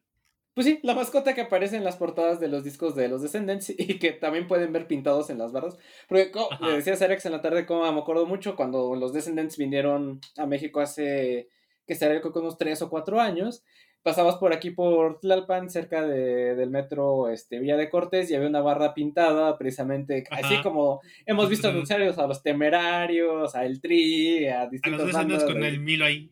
Pues 0.53 0.67
sí, 0.67 0.81
la 0.83 0.95
mascota 0.95 1.35
que 1.35 1.41
aparece 1.43 1.77
en 1.77 1.85
las 1.85 1.97
portadas 1.97 2.41
de 2.41 2.49
los 2.49 2.65
discos 2.65 2.95
de 2.95 3.09
los 3.09 3.23
Descendants 3.23 3.71
y 3.79 3.99
que 3.99 4.13
también 4.13 4.47
pueden 4.49 4.73
ver 4.73 4.87
pintados 4.87 5.31
en 5.31 5.39
las 5.39 5.53
barras. 5.53 5.79
Porque 6.09 6.31
co- 6.31 6.53
Ajá. 6.53 6.67
le 6.67 6.77
decía 6.77 6.93
a 6.93 6.97
Cerex 6.97 7.25
en 7.25 7.33
la 7.33 7.41
tarde 7.41 7.65
como 7.65 7.91
me 7.91 8.01
acuerdo 8.01 8.27
mucho 8.27 8.57
cuando 8.57 8.95
los 8.97 9.13
Descendants 9.13 9.57
vinieron 9.57 10.21
a 10.37 10.47
México 10.47 10.81
hace 10.81 11.49
que 11.87 11.97
creo 12.21 12.33
que 12.33 12.39
unos 12.39 12.59
3 12.59 12.83
o 12.83 12.91
4 12.91 13.21
años. 13.21 13.65
Pasabas 14.03 14.37
por 14.37 14.53
aquí 14.55 14.71
por 14.71 15.21
Tlalpan, 15.21 15.69
cerca 15.69 16.07
de- 16.07 16.55
del 16.55 16.71
metro 16.71 17.29
este, 17.29 17.59
Villa 17.59 17.77
de 17.77 17.91
Cortés, 17.91 18.31
y 18.31 18.35
había 18.35 18.49
una 18.49 18.63
barra 18.63 18.95
pintada, 18.95 19.59
precisamente, 19.59 20.25
así 20.31 20.57
como 20.63 21.01
hemos 21.27 21.49
visto 21.51 21.69
anunciarios 21.69 22.17
a 22.19 22.27
los 22.27 22.43
temerarios, 22.43 23.55
a 23.55 23.67
El 23.67 23.81
Tri, 23.83 24.47
a 24.49 24.63
A 24.63 24.89
los 24.89 25.13
bandas. 25.13 25.45
con 25.45 25.61
de- 25.61 25.69
el 25.69 25.81
Milo 25.81 26.07
ahí. 26.07 26.31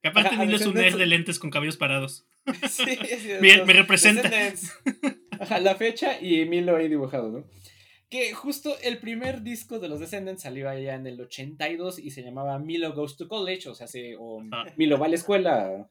Que 0.00 0.08
aparte 0.08 0.30
Ajá, 0.34 0.44
Milo 0.44 0.56
es 0.56 0.66
un 0.66 0.74
de 0.74 1.06
lentes 1.06 1.38
con 1.38 1.50
cabellos 1.50 1.76
parados. 1.76 2.26
Sí, 2.68 2.84
sí, 3.18 3.28
Me- 3.40 3.64
me 3.64 3.72
representa. 3.72 4.28
Ajá, 5.40 5.60
la 5.60 5.74
fecha 5.76 6.20
y 6.20 6.44
Milo 6.44 6.76
ahí 6.76 6.88
dibujado, 6.88 7.30
¿no? 7.30 7.44
Que 8.10 8.32
justo 8.32 8.76
el 8.82 8.98
primer 8.98 9.42
disco 9.42 9.78
de 9.78 9.88
los 9.88 9.98
Descendants 10.00 10.42
salió 10.42 10.68
allá 10.68 10.94
en 10.96 11.06
el 11.06 11.20
82 11.20 11.98
y 11.98 12.10
se 12.10 12.22
llamaba 12.22 12.58
Milo 12.58 12.92
Goes 12.94 13.16
to 13.16 13.26
College, 13.28 13.68
o 13.70 13.74
sea, 13.74 13.86
se, 13.86 14.16
o 14.18 14.42
Ajá. 14.52 14.72
Milo 14.76 14.98
va 14.98 15.06
a 15.06 15.08
la 15.08 15.14
escuela. 15.16 15.88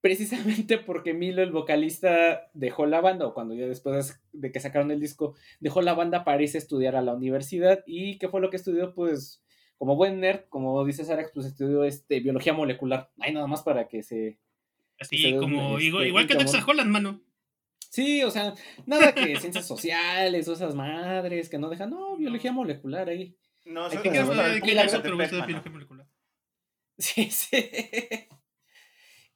Precisamente 0.00 0.78
porque 0.78 1.12
Milo, 1.14 1.42
el 1.42 1.52
vocalista, 1.52 2.48
dejó 2.54 2.86
la 2.86 3.00
banda, 3.00 3.26
o 3.26 3.34
cuando 3.34 3.54
ya 3.54 3.66
después 3.66 4.20
de 4.32 4.50
que 4.50 4.60
sacaron 4.60 4.90
el 4.90 5.00
disco, 5.00 5.34
dejó 5.60 5.82
la 5.82 5.94
banda 5.94 6.24
para 6.24 6.42
irse 6.42 6.58
a 6.58 6.60
estudiar 6.60 6.96
a 6.96 7.02
la 7.02 7.14
universidad. 7.14 7.82
¿Y 7.86 8.18
qué 8.18 8.28
fue 8.28 8.40
lo 8.40 8.50
que 8.50 8.56
estudió? 8.56 8.94
Pues, 8.94 9.42
como 9.76 9.96
buen 9.96 10.20
nerd, 10.20 10.44
como 10.48 10.84
dice 10.84 11.04
Sarax, 11.04 11.32
pues 11.34 11.46
estudió 11.46 11.84
este, 11.84 12.20
biología 12.20 12.52
molecular. 12.54 13.10
Ahí 13.18 13.32
nada 13.32 13.46
más 13.46 13.62
para 13.62 13.88
que 13.88 14.02
se, 14.02 14.38
Así 15.00 15.16
Se 15.16 15.36
como. 15.36 15.78
este, 15.78 15.84
igual, 15.86 16.06
igual 16.06 16.26
que 16.26 16.34
Dexter 16.34 16.62
Holland, 16.64 16.90
mano. 16.90 17.20
Sí, 17.88 18.22
o 18.22 18.30
sea, 18.30 18.54
nada 18.86 19.14
que 19.14 19.36
ciencias 19.40 19.66
sociales 19.66 20.46
o 20.46 20.52
esas 20.52 20.74
madres 20.74 21.48
que 21.48 21.58
no 21.58 21.68
dejan, 21.70 21.90
no, 21.90 22.16
biología 22.16 22.52
molecular 22.52 23.08
ahí. 23.08 23.36
No, 23.64 23.88
eso 23.88 24.00
que 24.02 24.08
es 24.10 24.28
ver, 24.28 24.36
para 24.36 24.54
el 24.54 24.62
¿Qué 24.62 24.72
público 24.72 24.82
es 24.84 24.92
de 24.92 24.98
otro 24.98 25.10
Tepec, 25.12 25.18
gusto 25.18 25.36
de 25.36 25.40
mano. 25.40 25.46
biología 25.46 25.72
molecular? 25.72 26.06
Sí, 26.98 27.30
sí. 27.30 27.56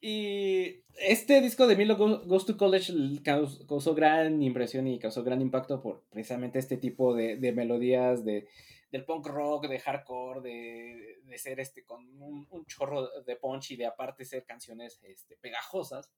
Y 0.07 0.85
este 0.99 1.41
disco 1.41 1.67
de 1.67 1.77
Milo 1.77 1.97
Goes 1.97 2.45
to 2.45 2.59
College 2.59 2.93
causó, 3.25 3.95
gran 3.95 4.43
impresión 4.43 4.87
y 4.87 4.99
causó 4.99 5.25
gran 5.25 5.41
impacto 5.41 5.81
por 5.81 6.03
precisamente 6.11 6.59
este 6.59 6.77
tipo 6.77 7.15
de, 7.15 7.53
melodías 7.53 8.23
de, 8.23 8.47
del 8.93 9.07
punk 9.07 9.27
rock, 9.29 9.67
de 9.67 9.79
hardcore, 9.79 10.43
de, 10.43 11.21
de 11.25 11.39
ser 11.39 11.59
este 11.59 11.87
con 11.87 12.05
un, 12.21 12.67
chorro 12.67 13.09
de 13.23 13.37
punch 13.37 13.71
y 13.71 13.77
de 13.77 13.87
aparte 13.87 14.27
ser 14.27 14.45
canciones 14.45 15.01
este, 15.05 15.39
pegajosas. 15.39 16.13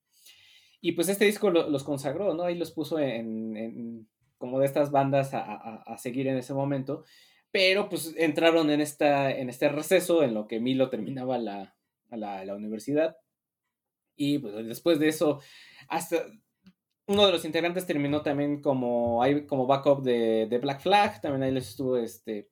Y 0.80 0.90
pues 0.90 1.08
este 1.08 1.24
disco 1.24 1.50
los 1.50 1.84
consagró, 1.84 2.34
¿no? 2.34 2.42
Ahí 2.42 2.56
los 2.56 2.72
puso 2.72 2.98
en, 2.98 4.08
como 4.36 4.58
de 4.58 4.66
estas 4.66 4.90
bandas 4.90 5.32
a, 5.32 5.76
a, 5.76 5.96
seguir 5.96 6.26
en 6.26 6.38
ese 6.38 6.54
momento. 6.54 7.04
Pero 7.52 7.88
pues 7.88 8.16
entraron 8.16 8.68
en, 8.70 8.80
esta, 8.80 9.30
en 9.30 9.48
este 9.48 9.68
receso 9.68 10.24
en 10.24 10.34
lo 10.34 10.48
que 10.48 10.58
Milo 10.58 10.90
terminaba 10.90 11.38
la, 11.38 11.76
la, 12.10 12.44
la 12.44 12.56
universidad 12.56 13.16
y 14.16 14.38
pues, 14.38 14.66
después 14.66 14.98
de 14.98 15.08
eso, 15.08 15.40
hasta 15.88 16.26
uno 17.06 17.26
de 17.26 17.32
los 17.32 17.44
integrantes 17.44 17.86
terminó 17.86 18.22
también 18.22 18.60
como, 18.60 19.22
como 19.46 19.66
backup 19.66 20.02
de, 20.02 20.46
de 20.46 20.58
Black 20.58 20.80
Flag, 20.80 21.20
también 21.20 21.44
ahí 21.44 21.52
les 21.52 21.68
estuvo 21.68 21.96
este, 21.96 22.50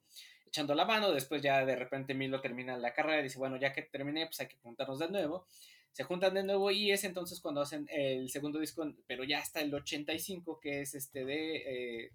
echando 0.55 0.75
la 0.75 0.85
mano, 0.85 1.11
después 1.11 1.43
ya 1.43 1.65
de 1.67 1.75
repente 1.75 2.15
Milo 2.15 2.41
termina 2.41 2.77
la 2.77 2.95
carrera 2.95 3.21
y 3.21 3.25
dice, 3.25 3.39
bueno, 3.39 3.57
ya 3.57 3.73
que 3.73 3.83
terminé, 3.83 4.27
pues 4.27 4.39
hay 4.39 4.47
que 4.47 4.59
juntarnos 4.59 5.01
de 5.01 5.11
nuevo. 5.11 5.47
Se 5.91 6.05
juntan 6.05 6.35
de 6.35 6.43
nuevo 6.43 6.71
y 6.71 6.91
es 6.91 7.05
entonces 7.05 7.41
cuando 7.41 7.61
hacen 7.61 7.87
el 7.89 8.29
segundo 8.29 8.59
disco, 8.59 8.85
pero 9.07 9.23
ya 9.25 9.39
hasta 9.39 9.61
el 9.61 9.73
85, 9.73 10.59
que 10.61 10.81
es 10.81 10.95
este 10.95 11.25
de 11.25 11.57
eh, 11.57 12.11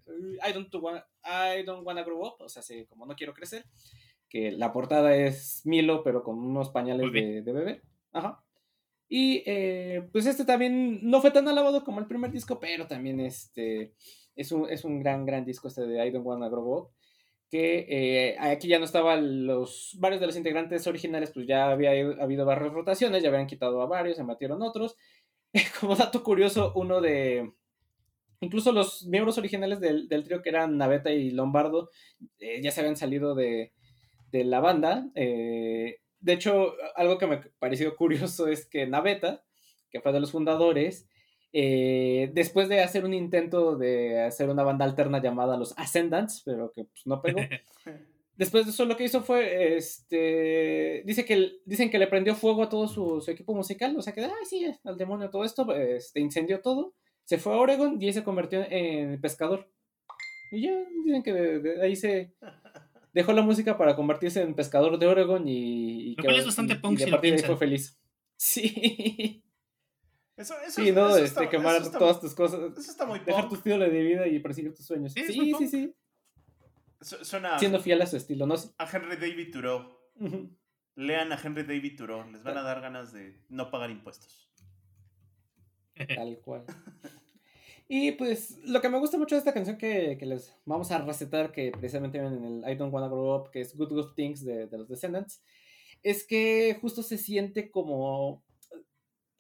I, 0.48 0.54
don't 0.54 0.74
I 0.74 1.64
Don't 1.64 1.86
Wanna 1.86 2.04
Grow 2.04 2.26
Up, 2.26 2.36
o 2.40 2.50
sea, 2.50 2.62
como 2.88 3.06
no 3.06 3.16
quiero 3.16 3.34
crecer, 3.34 3.66
que 4.30 4.52
la 4.52 4.72
portada 4.72 5.16
es 5.16 5.62
Milo, 5.66 6.04
pero 6.04 6.24
con 6.24 6.38
unos 6.38 6.70
pañales 6.70 7.12
de, 7.12 7.42
de 7.42 7.52
bebé. 7.52 7.82
Ajá. 8.12 8.44
Y 9.12 9.42
eh, 9.48 10.08
pues 10.12 10.28
este 10.28 10.46
también 10.46 11.00
no 11.02 11.20
fue 11.20 11.32
tan 11.32 11.48
alabado 11.48 11.84
como 11.84 12.00
el 12.00 12.06
primer 12.06 12.32
disco, 12.32 12.60
pero 12.60 12.86
también 12.86 13.20
este, 13.20 13.96
es, 14.36 14.52
un, 14.52 14.70
es 14.70 14.86
un 14.86 15.00
gran, 15.00 15.26
gran 15.26 15.44
disco 15.44 15.68
este 15.68 15.82
de 15.88 16.06
I 16.06 16.12
Don't 16.12 16.26
Wanna 16.26 16.48
Grow 16.48 16.78
Up. 16.78 16.90
Que 17.50 17.88
eh, 17.90 18.38
aquí 18.40 18.68
ya 18.68 18.78
no 18.78 18.86
estaban 18.86 19.48
los. 19.48 19.98
Varios 20.00 20.22
de 20.22 20.28
los 20.28 20.38
integrantes 20.38 20.86
originales, 20.86 21.32
pues 21.32 21.48
ya 21.48 21.72
había 21.72 21.90
habido 22.22 22.46
varias 22.46 22.72
rotaciones, 22.72 23.24
ya 23.24 23.30
habían 23.30 23.48
quitado 23.48 23.82
a 23.82 23.88
varios, 23.88 24.18
se 24.18 24.24
metieron 24.24 24.62
otros. 24.62 24.96
Como 25.80 25.96
dato 25.96 26.24
curioso, 26.24 26.72
uno 26.76 27.02
de. 27.02 27.52
Incluso 28.42 28.72
los 28.72 29.08
miembros 29.08 29.40
originales 29.40 29.80
del, 29.80 30.08
del 30.08 30.24
trío, 30.24 30.44
que 30.44 30.50
eran 30.50 30.78
Naveta 30.78 31.12
y 31.12 31.32
Lombardo, 31.32 31.90
eh, 32.38 32.62
ya 32.62 32.70
se 32.72 32.82
habían 32.82 32.96
salido 32.96 33.34
de, 33.34 33.74
de 34.32 34.44
la 34.44 34.60
banda. 34.60 35.10
Eh, 35.16 35.98
de 36.20 36.34
hecho, 36.34 36.74
algo 36.96 37.18
que 37.18 37.28
me 37.28 37.38
pareció 37.60 37.96
curioso 37.96 38.48
es 38.48 38.66
que 38.66 38.86
Naveta, 38.88 39.44
que 39.90 40.02
fue 40.02 40.12
de 40.12 40.20
los 40.20 40.32
fundadores, 40.32 41.08
eh, 41.52 42.30
después 42.34 42.70
de 42.70 42.82
hacer 42.82 43.06
un 43.06 43.14
intento 43.14 43.76
de 43.76 44.22
hacer 44.22 44.50
una 44.50 44.64
banda 44.64 44.86
alterna 44.86 45.22
llamada 45.22 45.58
Los 45.58 45.74
Ascendants, 45.78 46.44
pero 46.46 46.72
que 46.72 46.86
pues, 46.86 47.08
no 47.08 47.22
pegó, 47.22 47.40
después 48.38 48.66
de 48.66 48.72
eso 48.72 48.86
lo 48.86 48.96
que 48.96 49.06
hizo 49.06 49.22
fue, 49.22 49.76
este, 49.76 51.02
dice 51.06 51.26
que, 51.26 51.54
dicen 51.66 51.90
que 51.90 51.98
le 51.98 52.08
prendió 52.08 52.36
fuego 52.36 52.64
a 52.64 52.70
todo 52.70 52.88
su, 52.88 53.24
equipo 53.32 53.56
musical, 53.56 53.98
o 53.98 54.02
sea 54.02 54.14
que, 54.14 54.22
ay, 54.22 54.46
sí, 54.48 54.72
al 54.84 54.98
demonio 54.98 55.30
todo 55.30 55.44
esto, 55.44 55.74
este, 55.74 56.20
incendió 56.20 56.62
todo, 56.62 56.94
se 57.24 57.38
fue 57.38 57.54
a 57.54 57.58
Oregon 57.58 58.00
y 58.00 58.06
ahí 58.06 58.14
se 58.14 58.24
convirtió 58.24 58.66
en 58.70 59.20
pescador. 59.22 59.70
Y 60.52 60.64
ya 60.64 60.74
dicen 61.06 61.22
que 61.22 61.32
de 61.32 61.84
ahí 61.84 61.96
se, 61.96 62.34
dejó 63.14 63.34
la 63.34 63.42
música 63.42 63.78
para 63.78 63.96
convertirse 63.96 64.42
en 64.42 64.56
pescador 64.56 64.98
de 65.00 65.08
Oregon 65.08 65.48
y, 65.48 66.12
y 66.12 66.16
que 66.16 66.28
es 66.38 66.46
bastante 66.46 66.76
punk 66.76 67.00
y, 67.00 67.06
de 67.06 67.44
fue 67.44 67.58
feliz. 67.58 67.98
Sí. 68.42 69.44
Eso, 70.38 70.54
eso, 70.66 70.82
sí, 70.82 70.94
no, 70.94 71.18
este, 71.18 71.50
quemar 71.50 71.92
todas 71.92 72.22
tus 72.22 72.34
cosas. 72.34 72.72
Eso 72.78 72.90
está 72.90 73.06
muy 73.06 73.20
Dejar 73.20 73.50
tu 73.50 73.56
estilo 73.56 73.80
de 73.80 73.90
vida 73.90 74.28
y 74.28 74.40
perseguir 74.40 74.74
tus 74.74 74.86
sueños. 74.86 75.12
Sí, 75.12 75.24
sí, 75.28 75.68
sí, 75.68 75.94
Suena 77.02 77.60
Siendo 77.60 77.82
fiel 77.82 78.02
a 78.02 78.08
su 78.08 78.16
estilo, 78.16 78.46
¿no? 78.46 78.56
A 78.78 78.90
Henry 78.90 79.18
David 79.18 79.52
Thoreau. 79.52 80.00
Lean 80.96 81.34
a 81.34 81.40
Henry 81.44 81.64
David 81.64 81.98
Thoreau. 81.98 82.32
Les 82.32 82.44
van 82.44 82.58
a 82.58 82.62
dar 82.62 82.80
ganas 82.80 83.12
de 83.12 83.42
no 83.50 83.70
pagar 83.70 83.92
impuestos. 83.92 84.50
Tal 86.16 86.40
cual. 86.40 86.64
Y 87.92 88.12
pues 88.12 88.60
lo 88.66 88.82
que 88.82 88.90
me 88.90 89.00
gusta 89.00 89.18
mucho 89.18 89.34
de 89.34 89.40
esta 89.40 89.54
canción 89.54 89.76
que, 89.76 90.16
que 90.20 90.26
les 90.28 90.56
vamos 90.64 90.92
a 90.92 91.00
recetar, 91.00 91.52
que 91.52 91.72
precisamente 91.72 92.20
ven 92.20 92.34
en 92.34 92.46
el 92.64 92.72
I 92.72 92.76
Don't 92.76 92.94
Wanna 92.94 93.08
Grow 93.08 93.36
Up, 93.36 93.50
que 93.50 93.62
es 93.62 93.76
Good 93.76 93.90
Good 93.90 94.14
Things 94.14 94.46
de, 94.46 94.68
de 94.68 94.78
los 94.78 94.88
Descendants, 94.88 95.42
es 96.04 96.24
que 96.24 96.78
justo 96.80 97.02
se 97.02 97.18
siente 97.18 97.72
como 97.72 98.44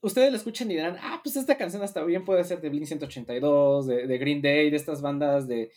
ustedes 0.02 0.32
la 0.32 0.38
escuchan 0.38 0.72
y 0.72 0.74
dirán, 0.74 0.97
ah, 1.00 1.20
pues 1.24 1.36
esta 1.36 1.58
canción 1.58 1.84
hasta 1.84 2.04
bien 2.04 2.26
puede 2.26 2.43
ser 2.43 2.60
de 2.60 2.70
Blink 2.70 2.88
182, 2.88 3.86
de, 3.86 4.08
de 4.08 4.18
Green 4.18 4.41
Day, 4.41 4.72
de 4.72 4.78
estas 4.78 5.04
bandas 5.04 5.47
de, 5.47 5.72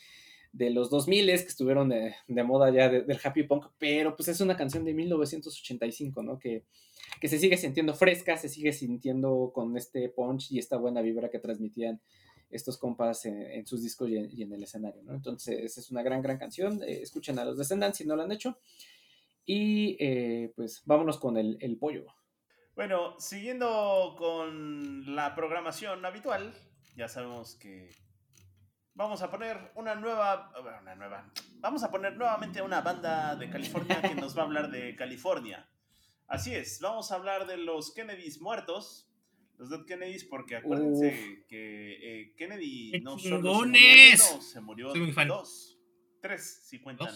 de 0.53 0.71
los 0.71 0.89
2000 0.89 1.27
que 1.27 1.33
estuvieron 1.35 1.91
de, 1.91 2.15
de 2.27 2.43
moda 2.43 2.71
ya 2.71 2.89
del 2.89 3.21
happy 3.23 3.43
punk, 3.43 3.67
pero 3.79 4.17
pues 4.17 4.29
es 4.29 4.41
una 4.41 4.57
canción 4.57 4.83
de 4.87 4.95
1985, 4.95 6.23
¿no? 6.23 6.39
Que, 6.39 6.65
que 7.21 7.29
se 7.29 7.39
sigue 7.39 7.59
sintiendo 7.59 7.93
fresca, 7.93 8.39
se 8.39 8.49
sigue 8.49 8.73
sintiendo 8.73 9.51
con 9.55 9.77
este 9.77 10.09
punch 10.09 10.53
y 10.53 10.59
esta 10.59 10.79
buena 10.79 11.03
vibra 11.03 11.29
que 11.29 11.39
transmitían 11.39 12.01
estos 12.53 12.79
compas 12.79 13.25
en, 13.25 13.67
sus 13.67 13.83
discos 13.83 14.09
y 14.11 14.43
en, 14.43 14.53
el 14.53 14.63
escenario, 14.63 15.03
¿no? 15.03 15.15
Entonces 15.15 15.77
es 15.77 15.91
una 15.91 16.03
gran, 16.03 16.23
gran 16.23 16.39
canción. 16.39 16.83
Eh, 16.83 17.01
escuchen 17.03 17.39
a 17.39 17.45
los 17.45 17.59
Descendants 17.59 17.99
si 17.99 18.05
no 18.05 18.15
lo 18.15 18.23
han 18.23 18.33
hecho. 18.33 18.59
Y 19.45 19.97
eh, 19.99 20.53
pues 20.55 20.83
vámonos 20.85 21.19
con 21.19 21.37
el, 21.37 21.57
el, 21.61 21.79
pollo. 21.79 22.07
Bueno, 22.77 23.19
siguiendo 23.19 24.15
con 24.17 25.17
la 25.17 25.35
programación 25.35 26.05
habitual, 26.05 26.55
ya 26.97 27.09
sabemos 27.09 27.57
que 27.57 27.91
vamos 28.95 29.23
a 29.23 29.31
poner 29.31 29.73
una 29.75 29.95
nueva, 29.95 30.53
una 30.81 30.95
nueva, 30.95 31.31
vamos 31.57 31.83
a 31.83 31.91
poner 31.91 32.17
nuevamente 32.17 32.63
una 32.63 32.81
banda 32.81 33.37
de 33.37 33.51
California 33.51 34.01
que 34.03 34.15
nos 34.15 34.37
va 34.37 34.43
a 34.43 34.45
hablar 34.45 34.71
de 34.71 34.95
California. 34.95 35.69
Así 36.27 36.55
es, 36.55 36.81
vamos 36.81 37.11
a 37.13 37.17
hablar 37.17 37.47
de 37.47 37.57
los 37.57 37.93
Kennedys 37.93 38.41
muertos, 38.41 39.12
los 39.63 39.71
Dead 39.71 39.85
Kennedys, 39.87 40.25
porque 40.25 40.57
acuérdense 40.57 41.45
que 41.49 42.23
eh, 42.23 42.35
Kennedy 42.37 43.01
no 43.01 43.17
solo 43.17 43.61
se 43.61 43.67
murió 43.67 44.41
se 44.41 44.61
murió 44.61 44.93
dos, 45.29 45.79
tres, 46.21 46.67
si 46.69 46.81
cuentan. 46.81 47.15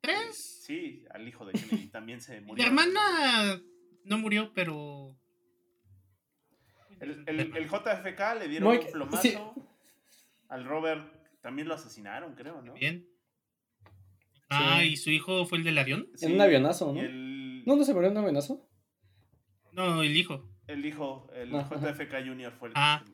¿Tres? 0.00 0.62
sí, 0.64 1.04
al 1.10 1.26
hijo 1.26 1.44
de 1.44 1.52
Kennedy 1.52 1.88
también 1.88 2.20
se 2.20 2.40
murió. 2.40 2.62
Mi 2.62 2.68
hermana 2.68 3.60
no 4.04 4.18
murió, 4.18 4.52
pero. 4.54 5.18
El, 7.00 7.24
el, 7.26 7.68
JFK 7.68 8.38
le 8.38 8.48
dieron 8.48 8.76
un 8.76 8.92
plomazo. 8.92 9.54
Al 10.48 10.64
Robert 10.64 11.12
también 11.40 11.66
lo 11.66 11.74
asesinaron, 11.74 12.36
creo, 12.36 12.62
¿no? 12.62 12.74
Bien. 12.74 13.08
Ah, 14.50 14.84
¿y 14.84 14.96
su 14.96 15.10
hijo 15.10 15.46
fue 15.46 15.58
el 15.58 15.64
del 15.64 15.78
avión? 15.78 16.08
en 16.20 16.34
un 16.34 16.40
avionazo, 16.40 16.92
¿no? 16.92 17.02
¿No, 17.02 17.76
no 17.76 17.84
se 17.84 17.92
murió 17.92 18.10
en 18.10 18.16
un 18.16 18.22
avionazo? 18.22 18.68
No, 19.72 20.02
el 20.02 20.16
hijo. 20.16 20.51
El 20.72 20.86
hijo, 20.86 21.28
el 21.34 21.50
JFK 21.50 22.26
Jr. 22.26 22.52
fue 22.58 22.68
el 22.68 22.74
ah. 22.76 23.04
que 23.04 23.12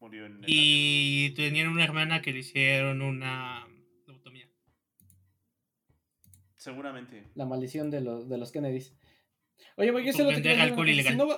murió 0.00 0.26
en 0.26 0.42
el 0.42 0.44
Y 0.46 1.30
tenían 1.36 1.68
una 1.68 1.84
hermana 1.84 2.20
que 2.20 2.32
le 2.32 2.40
hicieron 2.40 3.02
una 3.02 3.68
lobotomía. 4.06 4.48
Seguramente. 6.56 7.24
La 7.36 7.46
maldición 7.46 7.90
de 7.90 8.00
los, 8.00 8.28
de 8.28 8.36
los 8.36 8.50
Kennedys. 8.50 8.94
Oye, 9.76 9.92
yo 10.04 10.12
sé 10.12 10.24
lo 10.24 10.30
que 10.30 11.02
si 11.02 11.16
no, 11.16 11.28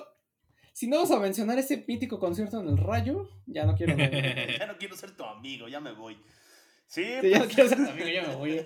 si 0.73 0.87
no 0.87 0.99
vas 0.99 1.11
a 1.11 1.19
mencionar 1.19 1.59
ese 1.59 1.85
mítico 1.87 2.19
concierto 2.19 2.59
en 2.59 2.69
el 2.69 2.77
Rayo, 2.77 3.29
ya 3.45 3.65
no 3.65 3.75
quiero. 3.75 3.95
ya 4.57 4.65
no 4.65 4.77
quiero 4.79 4.95
ser 4.95 5.11
tu 5.11 5.23
amigo, 5.23 5.67
ya 5.67 5.79
me 5.79 5.91
voy. 5.91 6.17
Sí, 6.87 7.03
ya 7.03 7.37
no 7.37 7.45
pues. 7.45 7.55
quiero 7.55 7.69
ser 7.69 7.77
tu 7.77 7.89
amigo, 7.91 8.07
ya 8.07 8.27
me 8.27 8.35
voy. 8.35 8.65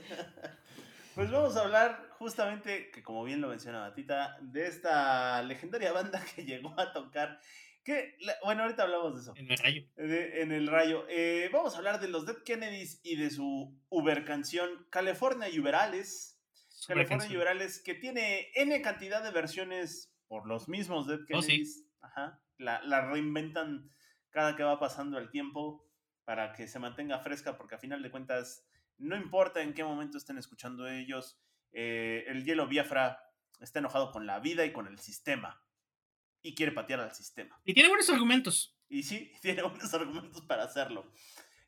Pues 1.14 1.30
vamos 1.30 1.58
a 1.58 1.62
hablar 1.62 2.05
justamente, 2.18 2.92
que 2.92 3.04
como 3.04 3.24
bien 3.24 3.42
lo 3.42 3.50
mencionaba 3.50 3.94
Tita, 3.94 4.38
de 4.42 4.68
esta 4.68 5.42
legendaria 5.44 5.92
banda 5.92 6.24
que 6.36 6.46
llegó 6.46 6.80
a 6.80 6.92
tocar. 6.92 7.40
Que, 7.84 8.18
bueno, 8.44 8.64
ahorita 8.64 8.84
hablamos 8.84 9.14
de 9.14 9.22
eso. 9.22 9.34
En 9.36 9.52
el 9.52 9.58
rayo. 9.58 9.84
en 9.96 10.52
el 10.52 10.68
rayo. 10.68 11.06
Eh, 11.08 11.50
vamos 11.54 11.76
a 11.76 11.78
hablar 11.78 12.00
de 12.00 12.08
los 12.08 12.26
Dead 12.26 12.42
Kennedys 12.44 13.00
y 13.04 13.16
de 13.16 13.30
su 13.30 13.80
Uber 13.90 14.26
canción 14.26 14.88
California 14.90 15.48
Uberales. 15.60 16.42
California 16.88 17.38
Uberales, 17.38 17.80
que 17.84 17.94
tiene 17.94 18.50
N 18.56 18.82
cantidad 18.82 19.24
de 19.24 19.32
versiones 19.32 20.12
por 20.28 20.48
los 20.48 20.68
mismos 20.68 21.06
Dead 21.06 21.20
oh, 21.22 21.26
Kennedys. 21.28 21.86
Ajá. 22.02 22.42
La, 22.58 22.82
la 22.82 23.08
reinventan 23.08 23.92
cada 24.32 24.56
que 24.56 24.64
va 24.64 24.80
pasando 24.80 25.20
el 25.20 25.30
tiempo 25.30 25.88
para 26.24 26.54
que 26.54 26.68
se 26.68 26.80
mantenga 26.80 27.20
fresca, 27.20 27.56
porque 27.56 27.76
a 27.76 27.78
final 27.78 28.02
de 28.02 28.10
cuentas 28.10 28.66
no 28.98 29.16
importa 29.16 29.62
en 29.62 29.74
qué 29.74 29.84
momento 29.84 30.18
estén 30.18 30.38
escuchando 30.38 30.88
ellos, 30.88 31.40
eh, 31.78 32.24
el 32.28 32.46
hielo 32.46 32.68
Biafra 32.68 33.20
está 33.60 33.80
enojado 33.80 34.12
con 34.12 34.26
la 34.26 34.40
vida 34.40 34.66
y 34.66 34.72
con 34.72 34.88
el 34.88 34.98
sistema. 35.00 35.62
Y 36.42 36.56
quiere 36.56 36.72
patear 36.72 37.02
al 37.02 37.14
sistema. 37.14 37.60
Y 37.66 37.74
tiene 37.74 37.90
buenos 37.90 38.10
argumentos. 38.10 38.78
Y 38.88 39.04
sí, 39.04 39.32
tiene 39.42 39.62
buenos 39.62 39.94
argumentos 39.94 40.42
para 40.44 40.64
hacerlo. 40.64 41.12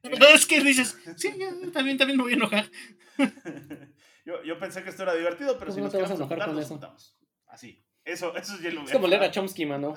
es 0.02 0.46
que 0.46 0.62
dices, 0.62 0.98
sí, 1.18 1.30
también, 1.74 1.98
también 1.98 2.18
me 2.18 2.24
voy 2.24 2.34
a 2.34 2.36
enojar. 2.36 2.72
yo, 4.46 4.60
pensé 4.60 4.82
que 4.84 4.90
esto 4.90 5.04
era 5.04 5.14
divertido, 5.14 5.60
pero 5.60 5.72
si 5.72 5.82
nos 5.82 5.92
quedamos 5.92 6.12
a 6.12 6.16
enojar, 6.16 6.54
nos 6.54 6.68
juntamos. 6.68 7.18
Así. 7.48 7.84
Eso, 8.06 8.34
eso 8.38 8.58
ya 8.62 8.72
lo 8.72 8.84
Es 8.84 8.92
como 8.92 9.08
leer 9.08 9.24
a 9.24 9.32
Chomsky, 9.32 9.66
mano. 9.66 9.94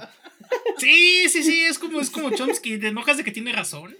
Sí, 0.78 1.28
sí, 1.28 1.44
sí, 1.44 1.62
es 1.62 1.78
como, 1.78 2.00
es 2.00 2.11
como 2.11 2.32
Chomsky, 2.32 2.78
te 2.78 2.88
enojas 2.88 3.16
de 3.16 3.22
que 3.22 3.30
tiene 3.30 3.52
razón 3.52 3.96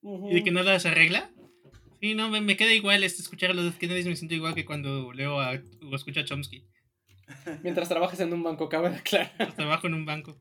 Ujú. 0.00 0.30
y 0.30 0.34
de 0.36 0.44
que 0.44 0.50
nada 0.50 0.80
se 0.80 0.88
arregla. 0.88 1.30
Sí, 2.06 2.14
no, 2.14 2.30
me, 2.30 2.40
me 2.40 2.56
queda 2.56 2.72
igual 2.72 3.02
este, 3.02 3.20
escuchar 3.22 3.50
a 3.50 3.54
los 3.54 3.74
Kennedys, 3.74 4.06
me 4.06 4.14
siento 4.14 4.34
igual 4.36 4.54
que 4.54 4.64
cuando 4.64 5.12
leo 5.12 5.40
a, 5.40 5.60
o 5.82 5.96
escucho 5.96 6.20
a 6.20 6.24
Chomsky. 6.24 6.64
Mientras 7.64 7.88
trabajas 7.88 8.20
en 8.20 8.32
un 8.32 8.44
banco, 8.44 8.68
cabe 8.68 8.90
de 8.90 8.96
aclarar. 8.98 9.54
Trabajo 9.56 9.88
en 9.88 9.94
un 9.94 10.04
banco. 10.06 10.40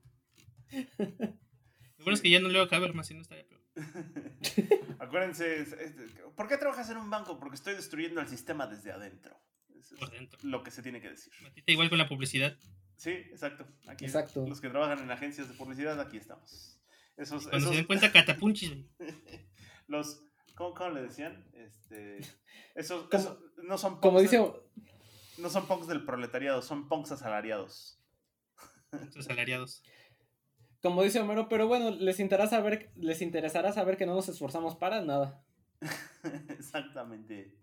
Lo 1.00 2.04
bueno 2.04 2.14
es 2.14 2.22
que 2.22 2.30
ya 2.30 2.40
no 2.40 2.50
leo 2.50 2.68
a 2.70 2.76
Habermas, 2.76 3.08
si 3.08 3.16
no 3.16 3.22
estaría 3.22 3.46
peor. 3.48 3.62
Acuérdense, 5.00 5.60
es- 5.62 5.74
es- 5.74 5.96
¿por 6.36 6.48
qué 6.48 6.58
trabajas 6.58 6.88
en 6.92 6.98
un 6.98 7.10
banco? 7.10 7.40
Porque 7.40 7.56
estoy 7.56 7.74
destruyendo 7.74 8.22
el 8.22 8.28
sistema 8.28 8.68
desde 8.68 8.92
adentro. 8.92 9.36
Eso 9.80 9.96
Por 9.98 10.10
es 10.14 10.20
dentro. 10.20 10.40
lo 10.44 10.64
que 10.64 10.70
se 10.72 10.84
tiene 10.84 11.02
que 11.02 11.10
decir. 11.10 11.34
Matita 11.42 11.72
igual 11.72 11.90
con 11.90 11.98
la 11.98 12.08
publicidad. 12.08 12.56
Sí, 12.98 13.10
exacto. 13.10 13.68
Aquí, 13.88 14.06
Exacto. 14.06 14.46
Los 14.48 14.62
que 14.62 14.70
trabajan 14.70 15.00
en 15.00 15.10
agencias 15.12 15.48
de 15.50 15.56
publicidad, 15.56 16.00
aquí 16.00 16.18
estamos. 16.18 16.80
Esos, 17.18 17.44
Cuando 17.48 17.58
esos- 17.58 17.70
se 17.72 17.76
den 17.78 17.86
cuenta, 17.86 18.12
catapunchis, 18.12 18.72
los, 19.88 20.22
¿cómo, 20.56 20.74
cómo 20.74 20.90
le 20.92 21.04
decían? 21.04 21.46
Este, 21.54 22.20
esos, 22.76 23.08
Como- 23.10 23.24
esos 23.24 23.40
no 23.64 23.78
son 23.78 24.00
Como 24.00 24.18
punks 24.18 24.32
dice, 24.32 24.38
de- 24.44 24.54
no 25.38 25.50
son 25.50 25.68
punks 25.68 25.88
del 25.88 26.06
proletariado, 26.06 26.62
son 26.62 26.88
punks 26.88 27.12
asalariados. 27.12 28.00
Esos 28.92 29.26
salariados. 29.26 29.84
como 30.82 31.04
dice 31.04 31.20
Homero, 31.20 31.50
pero 31.50 31.68
bueno, 31.68 31.92
les 31.92 32.20
interesará 32.20 32.50
saber, 32.50 32.92
les 32.96 33.22
interesará 33.22 33.74
saber 33.74 33.98
que 33.98 34.06
no 34.06 34.14
nos 34.16 34.30
esforzamos 34.30 34.76
para 34.78 35.02
nada. 35.02 35.44
Exactamente. 36.50 37.58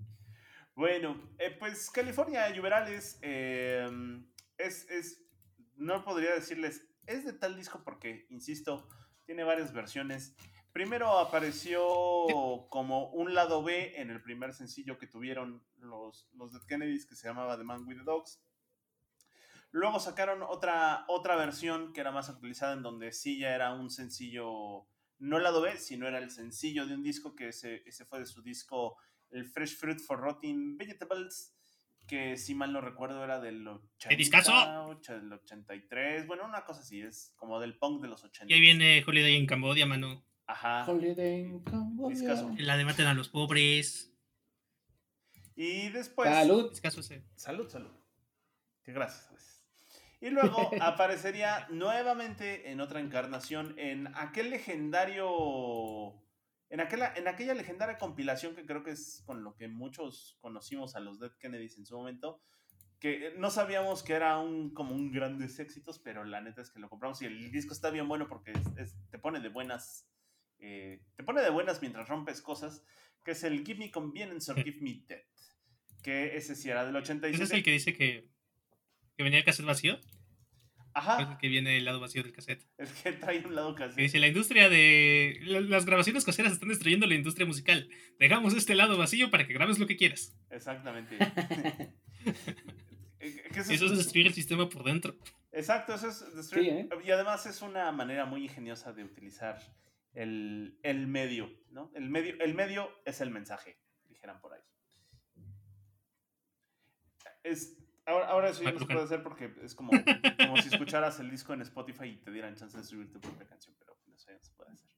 Bueno, 0.74 1.20
eh, 1.38 1.50
pues 1.58 1.90
California 1.90 2.48
Yuberales 2.54 3.18
eh, 3.22 3.88
es, 4.58 4.88
es, 4.90 5.22
no 5.76 6.04
podría 6.04 6.34
decirles, 6.34 6.86
es 7.06 7.24
de 7.24 7.32
tal 7.32 7.56
disco 7.56 7.82
porque, 7.84 8.26
insisto, 8.30 8.88
tiene 9.24 9.44
varias 9.44 9.72
versiones. 9.72 10.34
Primero 10.72 11.18
apareció 11.18 11.82
como 12.70 13.10
un 13.10 13.34
lado 13.34 13.62
B 13.62 14.00
en 14.00 14.10
el 14.10 14.22
primer 14.22 14.54
sencillo 14.54 14.98
que 14.98 15.06
tuvieron 15.06 15.62
los, 15.76 16.28
los 16.34 16.52
Dead 16.52 16.62
Kennedys 16.66 17.06
que 17.06 17.14
se 17.14 17.28
llamaba 17.28 17.58
The 17.58 17.64
Man 17.64 17.86
with 17.86 17.98
the 17.98 18.04
Dogs. 18.04 18.40
Luego 19.70 20.00
sacaron 20.00 20.42
otra, 20.42 21.04
otra 21.08 21.36
versión 21.36 21.92
que 21.92 22.00
era 22.00 22.10
más 22.12 22.28
actualizada 22.28 22.74
en 22.74 22.82
donde 22.82 23.12
sí 23.12 23.38
ya 23.38 23.54
era 23.54 23.72
un 23.72 23.90
sencillo, 23.90 24.86
no 25.18 25.38
lado 25.38 25.60
B, 25.62 25.76
sino 25.78 26.06
era 26.08 26.18
el 26.18 26.30
sencillo 26.30 26.86
de 26.86 26.94
un 26.94 27.02
disco 27.02 27.34
que 27.34 27.48
ese, 27.48 27.82
ese 27.86 28.04
fue 28.04 28.18
de 28.18 28.26
su 28.26 28.42
disco 28.42 28.96
el 29.30 29.46
Fresh 29.46 29.78
Fruit 29.78 29.98
for 29.98 30.18
Rotting 30.20 30.76
Vegetables, 30.76 31.54
que 32.06 32.36
si 32.36 32.54
mal 32.54 32.72
no 32.72 32.82
recuerdo 32.82 33.24
era 33.24 33.40
del 33.40 33.66
80, 33.66 34.16
discazo! 34.16 34.52
ocha- 34.88 35.14
del 35.14 35.32
83, 35.32 36.26
bueno, 36.26 36.44
una 36.44 36.64
cosa 36.66 36.80
así, 36.80 37.00
es 37.00 37.32
como 37.36 37.58
del 37.58 37.78
punk 37.78 38.02
de 38.02 38.08
los 38.08 38.22
80. 38.24 38.52
Y 38.52 38.54
ahí 38.56 38.60
viene 38.60 39.02
Holiday 39.06 39.36
en 39.36 39.46
Cambodia, 39.46 39.86
mano. 39.86 40.22
Ajá. 40.52 40.84
Holiday 40.90 41.40
in. 41.40 42.66
La 42.66 42.76
de 42.76 42.84
maten 42.84 43.06
a 43.06 43.14
los 43.14 43.28
pobres. 43.28 44.12
Y 45.54 45.88
después... 45.90 46.28
Salud. 46.30 46.72
Salud, 47.36 47.68
salud. 47.68 47.90
Que 48.82 48.92
gracias. 48.92 49.64
Y 50.20 50.30
luego 50.30 50.70
aparecería 50.80 51.66
nuevamente 51.70 52.70
en 52.70 52.80
otra 52.80 53.00
encarnación 53.00 53.74
en 53.78 54.08
aquel 54.16 54.50
legendario. 54.50 56.14
En 56.70 56.80
aquella, 56.80 57.12
en 57.16 57.28
aquella 57.28 57.54
legendaria 57.54 57.98
compilación 57.98 58.54
que 58.54 58.64
creo 58.64 58.82
que 58.82 58.92
es 58.92 59.22
con 59.26 59.44
lo 59.44 59.54
que 59.56 59.68
muchos 59.68 60.38
conocimos 60.40 60.96
a 60.96 61.00
los 61.00 61.18
Dead 61.20 61.32
Kennedys 61.38 61.76
en 61.76 61.84
su 61.86 61.96
momento. 61.96 62.40
Que 62.98 63.34
no 63.36 63.50
sabíamos 63.50 64.02
que 64.04 64.12
era 64.14 64.38
un, 64.38 64.72
como 64.72 64.94
un 64.94 65.10
grandes 65.12 65.58
éxitos, 65.58 65.98
pero 65.98 66.24
la 66.24 66.40
neta 66.40 66.62
es 66.62 66.70
que 66.70 66.78
lo 66.78 66.88
compramos 66.88 67.20
y 67.20 67.26
el 67.26 67.50
disco 67.50 67.72
está 67.74 67.90
bien 67.90 68.06
bueno 68.08 68.28
porque 68.28 68.52
es- 68.52 68.76
es- 68.78 68.96
te 69.10 69.18
pone 69.18 69.40
de 69.40 69.48
buenas. 69.48 70.06
Eh, 70.62 71.02
te 71.16 71.22
pone 71.24 71.42
de 71.42 71.50
buenas 71.50 71.80
mientras 71.82 72.08
rompes 72.08 72.40
cosas. 72.40 72.82
Que 73.24 73.32
es 73.32 73.44
el 73.44 73.64
Give 73.64 73.78
Me 73.78 73.90
Convenience 73.90 74.50
or 74.50 74.62
Give 74.64 74.80
Me 74.80 75.02
Death. 75.06 75.22
Que 76.02 76.36
ese 76.36 76.56
sí 76.56 76.70
era 76.70 76.84
del 76.84 76.96
87. 76.96 77.34
¿Ese 77.34 77.44
es 77.44 77.50
el 77.52 77.62
que 77.62 77.70
dice 77.72 77.92
que, 77.92 78.28
que 79.16 79.22
venía 79.22 79.38
el 79.40 79.44
cassette 79.44 79.66
vacío? 79.66 79.94
Es 79.94 80.08
Ajá, 80.94 81.22
el 81.32 81.38
que 81.38 81.48
viene 81.48 81.76
el 81.78 81.84
lado 81.84 82.00
vacío 82.00 82.22
del 82.22 82.32
cassette. 82.32 82.66
el 82.78 82.88
que 82.88 83.12
trae 83.12 83.38
un 83.46 83.54
lado 83.54 83.74
casi. 83.74 83.96
Que 83.96 84.02
dice, 84.02 84.18
la 84.18 84.26
industria 84.26 84.68
de... 84.68 85.38
la- 85.42 85.60
Las 85.60 85.86
grabaciones 85.86 86.24
caseras 86.24 86.52
están 86.52 86.68
destruyendo 86.68 87.06
la 87.06 87.14
industria 87.14 87.46
musical. 87.46 87.88
Dejamos 88.18 88.54
este 88.54 88.74
lado 88.74 88.98
vacío 88.98 89.30
para 89.30 89.46
que 89.46 89.54
grabes 89.54 89.78
lo 89.78 89.86
que 89.86 89.96
quieras. 89.96 90.34
Exactamente. 90.50 91.16
Eh, 93.24 93.42
eso 93.54 93.72
Eso 93.72 93.84
es 93.86 93.92
es- 93.92 93.98
destruir 93.98 94.26
el 94.26 94.34
sistema 94.34 94.68
por 94.68 94.82
dentro. 94.84 95.16
Exacto, 95.52 95.94
eso 95.94 96.08
es 96.08 96.22
destruir- 96.34 96.62
Sí, 96.62 96.68
¿eh? 96.68 96.88
Y 97.04 97.10
además 97.12 97.46
es 97.46 97.62
una 97.62 97.90
manera 97.92 98.24
muy 98.26 98.42
ingeniosa 98.44 98.92
de 98.92 99.04
utilizar 99.04 99.60
el, 100.14 100.78
el 100.82 101.06
medio, 101.06 101.50
¿no? 101.70 101.90
El 101.94 102.10
medio, 102.10 102.34
el 102.40 102.54
medio 102.54 102.90
es 103.04 103.20
el 103.20 103.30
mensaje, 103.30 103.78
dijeran 104.08 104.40
por 104.40 104.54
ahí. 104.54 104.60
Es, 107.42 107.76
ahora, 108.06 108.28
ahora 108.28 108.50
eso 108.50 108.62
ya 108.62 108.72
no 108.72 108.78
se 108.78 108.86
puede 108.86 109.02
hacer 109.02 109.22
porque 109.22 109.52
es 109.62 109.74
como, 109.74 109.90
como 110.38 110.56
si 110.58 110.68
escucharas 110.68 111.18
el 111.20 111.30
disco 111.30 111.52
en 111.54 111.62
Spotify 111.62 112.06
y 112.06 112.16
te 112.16 112.30
dieran 112.30 112.54
chance 112.54 112.76
de 112.76 112.84
subir 112.84 113.10
tu 113.10 113.20
propia 113.20 113.46
canción, 113.46 113.74
pero 113.78 113.96
eso 114.14 114.28
ya 114.28 114.36
no 114.36 114.44
se 114.44 114.52
puede 114.54 114.70
hacer. 114.70 114.92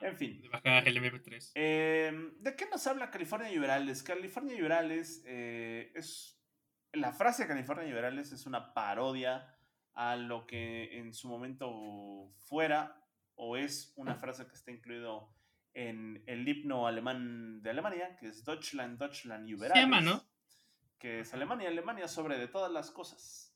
En 0.00 0.16
fin. 0.16 0.40
De 0.40 0.48
bajar 0.48 0.86
el 0.86 0.96
MP3. 0.96 1.52
Eh, 1.54 2.32
¿De 2.40 2.56
qué 2.56 2.66
nos 2.68 2.86
habla 2.86 3.10
California 3.10 3.48
Liberales? 3.48 4.02
California 4.02 4.54
Liberales 4.54 5.22
eh, 5.26 5.92
es. 5.94 6.38
La 6.92 7.12
frase 7.12 7.46
California 7.46 7.84
Liberales 7.84 8.32
es 8.32 8.46
una 8.46 8.72
parodia 8.72 9.56
a 9.94 10.16
lo 10.16 10.46
que 10.46 10.98
en 10.98 11.12
su 11.14 11.28
momento 11.28 12.32
fuera 12.36 13.03
o 13.36 13.56
es 13.56 13.92
una 13.96 14.16
frase 14.16 14.46
que 14.46 14.54
está 14.54 14.70
incluido 14.70 15.32
en 15.72 16.22
el 16.26 16.46
himno 16.48 16.86
alemán 16.86 17.62
de 17.62 17.70
Alemania, 17.70 18.16
que 18.16 18.28
es 18.28 18.44
Deutschland, 18.44 18.98
Deutschland 18.98 19.48
llama, 19.74 20.00
¿no? 20.00 20.22
Que 20.98 21.20
es 21.20 21.34
Alemania, 21.34 21.68
Alemania 21.68 22.06
sobre 22.08 22.38
de 22.38 22.46
todas 22.48 22.70
las 22.70 22.90
cosas. 22.90 23.50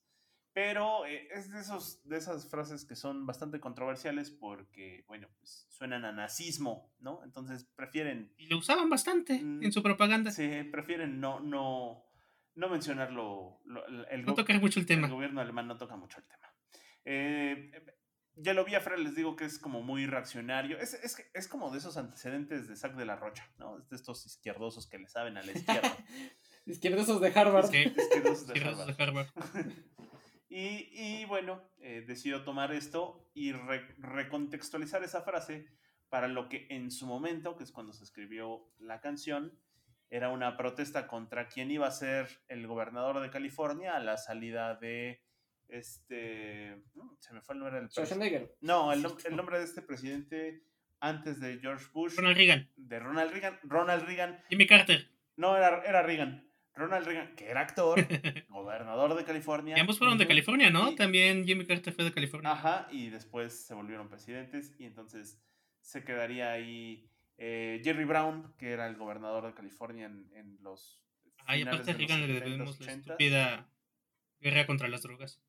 Pero 0.53 1.07
eh, 1.07 1.29
es 1.31 1.53
de, 1.53 1.61
esos, 1.61 2.03
de 2.09 2.17
esas 2.17 2.49
frases 2.51 2.85
que 2.85 2.97
son 2.97 3.25
bastante 3.27 3.61
controversiales 3.61 4.31
porque, 4.33 5.05
bueno, 5.07 5.29
pues 5.39 5.67
suenan 5.71 6.05
a 6.05 6.11
nazismo, 6.11 6.93
¿no? 6.99 7.23
Entonces 7.23 7.65
prefieren, 7.77 8.35
Y 8.37 8.47
lo 8.49 8.59
usaban 8.59 8.91
bastante 8.91 9.39
Mm, 9.41 9.63
en 9.63 9.73
su 9.73 9.83
propaganda. 9.83 10.33
sí, 10.33 10.65
prefieren 10.73 11.21
no, 11.21 11.39
no, 11.39 12.05
no 12.57 12.69
mencionarlo. 12.69 13.61
lo- 13.67 13.87
el, 14.09 14.25
No 14.25 14.35
tocar 14.35 14.61
mucho 14.61 14.81
el 14.81 14.85
el 14.85 14.89
tema. 14.89 15.07
gobierno 15.07 15.41
alemán 15.41 15.69
no 15.69 15.77
toca 15.77 15.95
mucho 15.95 16.19
el 16.19 16.27
tema. 16.27 16.53
Eh, 17.05 17.71
ya 18.41 18.55
lo 18.55 18.65
vi 18.65 18.75
a 18.75 18.81
Fred, 18.81 18.99
les 18.99 19.15
digo 19.15 19.37
que 19.37 19.45
es 19.45 19.59
como 19.59 19.83
muy 19.83 20.07
reaccionario. 20.07 20.79
Es, 20.79 20.95
es, 20.95 21.17
es 21.35 21.49
como 21.49 21.71
de 21.71 21.79
esos 21.79 21.97
antecedentes 21.97 22.69
de 22.69 22.77
Sac 22.77 22.95
de 22.97 23.05
la 23.05 23.17
Rocha, 23.17 23.51
¿no? 23.59 23.79
Es 23.79 23.89
de 23.91 23.97
estos 23.97 24.25
izquierdosos 24.27 24.89
que 24.89 24.99
le 24.99 25.09
saben 25.09 25.37
a 25.37 25.43
la 25.43 25.53
izquierda. 25.53 25.97
Izquierdosos 26.67 27.21
de 27.21 27.29
Harvard. 27.35 27.71
Sí, 27.71 27.79
izquierdosos 27.97 28.47
de 28.49 28.55
izquierdos 28.55 28.81
Harvard. 28.81 28.97
de 28.97 29.03
Harvard. 29.05 29.29
Y, 30.51 30.89
y 30.93 31.25
bueno, 31.27 31.63
eh, 31.79 32.03
decidió 32.07 32.43
tomar 32.43 32.73
esto 32.73 33.31
y 33.35 33.53
re- 33.53 33.95
recontextualizar 33.99 35.05
esa 35.05 35.21
frase 35.21 35.69
para 36.09 36.27
lo 36.27 36.49
que 36.49 36.67
en 36.71 36.91
su 36.91 37.07
momento, 37.07 37.55
que 37.55 37.65
es 37.65 37.71
cuando 37.71 37.93
se 37.93 38.03
escribió 38.03 38.67
la 38.79 39.01
canción, 39.03 39.53
era 40.09 40.31
una 40.31 40.57
protesta 40.57 41.07
contra 41.07 41.49
quien 41.49 41.71
iba 41.71 41.87
a 41.87 41.91
ser 41.91 42.29
el 42.49 42.67
gobernador 42.67 43.21
de 43.21 43.29
California 43.31 43.95
a 43.95 44.01
la 44.01 44.17
salida 44.17 44.75
de 44.77 45.21
este... 45.69 46.83
Se 47.21 47.33
me 47.35 47.41
fue 47.43 47.55
el 47.55 47.61
nombre 47.61 47.77
del 47.79 47.87
presidente. 47.89 48.15
Schwarzenegger. 48.15 48.57
No, 48.61 48.93
el, 48.93 49.03
nom- 49.03 49.27
el 49.27 49.37
nombre 49.37 49.59
de 49.59 49.65
este 49.65 49.83
presidente 49.83 50.63
antes 51.01 51.41
de 51.41 51.59
George 51.61 51.87
Bush, 51.93 52.17
Ronald 52.17 52.37
Reagan. 52.37 52.71
de 52.77 52.99
Ronald 52.99 53.31
Reagan. 53.33 53.59
Ronald 53.63 54.05
Reagan, 54.05 54.43
Jimmy 54.49 54.67
Carter. 54.67 55.09
no, 55.37 55.57
era, 55.57 55.83
era 55.85 56.03
Reagan. 56.03 56.45
Ronald 56.75 57.07
Reagan, 57.07 57.35
que 57.35 57.47
era 57.49 57.61
actor, 57.63 57.99
gobernador 58.49 59.15
de 59.17 59.25
California. 59.25 59.77
Y 59.77 59.81
ambos 59.81 59.99
fueron 59.99 60.17
de. 60.19 60.27
California, 60.29 60.71
¿no? 60.71 60.93
Y- 60.93 60.97
También 60.97 61.45
Jimmy 61.45 61.67
Carter 61.67 61.93
fue 61.93 62.05
de 62.05 62.13
California. 62.13 62.51
Ajá, 62.53 62.89
y 62.93 63.11
después 63.11 63.67
se 63.67 63.75
volvieron 63.75 64.09
presidentes 64.09 64.75
y 64.79 64.85
entonces 64.87 65.43
se 65.81 66.05
quedaría 66.05 66.53
ahí 66.53 67.11
eh, 67.37 67.81
Jerry 67.85 68.05
Brown, 68.05 68.55
que 68.59 68.71
era 68.71 68.87
el 68.87 68.97
gobernador 68.97 69.47
de 69.47 69.55
California 69.55 70.07
en, 70.07 70.29
en 70.35 70.59
los... 70.63 71.03
Ay, 71.47 71.61
finales 71.61 71.81
aparte 71.81 71.91
a 71.91 71.95
de 71.95 72.01
los 72.03 72.09
Reagan 72.11 72.29
le 72.29 72.35
70s, 72.41 72.45
debemos 72.45 72.81
la 72.81 72.87
80s. 72.87 72.99
estúpida 72.99 73.71
guerra 74.41 74.67
contra 74.67 74.89
las 74.89 75.03
drogas. 75.03 75.41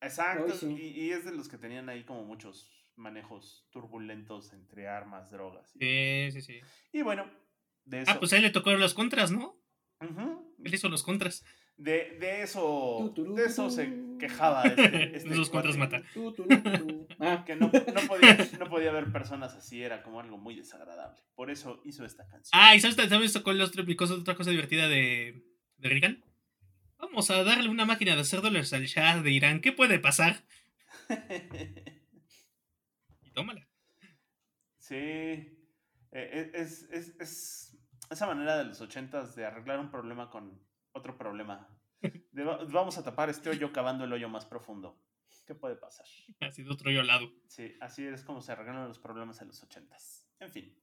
Exacto, 0.00 0.52
sí. 0.54 0.66
y, 0.78 1.00
y 1.06 1.10
es 1.12 1.24
de 1.24 1.32
los 1.32 1.48
que 1.48 1.58
tenían 1.58 1.88
ahí 1.88 2.04
como 2.04 2.24
muchos 2.24 2.70
manejos 2.96 3.66
turbulentos 3.70 4.52
entre 4.52 4.88
armas, 4.88 5.30
drogas. 5.30 5.74
Y, 5.76 5.78
Sí, 5.78 6.28
sí, 6.32 6.42
sí. 6.42 6.60
y 6.92 7.02
bueno, 7.02 7.30
de 7.84 8.02
eso... 8.02 8.10
Ah, 8.10 8.18
pues 8.18 8.32
a 8.32 8.36
él 8.36 8.42
le 8.42 8.50
tocó 8.50 8.72
los 8.72 8.94
contras, 8.94 9.30
¿no? 9.30 9.56
Él 10.00 10.74
hizo 10.74 10.88
los 10.88 11.02
contras. 11.02 11.44
de, 11.76 12.16
de 12.20 12.42
eso, 12.42 13.12
de 13.16 13.44
eso 13.44 13.70
se 13.70 13.92
quejaba 14.18 14.62
este, 14.64 15.16
este 15.16 15.28
Esos 15.30 15.50
contras 15.50 15.76
mata. 15.76 16.02
Ah, 17.20 17.44
Que 17.44 17.56
no, 17.56 17.66
no 17.72 18.00
podía, 18.06 18.36
no 18.60 18.68
podía 18.68 18.90
haber 18.90 19.10
personas 19.12 19.54
así, 19.54 19.82
era 19.82 20.02
como 20.04 20.20
algo 20.20 20.38
muy 20.38 20.54
desagradable. 20.54 21.20
Por 21.34 21.50
eso 21.50 21.80
hizo 21.84 22.04
esta 22.04 22.26
canción. 22.28 22.50
Ah, 22.52 22.76
¿y 22.76 22.80
sabes, 22.80 22.96
sabes 23.08 23.34
otra 23.36 23.54
cosa, 23.96 24.14
otra 24.14 24.34
cosa 24.36 24.50
divertida 24.50 24.88
de, 24.88 25.44
de 25.78 25.88
Reagan? 25.88 26.24
Vamos 26.98 27.30
a 27.30 27.42
darle 27.44 27.68
una 27.68 27.84
máquina 27.84 28.14
de 28.14 28.20
hacer 28.22 28.40
dólares 28.42 28.72
al 28.72 28.84
Shah 28.84 29.22
de 29.22 29.30
Irán. 29.30 29.60
¿Qué 29.60 29.72
puede 29.72 29.98
pasar? 29.98 30.42
Y 33.22 33.30
tómala. 33.30 33.66
Sí. 34.78 34.94
Eh, 34.94 35.56
eh, 36.12 36.50
Es, 36.54 36.82
es- 36.90 37.14
es 37.20 37.78
esa 38.10 38.26
manera 38.26 38.56
de 38.58 38.64
los 38.64 38.80
ochentas 38.80 39.34
de 39.36 39.44
arreglar 39.46 39.78
un 39.80 39.90
problema 39.90 40.30
con 40.30 40.60
otro 40.92 41.16
problema. 41.16 41.68
De 42.32 42.44
va- 42.44 42.64
vamos 42.64 42.96
a 42.98 43.04
tapar 43.04 43.28
este 43.28 43.50
hoyo 43.50 43.72
cavando 43.72 44.04
el 44.04 44.12
hoyo 44.12 44.28
más 44.28 44.46
profundo. 44.46 44.98
¿Qué 45.46 45.54
puede 45.54 45.76
pasar? 45.76 46.06
Ha 46.40 46.50
sido 46.50 46.72
otro 46.74 46.90
yo 46.90 47.00
al 47.00 47.06
lado. 47.06 47.30
Sí, 47.48 47.74
así 47.80 48.04
es 48.06 48.22
como 48.22 48.40
se 48.42 48.52
arreglan 48.52 48.86
los 48.88 48.98
problemas 48.98 49.40
en 49.40 49.48
los 49.48 49.62
ochentas. 49.62 50.26
En 50.40 50.50
fin. 50.50 50.74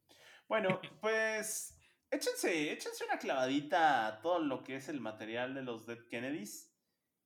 Bueno, 0.47 0.79
pues 1.01 1.74
échense, 2.15 2.71
échense 2.71 3.03
una 3.05 3.17
clavadita 3.19 4.07
a 4.07 4.21
todo 4.21 4.39
lo 4.39 4.63
que 4.63 4.75
es 4.77 4.89
el 4.89 4.99
material 5.01 5.53
de 5.53 5.63
los 5.63 5.85
Dead 5.85 5.99
Kennedys. 6.09 6.71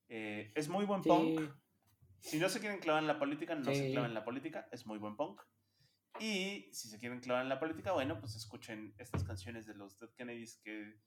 Eh, 0.08 0.52
es 0.56 0.68
muy 0.70 0.86
buen 0.86 1.04
Sí. 1.04 1.10
punk. 1.10 1.42
Si 2.20 2.38
no 2.40 2.50
se 2.50 2.60
quieren 2.60 2.80
clavar 2.80 3.02
en 3.04 3.08
la 3.08 3.18
política, 3.20 3.56
no 3.56 3.64
se 3.66 3.76
Sí. 3.88 3.92
claven 3.92 4.10
en 4.12 4.16
la 4.16 4.26
política. 4.26 4.68
Es 4.72 4.86
muy 4.86 4.98
buen 4.98 5.16
punk. 5.16 5.42
Y 6.20 6.70
si 6.74 6.90
se 6.90 7.00
quieren 7.00 7.20
clavar 7.22 7.44
en 7.44 7.50
la 7.50 7.60
política, 7.60 7.94
bueno, 7.94 8.20
pues 8.20 8.36
escuchen 8.36 8.94
estas 8.98 9.24
canciones 9.24 9.66
de 9.66 9.76
los 9.76 9.98
Dead 10.00 10.10
Kennedys 10.16 10.58
que 10.64 11.00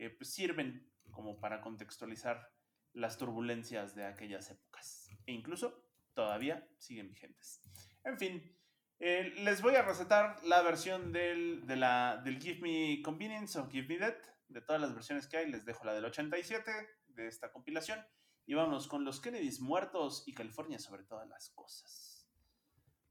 eh, 0.00 0.10
pues 0.10 0.32
sirven 0.32 0.92
como 1.10 1.40
para 1.40 1.60
contextualizar 1.60 2.52
las 2.92 3.18
turbulencias 3.18 3.94
de 3.94 4.04
aquellas 4.04 4.50
épocas. 4.50 5.08
E 5.26 5.32
incluso 5.32 5.88
todavía 6.14 6.68
siguen 6.78 7.08
vigentes. 7.08 7.60
En 8.04 8.18
fin, 8.18 8.57
eh, 9.00 9.32
les 9.38 9.62
voy 9.62 9.74
a 9.76 9.82
recetar 9.82 10.36
la 10.44 10.62
versión 10.62 11.12
del, 11.12 11.66
del 11.66 12.38
Give 12.40 12.60
Me 12.60 13.02
Convenience 13.02 13.58
o 13.58 13.68
Give 13.68 13.86
Me 13.88 13.98
That. 13.98 14.16
De 14.48 14.60
todas 14.62 14.80
las 14.80 14.94
versiones 14.94 15.26
que 15.26 15.36
hay, 15.36 15.50
les 15.50 15.64
dejo 15.66 15.84
la 15.84 15.92
del 15.94 16.04
87 16.06 16.70
de 17.08 17.26
esta 17.28 17.52
compilación. 17.52 17.98
Y 18.46 18.54
vámonos 18.54 18.88
con 18.88 19.04
los 19.04 19.20
Kennedys 19.20 19.60
muertos 19.60 20.24
y 20.26 20.32
California 20.34 20.78
sobre 20.78 21.02
todas 21.04 21.28
las 21.28 21.50
cosas. 21.50 22.26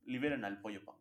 Liberen 0.05 0.45
al 0.45 0.61
pollo 0.61 0.83
punk. 0.83 0.97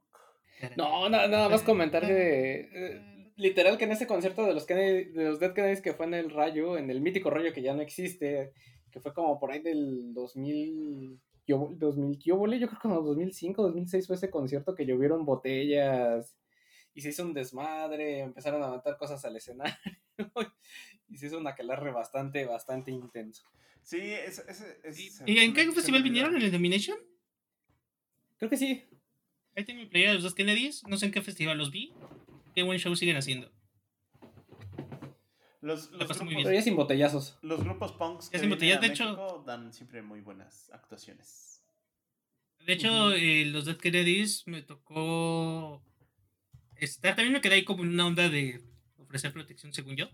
No, 0.77 1.09
na- 1.09 1.27
nada 1.29 1.49
más 1.49 1.63
comentar 1.63 2.03
que. 2.07 2.69
eh, 2.73 3.33
literal 3.37 3.79
que 3.79 3.85
en 3.85 3.93
ese 3.93 4.07
concierto 4.07 4.45
de 4.45 4.55
los, 4.55 4.67
Kennedy- 4.67 5.13
de 5.13 5.25
los 5.25 5.39
Dead 5.41 5.55
Kennedys 5.55 5.81
que 5.83 5.93
fue 5.95 6.07
en 6.07 6.15
el 6.15 6.31
Rayo, 6.31 6.77
en 6.77 6.91
el 6.91 7.01
mítico 7.01 7.31
Rayo 7.31 7.53
que 7.53 7.63
ya 7.63 7.75
no 7.75 7.81
existe, 7.83 8.53
que 8.91 9.01
fue 9.01 9.13
como 9.15 9.39
por 9.39 9.53
ahí 9.53 9.61
del 9.61 10.13
2000. 10.15 11.19
Yo, 11.47 11.71
2000 11.77 12.19
yo 12.19 12.37
volé, 12.37 12.59
yo 12.59 12.67
creo 12.67 12.79
que 12.81 12.89
como 12.89 13.01
2005, 13.03 13.63
2006 13.63 14.07
fue 14.07 14.17
ese 14.17 14.31
concierto 14.31 14.75
que 14.75 14.85
llovieron 14.87 15.25
botellas 15.25 16.37
y 16.93 17.01
se 17.03 17.11
hizo 17.11 17.23
un 17.25 17.35
desmadre, 17.35 18.21
empezaron 18.21 18.63
a 18.63 18.69
matar 18.69 18.97
cosas 18.97 19.25
al 19.25 19.37
escenario 19.37 19.77
y 21.09 21.17
se 21.19 21.27
hizo 21.27 21.39
un 21.39 21.47
aquelarre 21.47 21.93
bastante, 21.93 22.45
bastante 22.47 22.91
intenso. 22.91 23.45
Sí, 23.83 23.99
es, 24.01 24.41
es, 24.49 24.61
es- 24.83 25.23
¿Y 25.27 25.39
en 25.39 25.55
qué 25.55 25.71
festival 25.71 26.03
vinieron? 26.03 26.35
¿En 26.35 26.43
el 26.43 26.51
Domination? 26.51 26.99
Creo 28.39 28.51
que 28.51 28.57
sí. 28.57 28.83
Ahí 29.55 29.65
tengo 29.65 29.81
mi 29.81 29.87
playera 29.87 30.11
de 30.11 30.17
los 30.17 30.25
dos 30.25 30.35
Kennedys. 30.35 30.83
No 30.89 30.97
sé 30.97 31.07
en 31.07 31.13
qué 31.13 31.23
festival 31.23 31.57
los 31.57 31.71
vi. 31.71 31.93
Qué 32.55 32.63
buen 32.63 32.79
show 32.79 32.95
siguen 32.97 33.17
haciendo. 33.17 33.51
Los, 35.67 35.91
los 35.91 36.09
muy 36.23 36.29
grupos, 36.29 36.45
Pero 36.45 36.53
ya 36.55 36.63
sin 36.63 36.77
botellazos. 36.77 37.39
los 37.43 37.59
grupos 37.65 37.93
punks 37.93 38.29
que 38.31 38.37
Ya 38.37 38.41
sin 38.41 38.51
botellas, 38.51 38.79
a 38.79 38.81
de 38.83 38.87
hecho- 38.87 39.43
dan 39.47 39.73
siempre 39.73 40.01
muy 40.01 40.21
buenas 40.21 40.71
actuaciones. 40.73 41.65
De 42.65 42.73
hecho, 42.73 43.07
Ujú. 43.07 43.15
eh, 43.17 43.45
los 43.47 43.65
Dead 43.65 43.77
Kennedys 43.77 44.45
me 44.47 44.63
tocó 44.63 45.83
estar. 46.77 47.17
También 47.17 47.33
me 47.33 47.41
quedé 47.41 47.57
ahí 47.57 47.65
como 47.65 47.83
en 47.83 47.91
una 47.91 48.07
onda 48.07 48.29
de 48.29 48.63
ofrecer 48.99 49.33
protección, 49.33 49.73
según 49.73 49.97
yo. 49.97 50.09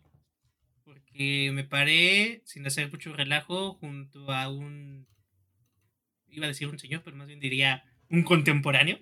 Porque 0.85 1.51
me 1.53 1.65
paré 1.65 2.43
sin 2.47 2.67
hacer 2.67 2.91
mucho 2.91 3.13
relajo 3.13 3.75
junto 3.75 4.31
a 4.33 4.49
un. 4.49 5.07
Iba 6.29 6.47
a 6.47 6.49
decir 6.49 6.69
un 6.69 6.79
señor, 6.79 7.03
pero 7.05 7.17
más 7.17 7.27
bien 7.27 7.41
diría 7.41 7.85
un 8.11 8.23
contemporáneo. 8.23 8.99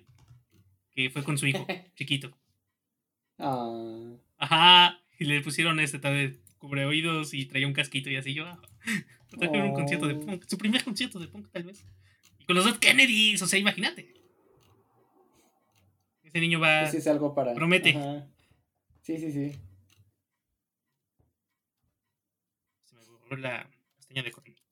Que 0.91 1.09
fue 1.09 1.23
con 1.23 1.37
su 1.37 1.47
hijo, 1.47 1.65
chiquito. 1.95 2.37
Ah. 3.37 4.13
Ajá. 4.37 5.00
Y 5.21 5.25
le 5.25 5.39
pusieron 5.41 5.79
este 5.79 5.99
tal 5.99 6.13
vez 6.15 6.39
cubre 6.57 6.83
oídos 6.83 7.35
y 7.35 7.45
traía 7.45 7.67
un 7.67 7.73
casquito 7.73 8.09
y 8.09 8.15
así 8.15 8.33
yo. 8.33 8.47
ah, 8.47 8.59
trajeron 9.29 9.67
un 9.69 9.73
concierto 9.75 10.07
de 10.07 10.15
Oh. 10.15 10.19
punk. 10.25 10.45
Su 10.47 10.57
primer 10.57 10.83
concierto 10.83 11.19
de 11.19 11.27
punk, 11.27 11.47
tal 11.51 11.61
vez. 11.61 11.85
Y 12.39 12.45
con 12.45 12.55
los 12.55 12.65
Dead 12.65 12.77
Kennedys, 12.79 13.39
o 13.39 13.45
sea, 13.45 13.59
imagínate. 13.59 14.15
Ese 16.23 16.39
niño 16.39 16.59
va. 16.59 16.87
Sí, 16.89 16.97
es 16.97 17.05
algo 17.05 17.35
para. 17.35 17.53
Promete. 17.53 17.91
Ajá. 17.91 18.27
Sí, 19.03 19.19
sí, 19.19 19.31
sí. 19.31 19.51
Se 22.85 22.95
me 22.95 23.05
borró 23.05 23.37
la 23.37 23.69
pestaña 23.97 24.23
de 24.23 24.31
corriente. 24.31 24.63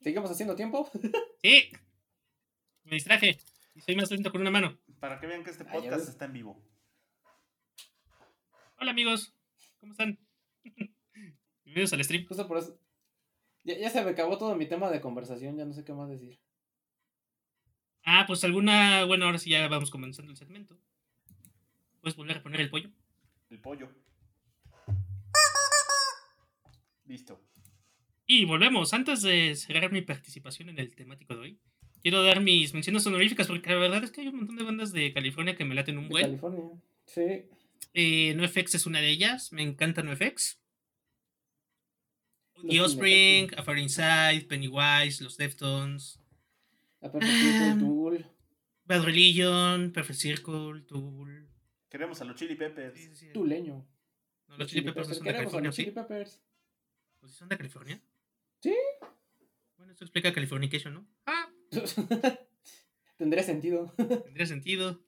¿Seguimos 0.00 0.32
haciendo 0.32 0.56
tiempo? 0.56 0.90
¡Sí! 1.44 1.70
Me 2.82 2.96
distraje. 2.96 3.38
Y 3.76 3.80
soy 3.82 3.94
más 3.94 4.10
lento 4.10 4.32
con 4.32 4.40
una 4.40 4.50
mano. 4.50 4.76
Para 4.98 5.20
que 5.20 5.28
vean 5.28 5.44
que 5.44 5.50
este 5.52 5.64
podcast 5.64 6.08
está 6.08 6.24
en 6.24 6.32
vivo. 6.32 6.60
Hola, 8.80 8.90
amigos. 8.90 9.32
¿Cómo 9.84 9.92
están? 9.92 10.18
Bienvenidos 11.66 11.92
al 11.92 12.02
stream. 12.02 12.24
Justo 12.24 12.48
por 12.48 12.56
eso. 12.56 12.80
Ya, 13.64 13.76
ya 13.76 13.90
se 13.90 14.02
me 14.02 14.12
acabó 14.12 14.38
todo 14.38 14.56
mi 14.56 14.64
tema 14.64 14.90
de 14.90 15.02
conversación, 15.02 15.58
ya 15.58 15.66
no 15.66 15.74
sé 15.74 15.84
qué 15.84 15.92
más 15.92 16.08
decir. 16.08 16.40
Ah, 18.02 18.24
pues 18.26 18.44
alguna. 18.44 19.04
Bueno, 19.04 19.26
ahora 19.26 19.36
sí 19.36 19.50
ya 19.50 19.68
vamos 19.68 19.90
comenzando 19.90 20.30
el 20.30 20.38
segmento. 20.38 20.78
¿Puedes 22.00 22.16
volver 22.16 22.38
a 22.38 22.42
poner 22.42 22.62
el 22.62 22.70
pollo? 22.70 22.88
El 23.50 23.60
pollo. 23.60 23.90
Listo. 27.04 27.42
Y 28.24 28.46
volvemos. 28.46 28.94
Antes 28.94 29.20
de 29.20 29.54
cerrar 29.54 29.92
mi 29.92 30.00
participación 30.00 30.70
en 30.70 30.78
el 30.78 30.94
temático 30.94 31.34
de 31.34 31.40
hoy, 31.40 31.58
quiero 32.00 32.22
dar 32.22 32.40
mis 32.40 32.72
menciones 32.72 33.06
honoríficas 33.06 33.48
porque 33.48 33.68
la 33.68 33.76
verdad 33.76 34.02
es 34.02 34.12
que 34.12 34.22
hay 34.22 34.28
un 34.28 34.36
montón 34.36 34.56
de 34.56 34.64
bandas 34.64 34.92
de 34.92 35.12
California 35.12 35.54
que 35.54 35.66
me 35.66 35.74
laten 35.74 35.98
un 35.98 36.04
De 36.04 36.10
buen. 36.10 36.24
California. 36.24 36.70
Sí. 37.04 37.50
Eh, 37.92 38.34
NoFX 38.34 38.74
es 38.74 38.86
una 38.86 39.00
de 39.00 39.10
ellas. 39.10 39.52
Me 39.52 39.62
encanta 39.62 40.02
NoFX. 40.02 40.60
The 42.68 42.80
Offspring. 42.80 43.50
A 43.56 43.62
Far 43.62 43.78
Inside, 43.78 44.46
Pennywise, 44.48 45.22
Los 45.22 45.36
Deftones, 45.36 46.18
Perfect. 47.00 47.78
Tool. 47.78 48.26
Bad 48.86 49.02
Religion, 49.04 49.92
Perfect 49.92 50.18
Circle, 50.18 50.82
Tool. 50.86 51.48
Queremos 51.90 52.20
a 52.20 52.24
los 52.24 52.36
Chili 52.36 52.54
Peppers. 52.54 52.98
Sí, 52.98 53.06
sí, 53.08 53.14
sí. 53.16 53.32
Tuleño. 53.32 53.86
No, 54.48 54.56
los 54.56 54.68
Chili 54.68 54.82
Peppers 54.82 55.08
no 55.08 55.14
son 55.14 55.24
de 55.24 55.32
California, 55.32 55.68
los 55.68 55.76
¿sí? 55.76 55.82
Chili 55.82 55.94
Peppers. 55.94 56.40
¿O 57.20 57.28
sí 57.28 57.34
son 57.34 57.48
de 57.48 57.56
California? 57.56 58.02
Sí. 58.60 58.74
Bueno, 59.76 59.92
eso 59.92 60.04
explica 60.04 60.32
Californication, 60.32 60.94
¿no? 60.94 61.06
Ah, 61.26 61.50
Tendría 63.16 63.42
sentido. 63.42 63.92
tendría 64.24 64.46
sentido. 64.46 65.00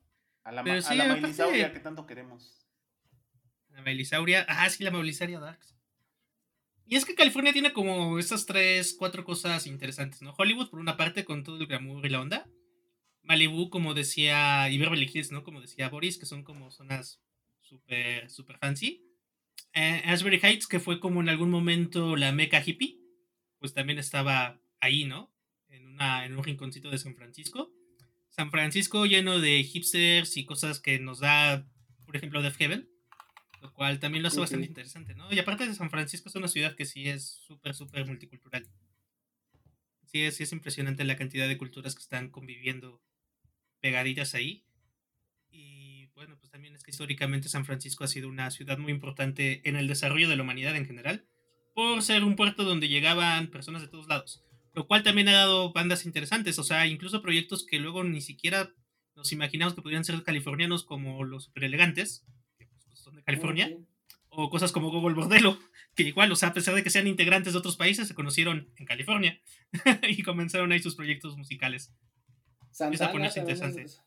A 0.46 0.52
la, 0.52 0.62
Pero 0.62 0.80
sí, 0.80 0.94
la 0.94 1.08
Mailisauria 1.08 1.72
que 1.72 1.80
tanto 1.80 2.06
queremos. 2.06 2.64
La 3.70 3.82
Melisauria. 3.82 4.46
Ah, 4.48 4.70
sí, 4.70 4.84
la 4.84 4.92
Melisauria 4.92 5.40
Darks. 5.40 5.76
Y 6.84 6.94
es 6.94 7.04
que 7.04 7.16
California 7.16 7.52
tiene 7.52 7.72
como 7.72 8.16
esas 8.20 8.46
tres, 8.46 8.94
cuatro 8.96 9.24
cosas 9.24 9.66
interesantes, 9.66 10.22
¿no? 10.22 10.32
Hollywood, 10.38 10.70
por 10.70 10.78
una 10.78 10.96
parte, 10.96 11.24
con 11.24 11.42
todo 11.42 11.58
el 11.58 11.66
glamour 11.66 12.06
y 12.06 12.10
la 12.10 12.20
onda. 12.20 12.48
Malibu, 13.24 13.70
como 13.70 13.92
decía, 13.92 14.70
y 14.70 14.78
Beverly 14.78 15.10
Hills, 15.12 15.32
¿no? 15.32 15.42
Como 15.42 15.60
decía 15.60 15.88
Boris, 15.88 16.16
que 16.16 16.26
son 16.26 16.44
como 16.44 16.70
zonas 16.70 17.20
súper, 17.60 18.30
súper 18.30 18.58
fancy. 18.58 19.04
Eh, 19.72 20.00
Ashbury 20.04 20.38
Heights, 20.40 20.68
que 20.68 20.78
fue 20.78 21.00
como 21.00 21.20
en 21.20 21.28
algún 21.28 21.50
momento 21.50 22.14
la 22.14 22.30
meca 22.30 22.62
hippie, 22.64 23.00
pues 23.58 23.74
también 23.74 23.98
estaba 23.98 24.60
ahí, 24.78 25.06
¿no? 25.06 25.34
En, 25.66 25.88
una, 25.88 26.24
en 26.24 26.36
un 26.36 26.44
rinconcito 26.44 26.88
de 26.88 26.98
San 26.98 27.16
Francisco. 27.16 27.72
San 28.36 28.50
Francisco 28.50 29.06
lleno 29.06 29.40
de 29.40 29.64
hipsters 29.64 30.36
y 30.36 30.44
cosas 30.44 30.78
que 30.78 30.98
nos 30.98 31.20
da, 31.20 31.66
por 32.04 32.16
ejemplo, 32.16 32.42
Death 32.42 32.56
Heaven. 32.56 32.86
Lo 33.62 33.72
cual 33.72 33.98
también 33.98 34.22
lo 34.22 34.28
hace 34.28 34.38
bastante 34.38 34.66
interesante, 34.66 35.14
¿no? 35.14 35.32
Y 35.32 35.38
aparte 35.38 35.66
de 35.66 35.74
San 35.74 35.88
Francisco 35.88 36.28
es 36.28 36.34
una 36.34 36.46
ciudad 36.46 36.76
que 36.76 36.84
sí 36.84 37.08
es 37.08 37.40
súper, 37.46 37.74
súper 37.74 38.06
multicultural. 38.06 38.68
Sí 40.04 40.22
es, 40.22 40.36
sí 40.36 40.42
es 40.42 40.52
impresionante 40.52 41.02
la 41.04 41.16
cantidad 41.16 41.48
de 41.48 41.56
culturas 41.56 41.94
que 41.94 42.02
están 42.02 42.28
conviviendo 42.28 43.02
pegaditas 43.80 44.34
ahí. 44.34 44.66
Y 45.50 46.06
bueno, 46.14 46.36
pues 46.38 46.50
también 46.50 46.76
es 46.76 46.84
que 46.84 46.90
históricamente 46.90 47.48
San 47.48 47.64
Francisco 47.64 48.04
ha 48.04 48.08
sido 48.08 48.28
una 48.28 48.50
ciudad 48.50 48.76
muy 48.76 48.92
importante 48.92 49.66
en 49.66 49.76
el 49.76 49.88
desarrollo 49.88 50.28
de 50.28 50.36
la 50.36 50.42
humanidad 50.42 50.76
en 50.76 50.86
general, 50.86 51.26
por 51.74 52.02
ser 52.02 52.22
un 52.22 52.36
puerto 52.36 52.64
donde 52.64 52.88
llegaban 52.88 53.48
personas 53.48 53.80
de 53.80 53.88
todos 53.88 54.06
lados. 54.06 54.45
Lo 54.76 54.86
cual 54.86 55.02
también 55.02 55.28
ha 55.28 55.32
dado 55.32 55.72
bandas 55.72 56.04
interesantes, 56.06 56.58
o 56.60 56.62
sea, 56.62 56.86
incluso 56.86 57.22
proyectos 57.22 57.64
que 57.66 57.78
luego 57.80 58.04
ni 58.04 58.20
siquiera 58.20 58.72
nos 59.16 59.32
imaginamos 59.32 59.74
que 59.74 59.80
podrían 59.82 60.04
ser 60.04 60.22
californianos 60.22 60.84
como 60.84 61.24
los 61.24 61.44
super 61.44 61.64
elegantes, 61.64 62.24
que 62.58 62.66
pues, 62.86 63.00
son 63.00 63.16
de 63.16 63.22
California, 63.24 63.68
Sí. 63.68 63.78
o 64.28 64.50
cosas 64.50 64.72
como 64.72 64.90
Google 64.90 65.14
Bordelo, 65.14 65.58
que 65.94 66.02
igual, 66.02 66.30
o 66.30 66.36
sea, 66.36 66.50
a 66.50 66.52
pesar 66.52 66.74
de 66.74 66.82
que 66.82 66.90
sean 66.90 67.06
integrantes 67.06 67.54
de 67.54 67.58
otros 67.58 67.76
países, 67.78 68.06
se 68.06 68.14
conocieron 68.14 68.70
en 68.76 68.84
California 68.84 69.40
y 70.08 70.22
comenzaron 70.22 70.70
ahí 70.72 70.80
sus 70.80 70.94
proyectos 70.94 71.36
musicales. 71.38 71.90
Santana 72.70 73.10
ponerse 73.12 73.40
también 73.40 73.56
interesante. 73.56 73.82
es- 73.86 74.02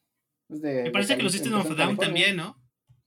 es 0.50 0.62
de- 0.62 0.84
Me 0.84 0.92
parece 0.92 1.14
de 1.14 1.18
que 1.18 1.24
los 1.24 1.32
System 1.32 1.54
of 1.56 1.62
a 1.66 1.70
Down 1.70 1.78
California. 1.98 2.06
también, 2.06 2.36
¿no? 2.38 2.62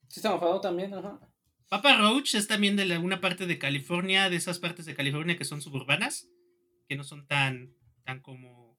System 0.09 0.33
of 0.33 0.43
a 0.43 0.47
Down 0.47 0.61
también, 0.61 0.95
ajá. 0.95 1.21
Papa 1.69 1.97
Roach 1.97 2.35
es 2.35 2.49
también 2.49 2.75
de 2.77 2.83
alguna 2.93 3.21
parte 3.21 3.47
de 3.47 3.59
California, 3.59 4.29
de 4.29 4.37
esas 4.37 4.59
partes 4.59 4.85
de 4.85 4.95
California 4.97 5.39
que 5.39 5.45
son 5.45 5.63
suburbanas, 5.63 6.29
que 6.89 6.97
no 6.97 7.05
son 7.05 7.27
tan, 7.27 7.75
tan 8.05 8.21
como 8.21 8.79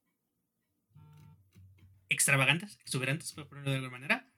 extravagantes, 2.09 2.77
exuberantes, 2.81 3.33
por 3.33 3.47
ponerlo 3.47 3.71
de 3.71 3.77
alguna 3.77 3.91
manera. 3.91 4.29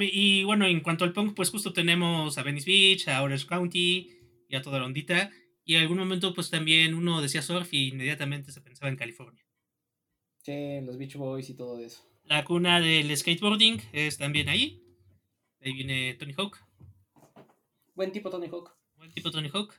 Y 0.00 0.44
bueno, 0.44 0.66
en 0.66 0.80
cuanto 0.80 1.04
al 1.04 1.12
punk, 1.12 1.34
pues 1.34 1.50
justo 1.50 1.72
tenemos 1.72 2.38
a 2.38 2.42
Venice 2.42 2.70
Beach, 2.70 3.08
a 3.08 3.22
Orange 3.22 3.46
County 3.46 4.10
y 4.48 4.56
a 4.56 4.62
toda 4.62 4.78
la 4.78 4.86
ondita. 4.86 5.30
Y 5.64 5.74
en 5.74 5.82
algún 5.82 5.98
momento, 5.98 6.32
pues 6.34 6.48
también 6.48 6.94
uno 6.94 7.20
decía 7.20 7.42
surf 7.42 7.72
y 7.74 7.88
inmediatamente 7.88 8.52
se 8.52 8.62
pensaba 8.62 8.88
en 8.88 8.96
California. 8.96 9.44
Sí, 10.38 10.80
los 10.82 10.96
Beach 10.96 11.16
Boys 11.16 11.50
y 11.50 11.54
todo 11.54 11.78
eso. 11.78 12.02
La 12.24 12.44
cuna 12.44 12.80
del 12.80 13.14
skateboarding 13.16 13.80
es 13.92 14.16
también 14.16 14.48
ahí. 14.48 14.82
Ahí 15.60 15.74
viene 15.74 16.14
Tony 16.14 16.32
Hawk. 16.36 16.58
Buen 17.94 18.10
tipo 18.12 18.30
Tony 18.30 18.48
Hawk. 18.48 18.74
Buen 18.96 19.12
tipo 19.12 19.30
Tony 19.30 19.50
Hawk. 19.52 19.74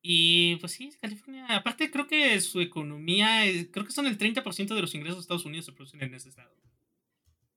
Y 0.00 0.56
pues 0.56 0.72
sí, 0.72 0.90
California. 1.00 1.46
Aparte, 1.48 1.90
creo 1.90 2.06
que 2.06 2.40
su 2.40 2.60
economía, 2.60 3.42
creo 3.72 3.84
que 3.84 3.92
son 3.92 4.06
el 4.06 4.18
30% 4.18 4.74
de 4.74 4.80
los 4.80 4.94
ingresos 4.94 5.18
de 5.18 5.22
Estados 5.22 5.44
Unidos 5.44 5.66
se 5.66 5.72
producen 5.72 6.02
en 6.02 6.14
ese 6.14 6.28
estado. 6.28 6.54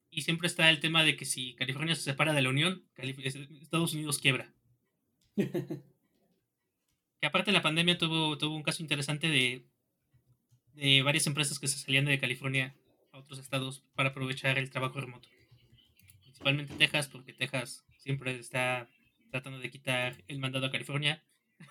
Y 0.09 0.23
siempre 0.23 0.47
está 0.47 0.69
el 0.69 0.79
tema 0.79 1.03
de 1.03 1.15
que 1.15 1.25
si 1.25 1.53
California 1.55 1.95
se 1.95 2.01
separa 2.01 2.33
de 2.33 2.41
la 2.41 2.49
Unión, 2.49 2.83
Estados 2.97 3.93
Unidos 3.93 4.19
quiebra. 4.19 4.53
que 5.35 7.27
aparte 7.27 7.51
la 7.51 7.61
pandemia 7.61 7.97
tuvo, 7.97 8.37
tuvo 8.37 8.55
un 8.55 8.63
caso 8.63 8.81
interesante 8.81 9.29
de, 9.29 9.67
de 10.73 11.01
varias 11.03 11.27
empresas 11.27 11.59
que 11.59 11.67
se 11.67 11.77
salían 11.77 12.05
de 12.05 12.19
California 12.19 12.75
a 13.11 13.19
otros 13.19 13.39
estados 13.39 13.83
para 13.95 14.09
aprovechar 14.09 14.57
el 14.57 14.69
trabajo 14.69 14.99
remoto. 14.99 15.29
Principalmente 16.23 16.73
Texas, 16.73 17.07
porque 17.07 17.33
Texas 17.33 17.85
siempre 17.97 18.37
está 18.37 18.89
tratando 19.29 19.59
de 19.59 19.69
quitar 19.69 20.23
el 20.27 20.39
mandado 20.39 20.65
a 20.65 20.71
California 20.71 21.23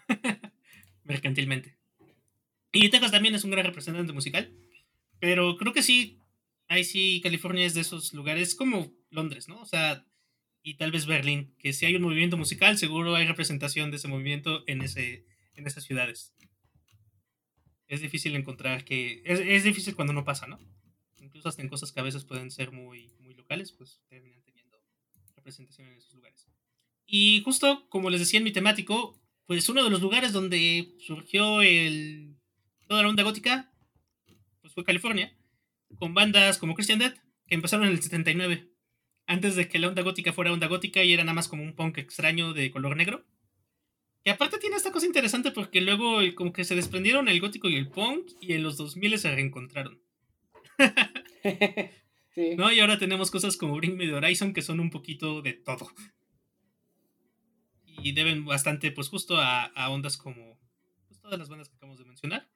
mercantilmente. 1.11 1.76
Y 2.72 2.88
Texas 2.88 3.11
también 3.11 3.34
es 3.34 3.44
un 3.44 3.50
gran 3.50 3.66
representante 3.66 4.12
musical, 4.12 4.54
pero 5.18 5.56
creo 5.56 5.72
que 5.72 5.82
sí, 5.82 6.20
ahí 6.68 6.84
sí, 6.84 7.20
California 7.22 7.66
es 7.66 7.74
de 7.74 7.80
esos 7.80 8.14
lugares 8.14 8.54
como 8.54 8.94
Londres, 9.11 9.48
¿no? 9.48 9.61
O 9.61 9.66
sea, 9.66 10.06
y 10.62 10.74
tal 10.74 10.92
vez 10.92 11.06
Berlín, 11.06 11.54
que 11.58 11.72
si 11.72 11.84
hay 11.84 11.96
un 11.96 12.02
movimiento 12.02 12.36
musical, 12.36 12.78
seguro 12.78 13.16
hay 13.16 13.26
representación 13.26 13.90
de 13.90 13.96
ese 13.96 14.06
movimiento 14.06 14.62
en, 14.68 14.82
ese, 14.82 15.26
en 15.54 15.66
esas 15.66 15.84
ciudades. 15.84 16.32
Es 17.88 18.00
difícil 18.00 18.36
encontrar 18.36 18.84
que... 18.84 19.20
Es, 19.24 19.64
difícil 19.64 19.96
cuando 19.96 20.12
no 20.12 20.24
pasa, 20.24 20.46
¿no? 20.46 20.61
Incluso 21.20 21.48
hasta 21.48 21.62
en 21.62 21.68
cosas 21.68 21.90
que 21.90 21.98
a 21.98 22.04
veces 22.04 22.24
pueden 22.24 22.52
ser 22.52 22.70
muy, 22.70 23.12
muy 23.18 23.34
locales, 23.34 23.72
pues 23.72 24.00
terminan 24.08 24.42
teniendo 24.42 24.78
representación 25.34 25.88
en 25.88 25.96
esos 25.96 26.14
lugares. 26.14 26.46
Y 27.04 27.42
justo 27.44 27.88
como 27.88 28.11
les 28.11 28.20
decía 28.20 28.38
en 28.38 28.44
mi 28.44 28.52
temático, 28.52 29.20
pues 29.47 29.68
uno 29.68 29.84
de 29.84 29.91
los 29.91 30.01
lugares 30.01 30.32
donde 30.32 30.95
surgió 31.01 31.62
el, 31.62 32.36
toda 32.86 33.03
la 33.03 33.09
onda 33.09 33.22
gótica, 33.22 33.72
pues 34.61 34.74
fue 34.74 34.84
California 34.84 35.36
con 35.99 36.14
bandas 36.14 36.59
como 36.59 36.74
Christian 36.74 36.99
Death, 36.99 37.16
que 37.47 37.55
empezaron 37.55 37.86
en 37.86 37.93
el 37.93 38.03
79, 38.03 38.68
antes 39.26 39.57
de 39.57 39.68
que 39.68 39.78
la 39.78 39.88
onda 39.88 40.03
gótica 40.03 40.32
fuera 40.32 40.53
onda 40.53 40.66
gótica 40.66 41.03
y 41.03 41.12
era 41.12 41.24
nada 41.24 41.34
más 41.34 41.49
como 41.49 41.62
un 41.62 41.74
punk 41.74 41.99
extraño 41.99 42.53
de 42.53 42.70
color 42.70 42.97
negro. 42.97 43.24
Que 44.24 44.30
aparte 44.30 44.59
tiene 44.59 44.76
esta 44.76 44.93
cosa 44.93 45.07
interesante 45.07 45.51
porque 45.51 45.80
luego 45.80 46.18
como 46.34 46.53
que 46.53 46.64
se 46.64 46.74
desprendieron 46.74 47.28
el 47.28 47.41
gótico 47.41 47.68
y 47.68 47.76
el 47.76 47.88
punk 47.88 48.32
y 48.41 48.53
en 48.53 48.62
los 48.62 48.76
2000 48.76 49.18
se 49.18 49.34
reencontraron. 49.34 50.01
¿No? 52.57 52.70
Y 52.72 52.80
ahora 52.80 52.99
tenemos 52.99 53.30
cosas 53.30 53.57
como 53.57 53.76
Bring 53.76 53.97
Me 53.97 54.07
the 54.07 54.14
Horizon 54.14 54.53
que 54.53 54.62
son 54.62 54.78
un 54.78 54.91
poquito 54.91 55.43
de 55.43 55.55
todo. 55.55 55.91
Y 58.03 58.12
deben 58.12 58.44
bastante, 58.44 58.90
pues 58.92 59.09
justo 59.09 59.36
a, 59.36 59.64
a 59.64 59.90
ondas 59.90 60.16
como 60.16 60.59
pues, 61.09 61.20
todas 61.20 61.38
las 61.38 61.48
bandas 61.48 61.68
que 61.68 61.76
acabamos 61.76 61.98
de 61.98 62.05
mencionar. 62.05 62.48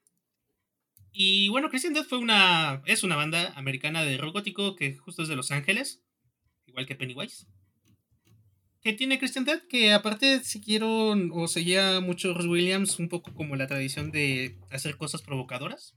Y 1.16 1.48
bueno, 1.48 1.68
Christian 1.68 1.94
Death 1.94 2.08
fue 2.08 2.18
una, 2.18 2.82
es 2.86 3.04
una 3.04 3.14
banda 3.14 3.52
americana 3.54 4.02
de 4.02 4.18
rock 4.18 4.32
gótico 4.34 4.74
que 4.74 4.96
justo 4.96 5.22
es 5.22 5.28
de 5.28 5.36
Los 5.36 5.52
Ángeles, 5.52 6.02
igual 6.66 6.86
que 6.86 6.96
Pennywise. 6.96 7.46
¿Qué 8.82 8.92
tiene 8.92 9.20
Christian 9.20 9.44
Death? 9.44 9.62
Que 9.68 9.92
aparte 9.92 10.42
siguieron 10.42 11.30
o 11.32 11.46
seguía 11.46 12.00
mucho 12.00 12.34
Ross 12.34 12.46
Williams 12.46 12.98
un 12.98 13.08
poco 13.08 13.32
como 13.32 13.54
la 13.54 13.68
tradición 13.68 14.10
de 14.10 14.58
hacer 14.70 14.96
cosas 14.96 15.22
provocadoras, 15.22 15.96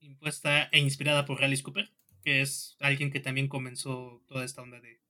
impuesta 0.00 0.70
e 0.72 0.78
inspirada 0.78 1.26
por 1.26 1.44
Alice 1.44 1.62
Cooper, 1.62 1.92
que 2.22 2.40
es 2.40 2.76
alguien 2.80 3.12
que 3.12 3.20
también 3.20 3.46
comenzó 3.46 4.24
toda 4.26 4.46
esta 4.46 4.62
onda 4.62 4.80
de 4.80 5.02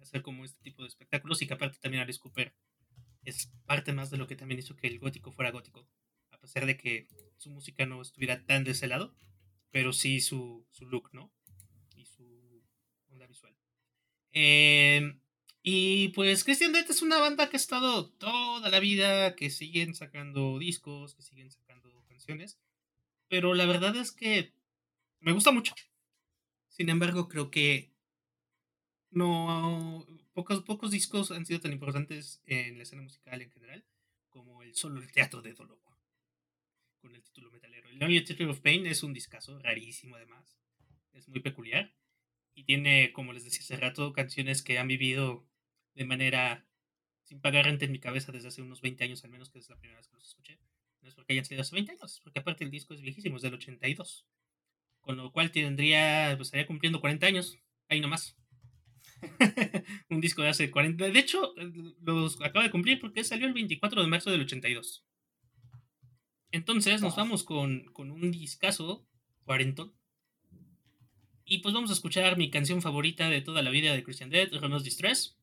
hacer 0.00 0.22
como 0.22 0.46
este 0.46 0.62
tipo 0.62 0.82
de 0.82 0.88
espectáculos 0.88 1.42
y 1.42 1.46
que 1.46 1.52
aparte 1.54 1.78
también 1.80 2.02
Alice 2.02 2.18
Cooper 2.18 2.54
es 3.28 3.52
parte 3.66 3.92
más 3.92 4.10
de 4.10 4.16
lo 4.18 4.26
que 4.26 4.36
también 4.36 4.60
hizo 4.60 4.76
que 4.76 4.86
el 4.86 4.98
gótico 4.98 5.32
fuera 5.32 5.50
gótico 5.50 5.88
a 6.38 6.40
pesar 6.40 6.66
de 6.66 6.76
que 6.76 7.08
su 7.36 7.50
música 7.50 7.84
no 7.86 8.00
estuviera 8.00 8.44
tan 8.44 8.64
de 8.64 8.70
ese 8.70 8.86
lado, 8.86 9.14
pero 9.70 9.92
sí 9.92 10.20
su, 10.20 10.66
su 10.70 10.86
look, 10.86 11.10
¿no? 11.12 11.32
Y 11.96 12.06
su 12.06 12.64
onda 13.08 13.26
visual. 13.26 13.56
Em, 14.32 15.20
y 15.62 16.08
pues 16.08 16.44
Christian 16.44 16.72
Death 16.72 16.90
es 16.90 17.02
una 17.02 17.18
banda 17.18 17.48
que 17.48 17.56
ha 17.56 17.60
estado 17.60 18.10
toda 18.10 18.70
la 18.70 18.80
vida, 18.80 19.34
que 19.34 19.50
siguen 19.50 19.94
sacando 19.94 20.58
discos, 20.58 21.14
que 21.14 21.22
siguen 21.22 21.50
sacando 21.50 22.04
canciones, 22.08 22.58
pero 23.28 23.54
la 23.54 23.66
verdad 23.66 23.96
es 23.96 24.12
que 24.12 24.54
me 25.20 25.32
gusta 25.32 25.50
mucho. 25.50 25.74
Sin 26.68 26.88
embargo, 26.88 27.28
creo 27.28 27.50
que 27.50 27.92
no 29.10 30.06
pocos, 30.38 30.62
pocos 30.62 30.92
discos 30.92 31.32
han 31.32 31.44
sido 31.44 31.58
tan 31.58 31.72
importantes 31.72 32.40
en 32.46 32.76
la 32.76 32.84
escena 32.84 33.02
musical 33.02 33.42
en 33.42 33.50
general 33.50 33.84
como 34.28 34.62
el 34.62 34.72
solo 34.76 35.00
el 35.00 35.10
teatro 35.10 35.42
de 35.42 35.52
dolor 35.52 35.80
con 37.00 37.12
el 37.12 37.22
título 37.24 37.50
metalero. 37.50 37.88
El 37.88 38.00
Only 38.00 38.24
Theater 38.24 38.48
of 38.48 38.60
Pain 38.60 38.86
es 38.86 39.02
un 39.02 39.12
discazo, 39.12 39.58
rarísimo 39.58 40.14
además. 40.14 40.56
Es 41.12 41.28
muy 41.28 41.40
peculiar. 41.40 41.92
Y 42.54 42.62
tiene, 42.62 43.12
como 43.12 43.32
les 43.32 43.42
decía 43.42 43.62
hace 43.62 43.76
rato, 43.76 44.12
canciones 44.12 44.62
que 44.62 44.78
han 44.78 44.86
vivido 44.86 45.44
de 45.94 46.04
manera 46.04 46.68
sin 47.24 47.40
pagar 47.40 47.64
renta 47.64 47.84
en 47.86 47.92
mi 47.92 47.98
cabeza 47.98 48.30
desde 48.30 48.48
hace 48.48 48.62
unos 48.62 48.80
20 48.80 49.04
años 49.04 49.24
al 49.24 49.30
menos, 49.30 49.50
que 49.50 49.58
es 49.58 49.68
la 49.68 49.76
primera 49.76 49.98
vez 49.98 50.06
que 50.06 50.16
los 50.16 50.28
escuché. 50.28 50.60
No 51.00 51.08
es 51.08 51.16
porque 51.16 51.32
hayan 51.32 51.46
sido 51.46 51.62
hace 51.62 51.74
20 51.74 51.92
años, 51.92 52.20
porque 52.22 52.38
aparte 52.38 52.62
el 52.62 52.70
disco 52.70 52.94
es 52.94 53.00
viejísimo, 53.00 53.36
es 53.36 53.42
del 53.42 53.54
82. 53.54 54.24
Con 55.00 55.16
lo 55.16 55.32
cual 55.32 55.50
tendría, 55.50 56.34
pues 56.36 56.48
estaría 56.48 56.66
cumpliendo 56.66 57.00
40 57.00 57.26
años, 57.26 57.58
ahí 57.88 58.00
nomás. 58.00 58.36
un 60.10 60.20
disco 60.20 60.42
de 60.42 60.48
hace 60.48 60.70
40. 60.70 61.10
De 61.10 61.18
hecho, 61.18 61.54
los 62.02 62.40
acaba 62.40 62.64
de 62.64 62.70
cumplir 62.70 63.00
porque 63.00 63.24
salió 63.24 63.46
el 63.46 63.54
24 63.54 64.02
de 64.02 64.08
marzo 64.08 64.30
del 64.30 64.42
82. 64.42 65.04
Entonces 66.50 67.02
nos 67.02 67.16
vamos 67.16 67.44
con, 67.44 67.92
un 67.96 68.30
discazo, 68.30 69.06
cuarentón. 69.44 69.94
Y 71.44 71.58
pues 71.58 71.74
vamos 71.74 71.90
a 71.90 71.94
escuchar 71.94 72.36
mi 72.36 72.50
canción 72.50 72.82
favorita 72.82 73.28
de 73.28 73.40
toda 73.40 73.62
la 73.62 73.70
vida 73.70 73.94
de 73.94 74.02
Christian 74.02 74.30
Dead, 74.30 74.52
Ronos 74.54 74.84
Distress. 74.84 75.38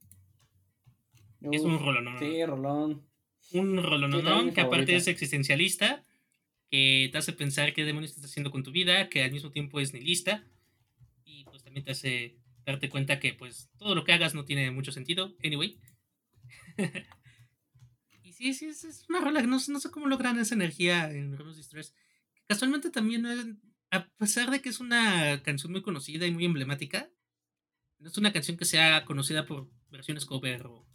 es 1.41 1.61
un 1.61 1.79
rolón. 1.79 2.19
Sí, 2.19 2.45
rolón. 2.45 3.07
Un 3.51 3.81
rolón, 3.81 4.53
que 4.53 4.61
aparte 4.61 4.95
es 4.95 5.07
existencialista, 5.07 6.03
que 6.69 7.09
te 7.11 7.17
hace 7.17 7.33
pensar 7.33 7.73
qué 7.73 7.83
demonios 7.83 8.11
estás 8.11 8.31
haciendo 8.31 8.51
con 8.51 8.63
tu 8.63 8.71
vida, 8.71 9.09
que 9.09 9.23
al 9.23 9.31
mismo 9.31 9.51
tiempo 9.51 9.79
es 9.79 9.93
nihilista. 9.93 10.43
Y 11.23 11.43
pues 11.45 11.63
también 11.63 11.85
te 11.85 11.91
hace 11.91 12.37
darte 12.65 12.89
cuenta 12.89 13.19
que 13.19 13.33
pues 13.33 13.69
todo 13.77 13.95
lo 13.95 14.03
que 14.03 14.13
hagas 14.13 14.33
no 14.33 14.45
tiene 14.45 14.71
mucho 14.71 14.91
sentido. 14.91 15.35
Anyway. 15.43 15.79
sí, 18.33 18.53
sí, 18.53 18.65
es, 18.67 19.05
una 19.09 19.21
rola. 19.21 19.41
No, 19.43 19.57
no 19.67 19.79
sé 19.79 19.91
cómo 19.91 20.07
logran 20.07 20.39
esa 20.39 20.55
energía 20.55 21.11
en 21.11 21.37
Ramos 21.37 21.57
Distress. 21.57 21.95
Casualmente 22.47 22.89
también, 22.89 23.61
a 23.91 24.07
pesar 24.17 24.51
de 24.51 24.61
que 24.61 24.69
es 24.69 24.79
una 24.79 25.41
canción 25.43 25.71
muy 25.71 25.81
conocida 25.81 26.27
y 26.27 26.31
muy 26.31 26.45
emblemática, 26.45 27.09
no 27.99 28.09
es 28.09 28.17
una 28.17 28.33
canción 28.33 28.57
que 28.57 28.65
sea 28.65 29.05
conocida 29.05 29.45
por 29.45 29.69
versiones 29.89 30.25
cover 30.25 30.67
o 30.67 30.85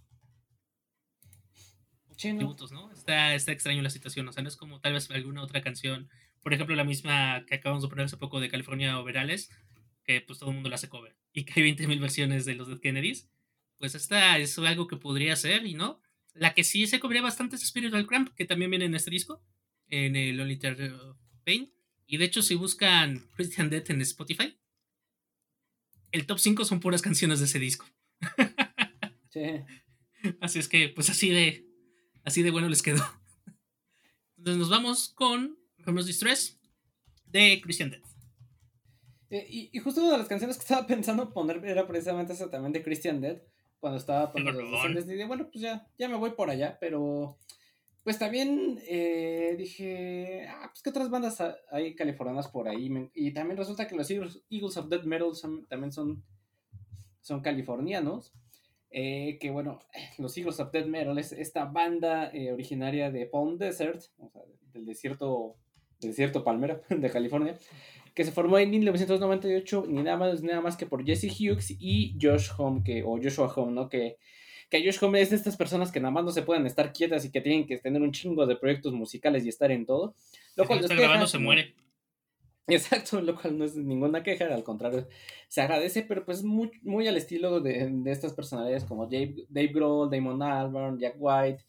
tributos, 2.21 2.71
¿no? 2.71 2.93
Está, 2.93 3.35
está 3.35 3.53
extraño 3.53 3.83
la 3.83 3.91
situación, 3.91 4.29
o 4.29 4.33
sea, 4.33 4.43
no 4.43 4.49
es 4.49 4.57
como 4.57 4.81
tal 4.81 4.93
vez 4.93 5.11
alguna 5.11 5.43
otra 5.43 5.63
canción, 5.63 6.11
por 6.43 6.53
ejemplo, 6.53 6.77
la 6.77 6.85
misma 6.85 7.45
que 7.47 7.55
acabamos 7.55 7.83
de 7.83 7.89
poner 7.89 8.05
hace 8.05 8.17
poco 8.17 8.41
de 8.41 8.51
California 8.51 8.99
Overales, 8.99 9.51
que 10.05 10.21
pues 10.21 10.39
todo 10.39 10.51
el 10.51 10.55
mundo 10.55 10.69
la 10.69 10.77
hace 10.77 10.89
cover, 10.89 11.17
y 11.33 11.45
que 11.45 11.61
hay 11.61 11.73
20.000 11.73 12.01
versiones 12.01 12.45
de 12.45 12.55
los 12.55 12.69
Dead 12.69 12.81
Kennedys, 12.81 13.29
pues 13.79 13.95
esta 13.95 14.39
es 14.39 14.59
algo 14.59 14.87
que 14.87 14.97
podría 14.97 15.35
ser, 15.37 15.67
y 15.67 15.75
no, 15.75 16.01
la 16.35 16.55
que 16.55 16.65
sí 16.65 16.87
se 16.87 17.01
cubría 17.01 17.23
bastante 17.23 17.57
es 17.57 17.67
Spiritual 17.67 18.07
Cramp, 18.07 18.31
que 18.35 18.45
también 18.45 18.71
viene 18.71 18.85
en 18.85 18.95
este 18.95 19.11
disco, 19.11 19.43
en 19.89 20.17
el 20.17 20.41
Only 20.41 20.59
Pain. 21.45 21.73
Y 22.07 22.17
de 22.17 22.25
hecho, 22.25 22.43
si 22.43 22.55
buscan 22.55 23.29
Christian 23.37 23.71
Death 23.71 23.91
en 23.91 24.01
Spotify, 24.01 24.57
el 26.13 26.27
top 26.27 26.39
5 26.39 26.65
son 26.65 26.81
puras 26.81 27.03
canciones 27.03 27.39
de 27.41 27.47
ese 27.47 27.59
disco. 27.59 27.87
Sí. 29.31 29.41
Así 30.41 30.59
es 30.59 30.69
que, 30.69 30.89
pues 30.91 31.09
así 31.09 31.31
de, 31.31 31.67
así 32.25 32.43
de 32.43 32.51
bueno 32.51 32.69
les 32.69 32.83
quedó. 32.83 33.03
Entonces 34.37 34.59
nos 34.59 34.69
vamos 34.69 35.09
con 35.15 35.59
Homeless 35.87 36.07
Distress 36.07 36.61
de 37.25 37.61
Christian 37.63 37.91
Death. 37.91 38.10
Eh, 39.31 39.47
y, 39.73 39.79
justo 39.79 40.01
una 40.03 40.13
de 40.13 40.19
las 40.19 40.29
canciones 40.29 40.57
que 40.57 40.63
estaba 40.63 40.87
pensando 40.87 41.33
poner 41.33 41.65
era 41.65 41.87
precisamente 41.87 42.33
esa 42.33 42.51
también 42.51 42.73
de 42.73 42.83
Christian 42.83 43.21
Death 43.21 43.43
cuando 43.79 43.99
estaba 43.99 44.33
Qué 44.33 44.41
los 44.41 44.55
rolón. 44.55 44.73
Descendants, 44.73 45.09
dije, 45.09 45.25
bueno, 45.27 45.49
pues 45.51 45.63
ya, 45.63 45.87
ya 45.99 46.09
me 46.09 46.17
voy 46.17 46.31
por 46.33 46.51
allá, 46.51 46.77
pero 46.81 47.39
pues 48.03 48.19
también 48.19 48.79
eh, 48.89 49.55
dije, 49.59 50.47
ah, 50.49 50.69
pues 50.71 50.83
qué 50.83 50.91
otras 50.91 51.11
bandas 51.11 51.41
ha- 51.41 51.57
hay 51.71 51.95
californianas 51.95 52.49
por 52.49 52.67
ahí, 52.69 52.91
y 53.15 53.33
también 53.33 53.57
resulta 53.59 53.87
que 53.87 53.95
los 53.95 54.11
Eagles, 54.11 54.77
of 54.77 54.89
Death 54.89 55.05
Metal 55.05 55.35
son- 55.35 55.67
también 55.67 55.93
son, 55.93 56.25
son 57.21 57.41
californianos, 57.43 58.33
eh, 58.91 59.39
que 59.41 59.51
bueno, 59.51 59.79
los 60.19 60.37
Eagles 60.37 60.61
of 60.61 60.73
Death 60.73 60.87
Metal 60.87 61.17
es 61.19 61.33
esta 61.33 61.67
banda 61.67 62.31
eh, 62.35 62.53
originaria 62.53 63.11
de 63.11 63.27
Palm 63.27 63.59
Desert, 63.59 64.03
o 64.19 64.29
sea, 64.31 64.43
del 64.73 64.87
desierto, 64.87 65.57
del 66.01 66.11
desierto 66.11 66.43
palmera 66.43 66.81
de 66.89 67.11
California, 67.11 67.57
que 68.21 68.27
se 68.27 68.33
formó 68.33 68.59
en 68.59 68.69
1998, 68.69 69.87
ni 69.89 70.03
nada 70.03 70.19
más, 70.19 70.43
nada 70.43 70.61
más 70.61 70.77
que 70.77 70.85
por 70.85 71.07
Jesse 71.07 71.25
Hughes 71.25 71.75
y 71.79 72.19
Josh 72.21 72.51
Home, 72.59 72.83
que, 72.85 73.03
o 73.03 73.17
Joshua 73.17 73.51
Home, 73.57 73.73
¿no? 73.73 73.89
Que, 73.89 74.19
que 74.69 74.85
Josh 74.85 75.03
Home 75.03 75.23
es 75.23 75.31
de 75.31 75.37
estas 75.37 75.57
personas 75.57 75.91
que 75.91 76.01
nada 76.01 76.11
más 76.11 76.27
no 76.27 76.31
se 76.31 76.43
pueden 76.43 76.67
estar 76.67 76.93
quietas 76.93 77.25
y 77.25 77.31
que 77.31 77.41
tienen 77.41 77.67
que 77.67 77.79
tener 77.79 78.03
un 78.03 78.13
chingo 78.13 78.45
de 78.45 78.57
proyectos 78.57 78.93
musicales 78.93 79.47
y 79.47 79.49
estar 79.49 79.71
en 79.71 79.87
todo. 79.87 80.15
Lo 80.55 80.67
cual 80.67 80.81
está 80.81 80.95
grabando, 80.95 81.27
se 81.27 81.39
muere. 81.39 81.75
Exacto, 82.67 83.23
lo 83.23 83.41
cual 83.41 83.57
no 83.57 83.65
es 83.65 83.75
ninguna 83.75 84.23
queja, 84.23 84.55
al 84.55 84.65
contrario, 84.65 85.09
se 85.49 85.63
agradece, 85.63 86.03
pero 86.03 86.23
pues 86.27 86.43
muy, 86.43 86.71
muy 86.83 87.09
al 87.09 87.17
estilo 87.17 87.63
de, 87.63 87.89
de 87.91 88.13
estas 88.13 88.35
personalidades 88.35 88.85
como 88.85 89.07
Dave, 89.07 89.47
Dave 89.49 89.69
Grohl, 89.69 90.11
Damon 90.11 90.43
Albarn, 90.43 90.99
Jack 90.99 91.15
White, 91.17 91.65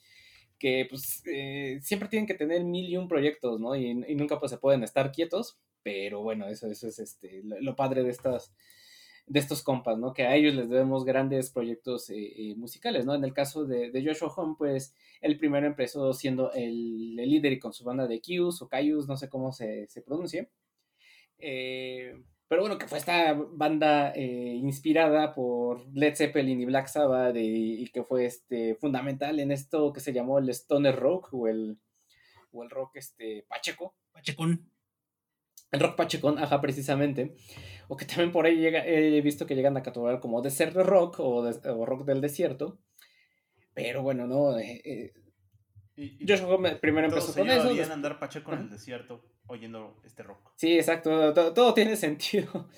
que 0.60 0.86
pues 0.90 1.24
eh, 1.28 1.80
siempre 1.82 2.10
tienen 2.10 2.28
que 2.28 2.34
tener 2.34 2.62
mil 2.66 2.90
y 2.90 2.98
un 2.98 3.08
proyectos, 3.08 3.62
¿no? 3.62 3.74
Y, 3.74 3.86
y 4.06 4.16
nunca 4.16 4.38
pues 4.38 4.52
se 4.52 4.58
pueden 4.58 4.84
estar 4.84 5.14
quietos, 5.14 5.58
pero 5.84 6.22
bueno, 6.22 6.48
eso, 6.48 6.68
eso 6.68 6.88
es 6.88 7.00
este, 7.00 7.42
lo, 7.44 7.76
padre 7.76 8.04
de 8.04 8.10
estas 8.10 8.54
de 9.28 9.40
estos 9.40 9.64
compas, 9.64 9.98
¿no? 9.98 10.14
Que 10.14 10.24
a 10.24 10.36
ellos 10.36 10.56
les 10.56 10.70
debemos 10.70 11.06
grandes 11.06 11.52
proyectos 11.52 12.10
eh, 12.10 12.16
eh, 12.16 12.56
musicales, 12.56 13.06
¿no? 13.06 13.16
En 13.16 13.24
el 13.24 13.34
caso 13.34 13.66
de, 13.66 13.90
de 13.92 14.06
Joshua 14.06 14.34
Home, 14.36 14.56
pues 14.58 14.94
el 15.22 15.38
primero 15.38 15.68
empezó 15.68 16.12
siendo 16.14 16.52
el, 16.52 17.18
el 17.18 17.30
líder 17.30 17.54
y 17.54 17.60
con 17.60 17.72
su 17.72 17.86
banda 17.86 18.08
de 18.08 18.20
Qs 18.20 18.62
o 18.62 18.68
Cayus, 18.68 19.08
no 19.08 19.16
sé 19.16 19.30
cómo 19.30 19.54
se, 19.54 19.88
se 19.88 20.02
pronuncia. 20.02 20.50
Eh, 21.38 22.22
pero 22.48 22.64
bueno, 22.64 22.78
que 22.78 22.88
fue 22.88 22.98
esta 22.98 23.34
banda 23.34 24.14
inspirada 24.18 25.34
por 25.34 25.88
Led 25.96 26.16
Zeppelin 26.16 26.60
y 26.60 26.66
Black 26.66 26.88
Sabbath 26.88 27.36
y, 27.38 27.88
que 27.94 28.04
fue 28.04 28.26
este, 28.26 28.76
fundamental 28.76 29.40
en 29.40 29.54
esto 29.54 29.94
que 29.94 30.02
se 30.02 30.12
llamó 30.12 30.40
el 30.40 30.50
Stoner 30.50 30.94
Rock 30.94 31.30
o 31.32 31.48
el, 31.48 31.80
o 32.52 32.64
el 32.64 32.70
rock 32.70 32.98
este, 32.98 33.46
pacheco. 33.48 33.96
Rock 35.72 35.96
pachecón, 35.96 36.38
ajá, 36.40 36.60
precisamente. 36.62 37.36
O 37.88 37.96
que 37.98 38.06
también 38.06 38.32
por 38.32 38.46
ahí 38.46 38.58
llega, 38.58 38.86
he 38.86 39.22
visto 39.22 39.46
que 39.46 39.56
llegan 39.56 39.78
a 39.78 39.84
catalogar 39.84 40.20
como 40.20 40.42
desert 40.42 40.76
rock 40.76 41.20
o, 41.20 41.44
des- 41.44 41.66
o 41.66 41.86
rock 41.86 42.06
del 42.06 42.22
desierto. 42.22 42.80
Pero 43.74 44.02
bueno, 44.04 44.28
no. 44.28 44.58
eh, 44.60 44.82
eh, 44.84 45.14
Y, 45.96 46.24
y 46.24 46.26
primero 46.82 47.08
empezó 47.08 47.34
con 47.34 47.50
eso. 47.50 47.74
des- 47.74 47.90
andar 47.90 48.20
Pacheco 48.20 48.54
en 48.54 48.60
el 48.60 48.70
desierto 48.70 49.24
oyendo 49.48 50.02
este 50.06 50.24
rock. 50.24 50.52
Sí, 50.58 50.76
exacto, 50.78 51.34
todo, 51.34 51.54
todo 51.54 51.74
tiene 51.74 51.96
sentido. 51.98 52.70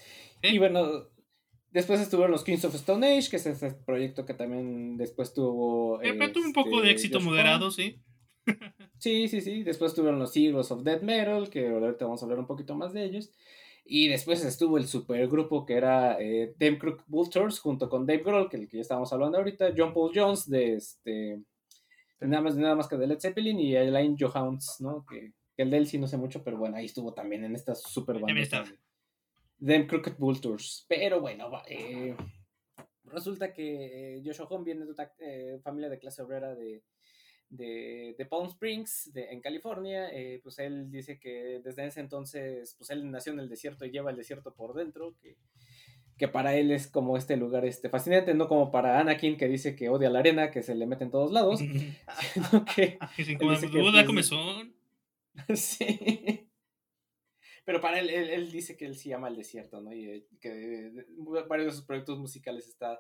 Sí. 0.41 0.49
Y 0.49 0.57
bueno, 0.59 1.07
después 1.71 1.99
estuvieron 1.99 2.31
los 2.31 2.43
Kings 2.43 2.65
of 2.65 2.75
Stone 2.75 3.07
Age, 3.17 3.29
que 3.29 3.35
es 3.37 3.45
ese 3.45 3.71
proyecto 3.71 4.25
que 4.25 4.33
también 4.33 4.97
después 4.97 5.33
tuvo... 5.33 6.01
Eh, 6.01 6.13
pero 6.17 6.31
tuvo 6.31 6.45
un 6.45 6.53
poco 6.53 6.81
de 6.81 6.91
este, 6.91 6.91
éxito 6.91 7.19
Josh 7.19 7.25
moderado, 7.27 7.65
Homme. 7.67 7.75
sí. 7.75 8.01
Sí, 8.99 9.27
sí, 9.27 9.41
sí. 9.41 9.63
Después 9.63 9.93
tuvieron 9.93 10.19
los 10.19 10.35
Heroes 10.35 10.71
of 10.71 10.83
Death 10.83 11.01
Metal, 11.01 11.49
que 11.49 11.67
ahorita 11.67 12.05
vamos 12.05 12.21
a 12.21 12.25
hablar 12.25 12.39
un 12.39 12.47
poquito 12.47 12.73
más 12.73 12.93
de 12.93 13.03
ellos. 13.03 13.31
Y 13.85 14.07
después 14.07 14.43
estuvo 14.45 14.77
el 14.77 14.87
supergrupo 14.87 15.65
que 15.65 15.73
era 15.73 16.17
eh, 16.21 16.55
Dave 16.57 16.79
Crook 16.79 17.03
Vultures 17.07 17.59
junto 17.59 17.89
con 17.89 18.05
Dave 18.05 18.23
Grohl, 18.23 18.49
que 18.49 18.57
el 18.57 18.69
que 18.69 18.77
ya 18.77 18.81
estábamos 18.81 19.11
hablando 19.11 19.37
ahorita, 19.37 19.73
John 19.75 19.93
Paul 19.93 20.11
Jones 20.15 20.49
de 20.49 20.75
este 20.75 21.41
nada 22.21 22.41
más 22.41 22.55
nada 22.55 22.75
más 22.75 22.87
que 22.87 22.95
de 22.95 23.07
Led 23.07 23.19
Zeppelin 23.19 23.59
y 23.59 23.75
Elaine 23.75 24.15
Johannes, 24.17 24.77
¿no? 24.79 25.05
Que, 25.05 25.33
que 25.55 25.63
el 25.63 25.69
de 25.69 25.77
él 25.77 25.87
sí 25.87 25.97
no 25.97 26.07
sé 26.07 26.17
mucho, 26.17 26.43
pero 26.43 26.57
bueno, 26.57 26.77
ahí 26.77 26.85
estuvo 26.85 27.13
también 27.13 27.43
en 27.43 27.55
estas 27.55 27.81
super 27.81 28.19
bandas. 28.19 28.73
Them 29.63 29.87
Crooked 29.87 30.15
Vultures. 30.17 30.85
Pero 30.87 31.21
bueno, 31.21 31.51
eh, 31.67 32.15
resulta 33.05 33.53
que 33.53 34.17
eh, 34.17 34.21
Joshua 34.25 34.47
Home 34.49 34.65
viene 34.65 34.85
de 34.85 34.91
una 34.91 35.11
eh, 35.19 35.59
familia 35.63 35.89
de 35.89 35.99
clase 35.99 36.21
obrera 36.21 36.55
de, 36.55 36.83
de, 37.49 38.15
de 38.17 38.25
Palm 38.25 38.47
Springs, 38.47 39.11
de, 39.13 39.25
en 39.31 39.41
California. 39.41 40.09
eh, 40.11 40.39
pues 40.43 40.59
él 40.59 40.89
dice 40.91 41.19
que 41.19 41.61
desde 41.63 41.85
ese 41.85 41.99
entonces, 41.99 42.75
pues 42.77 42.89
él 42.89 43.09
nació 43.11 43.33
en 43.33 43.39
el 43.39 43.49
desierto 43.49 43.85
y 43.85 43.91
lleva 43.91 44.11
el 44.11 44.17
desierto 44.17 44.53
por 44.53 44.73
dentro, 44.73 45.15
que, 45.21 45.37
que 46.17 46.27
para 46.27 46.55
él 46.55 46.71
es 46.71 46.87
como 46.87 47.17
este 47.17 47.37
lugar 47.37 47.65
este, 47.65 47.89
fascinante, 47.89 48.33
no 48.33 48.47
como 48.47 48.71
para 48.71 48.99
Anakin 48.99 49.37
que 49.37 49.47
dice 49.47 49.75
que 49.75 49.89
odia 49.89 50.09
la 50.09 50.19
arena, 50.19 50.51
que 50.51 50.63
se 50.63 50.75
le 50.75 50.85
mete 50.85 51.03
en 51.03 51.11
todos 51.11 51.31
lados, 51.31 51.59
sino 52.33 52.65
que 52.65 52.97
se 53.17 53.35
dice 53.35 53.37
que, 53.69 53.77
Uh, 53.79 53.85
da 53.85 53.91
pues, 53.91 54.05
comezón. 54.05 54.75
sí. 55.55 56.47
Pero 57.65 57.79
para 57.79 57.99
él, 57.99 58.09
él, 58.09 58.29
él 58.29 58.51
dice 58.51 58.75
que 58.75 58.85
él 58.85 58.95
sí 58.97 59.11
ama 59.13 59.29
el 59.29 59.37
desierto, 59.37 59.79
¿no? 59.79 59.93
Y 59.93 60.09
eh, 60.09 60.27
que 60.41 60.87
eh, 60.87 60.91
varios 61.47 61.67
de 61.67 61.71
sus 61.71 61.85
proyectos 61.85 62.19
musicales 62.19 62.67
están 62.67 62.97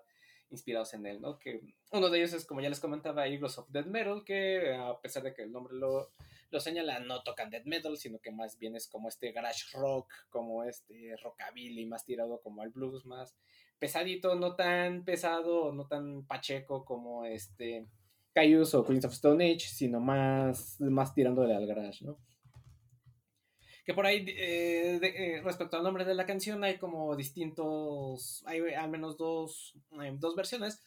inspirados 0.53 0.93
en 0.93 1.05
él, 1.05 1.19
¿no? 1.19 1.37
Que 1.37 1.61
uno 1.91 2.09
de 2.09 2.19
ellos 2.19 2.33
es, 2.33 2.45
como 2.45 2.61
ya 2.61 2.69
les 2.69 2.79
comentaba, 2.79 3.27
Eagles 3.27 3.57
of 3.57 3.69
Death 3.69 3.87
Metal, 3.87 4.23
que 4.23 4.73
a 4.73 4.99
pesar 5.01 5.23
de 5.23 5.33
que 5.33 5.41
el 5.41 5.51
nombre 5.51 5.75
lo, 5.75 6.09
lo 6.53 6.59
señala, 6.59 6.99
no 6.99 7.23
tocan 7.23 7.49
death 7.49 7.65
metal, 7.65 7.97
sino 7.97 8.19
que 8.19 8.31
más 8.31 8.57
bien 8.57 8.75
es 8.75 8.87
como 8.87 9.09
este 9.09 9.31
garage 9.31 9.65
rock, 9.73 10.09
como 10.29 10.63
este 10.63 11.17
rockabilly, 11.17 11.85
más 11.85 12.05
tirado 12.05 12.39
como 12.41 12.61
al 12.61 12.69
blues, 12.69 13.05
más 13.05 13.35
pesadito, 13.79 14.35
no 14.35 14.55
tan 14.55 15.03
pesado, 15.03 15.73
no 15.73 15.87
tan 15.87 16.25
pacheco 16.25 16.85
como 16.85 17.25
este 17.25 17.87
Caius 18.33 18.73
o 18.75 18.85
Queens 18.85 19.05
of 19.05 19.13
Stone 19.13 19.43
Age, 19.43 19.67
sino 19.67 19.99
más, 19.99 20.79
más 20.79 21.13
tirándole 21.13 21.55
al 21.55 21.67
garage, 21.67 22.05
¿no? 22.05 22.17
Que 23.85 23.93
por 23.93 24.05
ahí, 24.05 24.25
eh, 24.29 24.99
eh, 25.01 25.41
respecto 25.43 25.75
al 25.77 25.83
nombre 25.83 26.05
de 26.05 26.15
la 26.15 26.25
canción, 26.25 26.63
hay 26.63 26.77
como 26.77 27.15
distintos, 27.15 28.43
hay 28.45 28.61
al 28.73 28.89
menos 28.89 29.17
dos, 29.17 29.73
eh, 30.01 30.13
dos 30.17 30.35
versiones. 30.35 30.81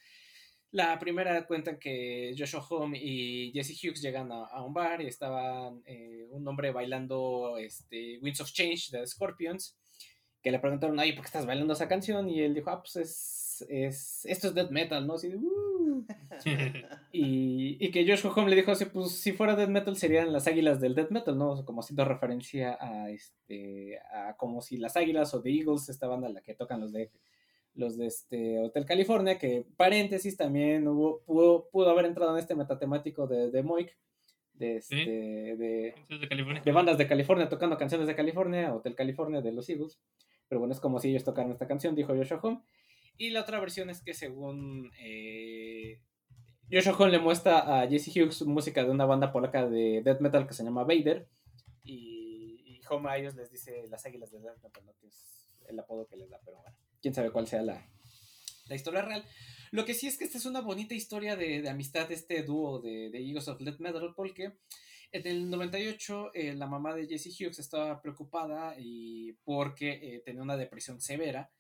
La 0.73 0.99
primera 0.99 1.47
cuenta 1.47 1.79
que 1.79 2.35
Joshua 2.37 2.67
Home 2.69 2.99
y 3.01 3.53
Jesse 3.53 3.83
Hughes 3.83 4.03
llegan 4.03 4.31
a, 4.33 4.63
un 4.63 4.75
bar 4.75 5.01
y 5.01 5.07
estaban 5.07 5.83
eh, 5.87 6.27
un 6.31 6.47
hombre 6.47 6.73
bailando 6.73 7.57
este, 7.59 8.19
Winds 8.21 8.41
of 8.41 8.53
Change 8.53 8.91
de 8.91 9.07
Scorpions, 9.07 9.79
que 10.43 10.51
le 10.51 10.59
preguntaron, 10.59 10.99
ay, 10.99 11.13
¿por 11.13 11.23
qué 11.23 11.29
estás 11.29 11.47
bailando 11.47 11.73
esa 11.73 11.89
canción? 11.89 12.29
Y 12.29 12.41
él 12.43 12.53
dijo, 12.53 12.71
ah, 12.71 12.83
pues 12.83 12.97
es, 12.97 13.46
es 13.69 14.25
esto 14.27 14.49
es 14.49 14.55
death 14.55 14.71
metal, 14.71 15.07
¿no? 15.07 15.15
Así 15.15 15.29
de, 15.29 15.37
"Uh". 15.37 16.05
Y, 17.13 17.79
y 17.81 17.91
que 17.91 18.07
Joshua 18.07 18.33
Home 18.35 18.51
le 18.51 18.57
dijo 18.57 18.73
así, 18.73 18.85
pues 18.87 19.13
si 19.13 19.33
fuera 19.33 19.57
death 19.57 19.69
metal 19.71 19.97
serían 19.97 20.33
las 20.33 20.47
águilas 20.47 20.81
del 20.81 20.95
death 20.95 21.11
metal, 21.11 21.39
¿no? 21.39 21.65
Como 21.65 21.81
haciendo 21.81 22.05
referencia 22.05 22.77
a 22.81 23.11
este, 23.11 23.99
a 24.13 24.37
como 24.37 24.61
si 24.61 24.77
las 24.77 24.97
águilas 24.97 25.33
o 25.35 25.43
The 25.43 25.51
Eagles, 25.51 25.89
esta 25.89 26.07
banda 26.07 26.29
la 26.29 26.43
que 26.43 26.55
tocan 26.55 26.81
los 26.81 26.93
de 26.93 27.11
los 27.75 27.97
de 27.99 28.07
este 28.07 28.59
Hotel 28.61 28.87
California, 28.87 29.39
que 29.39 29.67
paréntesis 29.77 30.37
también 30.37 30.89
hubo, 30.89 31.21
pudo, 31.25 31.69
pudo 31.71 31.91
haber 31.91 32.07
entrado 32.07 32.33
en 32.33 32.39
este 32.39 32.55
metatemático 32.55 33.27
de, 33.27 33.51
de 33.51 33.63
Moik, 33.63 33.97
de, 34.55 34.77
este, 34.77 34.97
de, 34.97 35.57
de 35.57 35.95
de 36.65 36.73
bandas 36.73 36.97
de 36.97 37.07
California 37.07 37.49
tocando 37.51 37.77
canciones 37.77 38.07
de 38.07 38.17
California, 38.17 38.75
Hotel 38.75 38.95
California 38.95 39.43
de 39.43 39.53
los 39.53 39.69
Eagles. 39.69 40.01
Pero 40.49 40.61
bueno, 40.61 40.73
es 40.73 40.81
como 40.81 41.01
si 41.01 41.11
ellos 41.11 41.25
tocaran 41.25 41.51
esta 41.51 41.67
canción, 41.67 41.95
dijo 41.95 42.15
Joshua 42.17 42.41
Home. 42.43 42.63
Y 43.19 43.31
la 43.31 43.43
otra 43.43 43.61
versión 43.61 43.91
es 43.91 44.03
que 44.03 44.15
según 44.15 44.93
eh, 44.99 46.01
Joshua 46.71 46.97
Home 46.99 47.13
le 47.13 47.19
muestra 47.19 47.83
a 47.83 47.89
Jesse 47.89 48.09
Hughes 48.09 48.43
música 48.43 48.85
de 48.85 48.91
una 48.91 49.07
banda 49.07 49.33
polaca 49.33 49.67
de 49.69 50.03
death 50.05 50.21
metal 50.21 50.47
que 50.47 50.55
se 50.55 50.65
llama 50.65 50.85
Vader. 50.85 51.29
Y, 51.85 52.63
y 52.65 52.81
Home 52.91 53.11
a 53.11 53.17
ellos 53.17 53.35
les 53.35 53.51
dice 53.51 53.87
las 53.89 54.05
águilas 54.05 54.31
de 54.31 54.41
death 54.41 54.63
metal, 54.63 54.85
¿no? 54.85 54.95
que 55.01 55.07
es 55.07 55.49
el 55.69 55.79
apodo 55.79 56.07
que 56.07 56.17
les 56.17 56.31
da, 56.31 56.41
pero 56.45 56.59
bueno, 56.59 56.77
quién 57.01 57.15
sabe 57.15 57.31
cuál 57.31 57.47
sea 57.47 57.63
la, 57.63 57.89
la 58.67 58.75
historia 58.75 59.03
real. 59.03 59.25
Lo 59.71 59.85
que 59.85 59.95
sí 59.95 60.07
es 60.07 60.19
que 60.19 60.25
esta 60.25 60.39
es 60.39 60.47
una 60.47 60.61
bonita 60.61 60.95
historia 60.95 61.37
de, 61.37 61.63
de 61.63 61.69
amistad 61.69 62.09
de 62.09 62.15
este 62.15 62.43
dúo 62.43 62.81
de, 62.81 63.11
de 63.11 63.19
Eagles 63.19 63.49
of 63.49 63.61
Death 63.61 63.81
Metal, 63.81 64.13
porque 64.15 64.53
en 65.13 65.27
el 65.27 65.51
98 65.51 66.31
eh, 66.35 66.55
la 66.55 66.67
mamá 66.67 66.95
de 66.95 67.07
Jesse 67.07 67.35
Hughes 67.39 67.59
estaba 67.59 68.01
preocupada 68.01 68.75
y 68.79 69.33
porque 69.45 69.93
eh, 69.93 70.23
tenía 70.25 70.43
una 70.43 70.57
depresión 70.57 71.01
severa. 71.01 71.51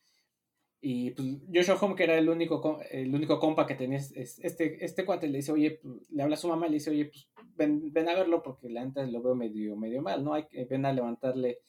Y 0.80 1.10
pues, 1.12 1.28
Joshua 1.52 1.76
Home, 1.80 1.94
que 1.96 2.04
era 2.04 2.18
el 2.18 2.28
único, 2.28 2.60
co- 2.60 2.80
el 2.90 3.14
único 3.14 3.38
compa 3.40 3.66
que 3.66 3.74
tenía, 3.74 3.98
es- 3.98 4.12
es- 4.12 4.38
este, 4.44 4.84
este 4.84 5.04
cuate 5.04 5.26
le 5.28 5.38
dice, 5.38 5.52
oye, 5.52 5.78
pues, 5.82 6.10
le 6.10 6.22
habla 6.22 6.34
a 6.34 6.38
su 6.38 6.48
mamá 6.48 6.66
le 6.68 6.74
dice, 6.74 6.90
oye, 6.90 7.06
pues 7.06 7.28
ven, 7.56 7.92
ven 7.92 8.08
a 8.08 8.14
verlo 8.14 8.42
porque 8.42 8.68
la 8.68 8.84
neta 8.84 9.04
lo 9.06 9.22
veo 9.22 9.34
medio, 9.34 9.74
medio 9.76 10.02
mal, 10.02 10.22
¿no? 10.22 10.34
Hay 10.34 10.44
ven 10.68 10.84
a 10.86 10.92
levantarle 10.92 11.60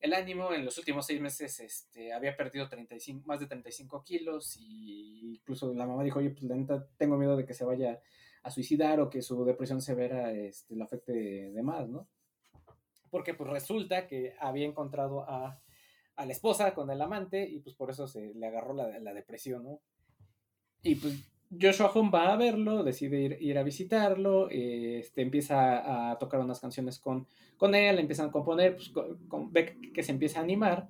el 0.00 0.14
ánimo. 0.14 0.52
En 0.54 0.64
los 0.64 0.78
últimos 0.78 1.06
seis 1.06 1.20
meses 1.20 1.60
este, 1.60 2.12
había 2.12 2.36
perdido 2.36 2.68
35, 2.68 3.26
más 3.26 3.38
de 3.40 3.46
35 3.46 4.02
kilos 4.02 4.56
y 4.58 5.34
incluso 5.34 5.72
la 5.74 5.86
mamá 5.86 6.02
dijo, 6.04 6.18
oye, 6.20 6.30
pues 6.30 6.44
la 6.44 6.56
neta 6.56 6.86
tengo 6.96 7.16
miedo 7.16 7.36
de 7.36 7.44
que 7.44 7.54
se 7.54 7.64
vaya 7.64 8.00
a 8.42 8.50
suicidar 8.50 8.98
o 9.00 9.10
que 9.10 9.20
su 9.20 9.44
depresión 9.44 9.82
severa 9.82 10.32
este, 10.32 10.74
lo 10.74 10.84
afecte 10.84 11.12
de 11.12 11.62
más, 11.62 11.88
¿no? 11.88 12.08
Porque 13.10 13.34
pues 13.34 13.50
resulta 13.50 14.06
que 14.06 14.34
había 14.38 14.66
encontrado 14.66 15.22
a, 15.28 15.60
a 16.18 16.26
la 16.26 16.32
esposa 16.32 16.74
con 16.74 16.90
el 16.90 17.00
amante 17.00 17.48
y 17.48 17.60
pues 17.60 17.76
por 17.76 17.90
eso 17.90 18.06
se 18.06 18.34
le 18.34 18.46
agarró 18.46 18.74
la, 18.74 18.98
la 18.98 19.14
depresión, 19.14 19.64
¿no? 19.64 19.80
Y 20.82 20.96
pues 20.96 21.14
Joshua 21.50 21.90
Home 21.94 22.10
va 22.10 22.32
a 22.32 22.36
verlo, 22.36 22.84
decide 22.84 23.20
ir, 23.20 23.38
ir 23.40 23.58
a 23.58 23.62
visitarlo, 23.62 24.50
este, 24.50 25.22
empieza 25.22 26.10
a, 26.10 26.18
tocar 26.18 26.40
unas 26.40 26.60
canciones 26.60 26.98
con, 26.98 27.26
con 27.56 27.74
él, 27.74 27.98
empiezan 27.98 28.28
a 28.28 28.32
componer, 28.32 28.76
pues, 28.76 28.90
con, 28.90 29.52
ve 29.52 29.78
que 29.94 30.02
se 30.02 30.12
empieza 30.12 30.40
a 30.40 30.42
animar 30.42 30.88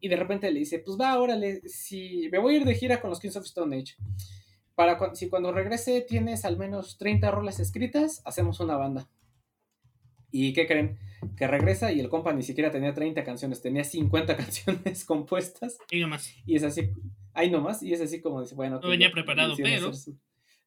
y 0.00 0.08
de 0.08 0.16
repente 0.16 0.50
le 0.50 0.60
dice, 0.60 0.78
pues 0.78 0.96
va, 1.00 1.18
órale, 1.18 1.62
si 1.68 2.28
me 2.30 2.38
voy 2.38 2.54
a 2.54 2.56
ir 2.58 2.64
de 2.64 2.74
gira 2.74 3.00
con 3.00 3.10
los 3.10 3.18
Kings 3.18 3.36
of 3.36 3.44
Stone 3.44 3.76
Age. 3.76 3.96
Para 4.74 5.14
si 5.14 5.30
cuando 5.30 5.52
regrese 5.52 6.02
tienes 6.02 6.44
al 6.44 6.58
menos 6.58 6.98
30 6.98 7.30
rolas 7.30 7.60
escritas, 7.60 8.20
hacemos 8.26 8.60
una 8.60 8.76
banda. 8.76 9.08
¿Y 10.38 10.52
qué 10.52 10.66
creen? 10.66 10.98
Que 11.36 11.46
regresa 11.46 11.92
y 11.92 12.00
el 12.00 12.08
compa 12.08 12.32
ni 12.32 12.42
siquiera 12.42 12.70
tenía 12.70 12.92
30 12.92 13.24
canciones, 13.24 13.62
tenía 13.62 13.84
50 13.84 14.36
canciones 14.36 15.04
compuestas. 15.04 15.78
Y 15.90 16.00
nomás. 16.00 16.34
Y 16.44 16.56
es 16.56 16.62
así, 16.62 16.90
ahí 17.32 17.50
nomás, 17.50 17.82
y 17.82 17.92
es 17.92 18.00
así 18.00 18.20
como 18.20 18.42
dice, 18.42 18.54
bueno. 18.54 18.80
No 18.80 18.88
venía 18.88 19.10
preparado, 19.10 19.54
pero 19.56 19.92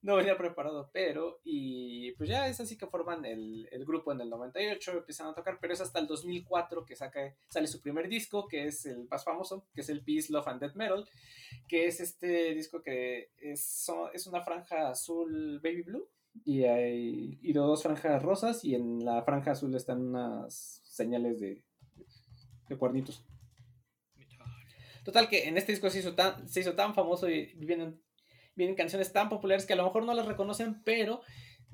no 0.02 0.16
venía 0.16 0.38
preparado, 0.38 0.90
pero, 0.94 1.42
y 1.44 2.14
pues 2.14 2.30
ya 2.30 2.48
es 2.48 2.60
así 2.62 2.78
que 2.78 2.88
forman 2.88 3.26
el, 3.26 3.68
grupo 3.86 4.12
en 4.12 4.22
el 4.22 4.30
98, 4.30 4.92
empiezan 5.00 5.28
a 5.28 5.34
tocar, 5.34 5.58
pero 5.60 5.74
es 5.74 5.82
hasta 5.82 6.00
el 6.00 6.08
2004 6.08 6.86
que 6.86 6.96
saca, 6.96 7.36
sale 7.50 7.68
su 7.68 7.82
primer 7.82 8.08
disco, 8.08 8.48
que 8.48 8.66
es 8.68 8.86
el 8.86 9.08
más 9.10 9.26
famoso, 9.26 9.68
que 9.74 9.82
es 9.82 9.90
el 9.90 10.02
Peace, 10.02 10.32
Love 10.32 10.48
and 10.48 10.62
Death 10.62 10.76
Metal, 10.76 11.06
que 11.68 11.88
es 11.88 12.00
este 12.00 12.54
disco 12.54 12.82
que 12.82 13.32
es, 13.38 13.92
es 14.14 14.28
una 14.28 14.42
franja 14.42 14.90
azul 14.90 15.60
baby 15.62 15.82
blue, 15.82 16.10
y 16.46 16.64
hay 16.64 17.40
y 17.42 17.54
dos 17.54 17.84
franjas 17.84 18.22
rosas, 18.22 18.64
y 18.64 18.76
en 18.76 19.04
la 19.04 19.24
franja 19.24 19.52
azul 19.52 19.76
están 19.76 20.02
unas 20.02 20.82
señales 20.84 21.40
de, 21.40 21.64
de 22.70 22.78
cuernitos. 22.78 23.26
Total 25.04 25.30
que 25.30 25.48
en 25.48 25.58
este 25.58 25.72
disco 25.72 25.90
se 25.90 26.00
hizo 26.00 26.14
tan, 26.14 26.48
se 26.48 26.60
hizo 26.60 26.74
tan 26.74 26.94
famoso 26.94 27.30
y 27.30 27.54
vienen 27.56 28.02
vienen 28.60 28.76
canciones 28.76 29.12
tan 29.12 29.30
populares 29.30 29.66
que 29.66 29.74
a 29.74 29.76
lo 29.78 29.86
mejor 29.86 30.06
no 30.06 30.14
las 30.14 30.28
reconocen, 30.28 30.84
pero 30.84 31.22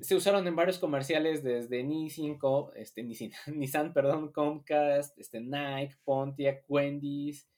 se 0.00 0.14
usaron 0.14 0.46
en 0.46 0.56
varios 0.56 0.78
comerciales 0.78 1.42
desde 1.42 1.82
Nissan, 1.82 2.38
este, 2.76 3.02
Nissan, 3.52 3.92
perdón, 3.92 4.32
Comcast, 4.32 5.18
este, 5.18 5.40
Nike, 5.40 5.96
Pontiac, 6.04 6.64
Wendy's, 6.68 7.48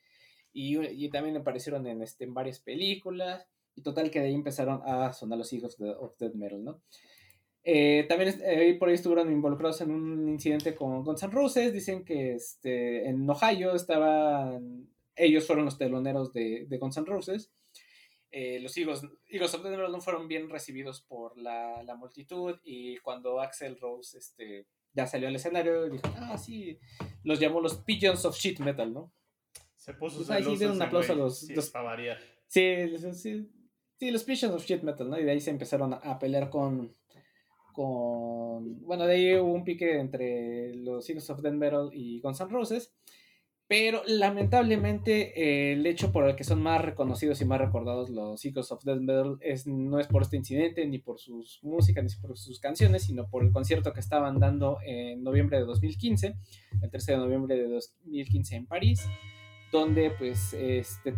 y, 0.53 1.09
también 1.11 1.37
aparecieron 1.37 1.87
en, 1.87 2.03
este, 2.03 2.25
en 2.25 2.35
varias 2.35 2.59
películas, 2.59 3.47
y 3.79 3.83
total 3.83 4.11
que 4.11 4.19
de 4.19 4.27
ahí 4.27 4.35
empezaron 4.35 4.83
a 4.85 5.13
sonar 5.13 5.39
los 5.39 5.53
hijos 5.53 5.79
de, 5.79 5.91
of 5.91 6.19
Dead 6.19 6.35
Metal, 6.35 6.63
¿no? 6.65 6.83
Eh, 7.63 8.07
también 8.09 8.35
eh, 8.45 8.77
por 8.79 8.89
ahí 8.89 8.97
estuvieron 8.97 9.31
involucrados 9.31 9.81
en 9.83 9.93
un 9.93 10.29
incidente 10.29 10.75
con 10.75 11.05
Guns 11.05 11.23
N' 11.23 11.33
Roses, 11.33 11.73
dicen 11.73 12.05
que 12.05 12.35
este, 12.35 13.09
en 13.09 13.29
Ohio 13.31 13.75
estaban, 13.75 14.89
ellos 15.15 15.47
fueron 15.47 15.67
los 15.67 15.79
teloneros 15.79 16.33
de, 16.33 16.67
de 16.67 16.79
Guns 16.79 16.97
N' 16.97 17.07
Roses, 17.07 17.53
eh, 18.31 18.59
los 18.61 18.77
Eagles, 18.77 19.03
Eagles 19.29 19.55
of 19.55 19.63
the 19.63 19.71
no 19.71 20.01
fueron 20.01 20.27
bien 20.27 20.51
recibidos 20.51 21.03
por 21.03 21.39
la, 21.39 21.83
la, 21.85 21.95
multitud 21.95 22.57
y 22.65 22.99
cuando 22.99 23.41
Axel 23.41 23.79
Rose 23.79 24.19
este, 24.19 24.67
ya 24.93 25.07
salió 25.07 25.29
al 25.29 25.37
escenario 25.37 25.89
dijo, 25.89 26.05
ah, 26.17 26.37
sí, 26.37 26.79
los 27.23 27.39
llamó 27.39 27.61
los 27.61 27.77
Pigeons 27.77 28.25
of 28.25 28.37
Shit 28.37 28.59
Metal, 28.59 28.93
¿no? 28.93 29.13
Se 29.77 29.95
puso 29.95 30.17
pues 30.19 30.31
ahí 30.31 30.45
un 30.45 30.83
aplauso 30.83 31.13
a 31.13 31.17
los... 31.17 31.39
Sí, 31.39 31.55
los 31.55 31.71
sí, 32.49 33.15
sí, 33.15 33.51
sí, 33.99 34.11
los 34.11 34.25
Pigeons 34.25 34.55
of 34.55 34.65
Shit 34.65 34.83
Metal, 34.83 35.09
¿no? 35.09 35.19
Y 35.19 35.25
de 35.25 35.33
ahí 35.33 35.41
se 35.41 35.51
empezaron 35.51 35.95
a, 35.95 36.19
pelear 36.19 36.51
con, 36.51 36.95
con... 37.73 38.81
Bueno, 38.83 39.07
de 39.07 39.15
ahí 39.15 39.37
hubo 39.37 39.53
un 39.53 39.65
pique 39.65 39.99
entre 39.99 40.75
los 40.77 41.09
Eagles 41.09 41.29
of 41.31 41.41
Death 41.41 41.55
Metal 41.55 41.91
y 41.93 42.21
Guns 42.21 42.41
N' 42.41 42.51
Roses. 42.51 42.95
Pero 43.69 44.03
lamentablemente 44.07 45.39
eh, 45.39 45.73
el 45.75 45.87
hecho 45.87 46.11
por 46.11 46.27
el 46.27 46.35
que 46.37 46.43
son 46.43 46.63
más 46.63 46.83
reconocidos 46.83 47.43
y 47.43 47.45
más 47.45 47.61
recordados 47.61 48.09
los 48.09 48.43
Eagles 48.43 48.73
of 48.73 48.83
Death 48.83 49.01
Metal 49.01 49.37
es, 49.43 49.67
no 49.67 50.01
es 50.01 50.07
por 50.07 50.23
este 50.23 50.39
incidente, 50.39 50.87
ni 50.87 50.99
por 50.99 51.19
sus 51.19 51.61
músicas, 51.63 52.03
ni 52.03 52.11
por 52.27 52.39
sus 52.39 52.61
canciones, 52.61 53.03
sino 53.03 53.29
por 53.29 53.45
el 53.45 53.53
concierto 53.53 53.93
que 53.93 54.01
estaban 54.01 54.39
dando 54.39 54.79
en 54.87 55.23
noviembre 55.23 55.59
de 55.59 55.67
2015, 55.67 56.35
el 56.81 56.91
13 56.91 57.13
de 57.13 57.19
noviembre 57.19 57.57
de 57.57 57.69
2015 57.69 58.57
en 58.57 58.67
París, 58.67 59.07
donde 59.71 60.13
pues 60.13 60.55
este, 60.55 61.13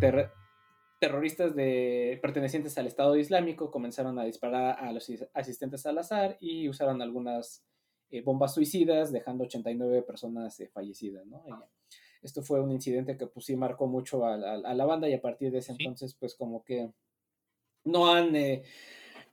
terroristas 1.00 1.56
de, 1.56 2.18
pertenecientes 2.22 2.78
al 2.78 2.86
Estado 2.86 3.16
Islámico 3.16 3.70
comenzaron 3.72 4.18
a 4.18 4.24
disparar 4.24 4.78
a 4.78 4.92
los 4.92 5.10
asistentes 5.34 5.84
al 5.86 5.98
azar 5.98 6.36
y 6.40 6.68
usaron 6.68 7.02
algunas 7.02 7.64
eh, 8.10 8.20
bombas 8.22 8.54
suicidas, 8.54 9.10
dejando 9.10 9.44
89 9.44 10.02
personas 10.02 10.60
eh, 10.60 10.68
fallecidas, 10.68 11.26
¿no? 11.26 11.42
esto 12.22 12.42
fue 12.42 12.60
un 12.60 12.70
incidente 12.70 13.16
que 13.16 13.26
pues 13.26 13.46
sí 13.46 13.56
marcó 13.56 13.86
mucho 13.86 14.26
a, 14.26 14.36
la 14.36 14.84
banda 14.84 15.08
y 15.08 15.14
a 15.14 15.22
partir 15.22 15.50
de 15.50 15.58
ese 15.58 15.72
entonces 15.72 16.14
pues 16.14 16.34
como 16.34 16.62
que 16.64 16.92
no 17.84 18.12
han 18.12 18.36
eh, 18.36 18.62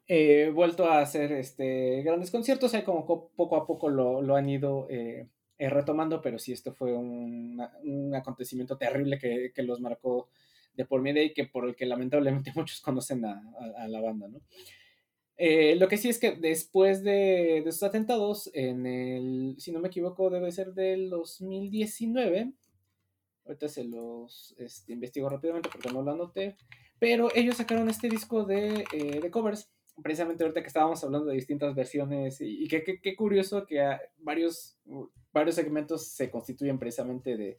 eh, 0.08 0.52
vuelto 0.54 0.86
a 0.86 1.02
hacer 1.02 1.32
este, 1.34 2.02
grandes 2.04 2.32
conciertos, 2.32 2.74
hay 2.74 2.84
como 2.84 3.06
poco 3.06 3.56
a 3.58 3.66
poco 3.66 3.90
lo, 3.90 4.36
han 4.36 4.50
ido 4.50 4.88
eh, 4.90 5.28
retomando, 5.58 6.22
pero 6.22 6.40
sí 6.40 6.54
esto 6.54 6.74
fue 6.74 6.94
un, 6.94 7.60
acontecimiento 8.16 8.78
terrible 8.78 9.20
que, 9.20 9.64
los 9.64 9.82
marcó 9.82 10.30
de 10.78 10.86
por 10.86 11.02
medio 11.02 11.24
y 11.24 11.34
que 11.34 11.46
por 11.46 11.68
el 11.68 11.76
que 11.76 11.86
lamentablemente 11.86 12.52
muchos 12.56 12.80
conocen 12.80 13.26
a, 13.26 13.88
la 13.88 14.00
banda, 14.00 14.30
¿no? 14.30 14.40
lo 15.40 15.88
que 15.88 15.98
sí 15.98 16.10
es 16.10 16.18
que 16.18 16.32
después 16.32 17.04
de, 17.04 17.62
de 17.64 17.70
esos 17.70 17.84
atentados, 17.84 18.50
en 18.54 18.86
el, 18.86 19.56
si 19.60 19.72
no 19.72 19.80
me 19.80 19.90
equivoco, 19.90 20.30
debe 20.30 20.52
ser 20.52 20.74
del 20.74 21.10
2019, 21.10 22.54
Ahorita 23.48 23.70
se 23.70 23.86
los 23.86 24.54
este, 24.58 24.92
investigo 24.92 25.30
rápidamente 25.30 25.70
porque 25.72 25.90
no 25.90 26.02
lo 26.02 26.12
anoté. 26.12 26.58
Pero 27.00 27.30
ellos 27.34 27.58
sacaron 27.58 27.90
este 27.90 28.10
disco 28.10 28.44
de, 28.44 28.84
eh, 28.92 29.32
covers, 29.32 29.72
precisamente 30.02 30.44
ahorita 30.44 30.62
que 30.62 30.68
estábamos 30.68 31.04
hablando 31.04 31.28
de 31.28 31.36
distintas 31.36 31.74
versiones 31.74 32.42
y, 32.42 32.68
qué 32.68 33.16
curioso 33.16 33.66
que 33.66 33.82
varios, 34.18 34.78
varios 35.32 35.56
segmentos 35.56 36.08
se 36.08 36.30
constituyen 36.30 36.78
precisamente 36.78 37.38
de, 37.38 37.58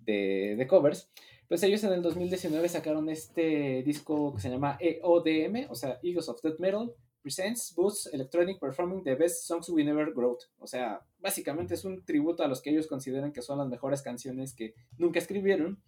de, 0.00 0.66
covers. 0.66 1.10
Pues 1.48 1.62
ellos 1.62 1.84
en 1.84 1.92
el 1.92 2.02
2019 2.02 2.68
sacaron 2.68 3.08
este 3.08 3.82
disco 3.84 4.34
que 4.34 4.40
se 4.40 4.50
llama 4.50 4.76
EODM, 4.80 5.70
o 5.70 5.74
sea, 5.74 6.00
Eagles 6.02 6.28
of 6.28 6.42
Death 6.42 6.58
Metal, 6.58 6.92
Presents 7.22 7.74
Boots 7.74 8.08
Electronic 8.12 8.58
Performing 8.58 9.02
the 9.04 9.14
Best 9.14 9.44
Songs 9.46 9.68
We 9.68 9.84
Never 9.84 10.12
Wrote. 10.14 10.46
O 10.58 10.66
sea, 10.66 11.00
básicamente 11.18 11.74
es 11.74 11.84
un 11.84 12.04
tributo 12.04 12.42
a 12.42 12.48
los 12.48 12.60
que 12.60 12.70
ellos 12.70 12.86
consideran 12.86 13.32
que 13.32 13.42
son 13.42 13.58
las 13.58 13.68
mejores 13.68 14.02
canciones 14.02 14.54
que 14.54 14.74
nunca 14.98 15.18
escribieron. 15.18 15.82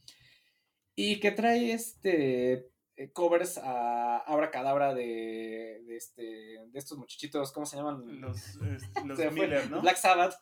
Y 0.94 1.20
que 1.20 1.30
trae 1.30 1.72
este 1.72 2.70
eh, 2.96 3.12
covers 3.12 3.58
a 3.58 4.18
Abra 4.18 4.50
Cadabra 4.50 4.94
de, 4.94 5.80
de, 5.86 5.96
este, 5.96 6.22
de 6.22 6.78
estos 6.78 6.98
muchachitos, 6.98 7.52
¿cómo 7.52 7.66
se 7.66 7.76
llaman? 7.76 8.20
Los, 8.20 8.56
los 9.04 9.32
Miller, 9.32 9.70
¿no? 9.70 9.80
Black 9.80 9.96
Sabbath. 9.96 10.34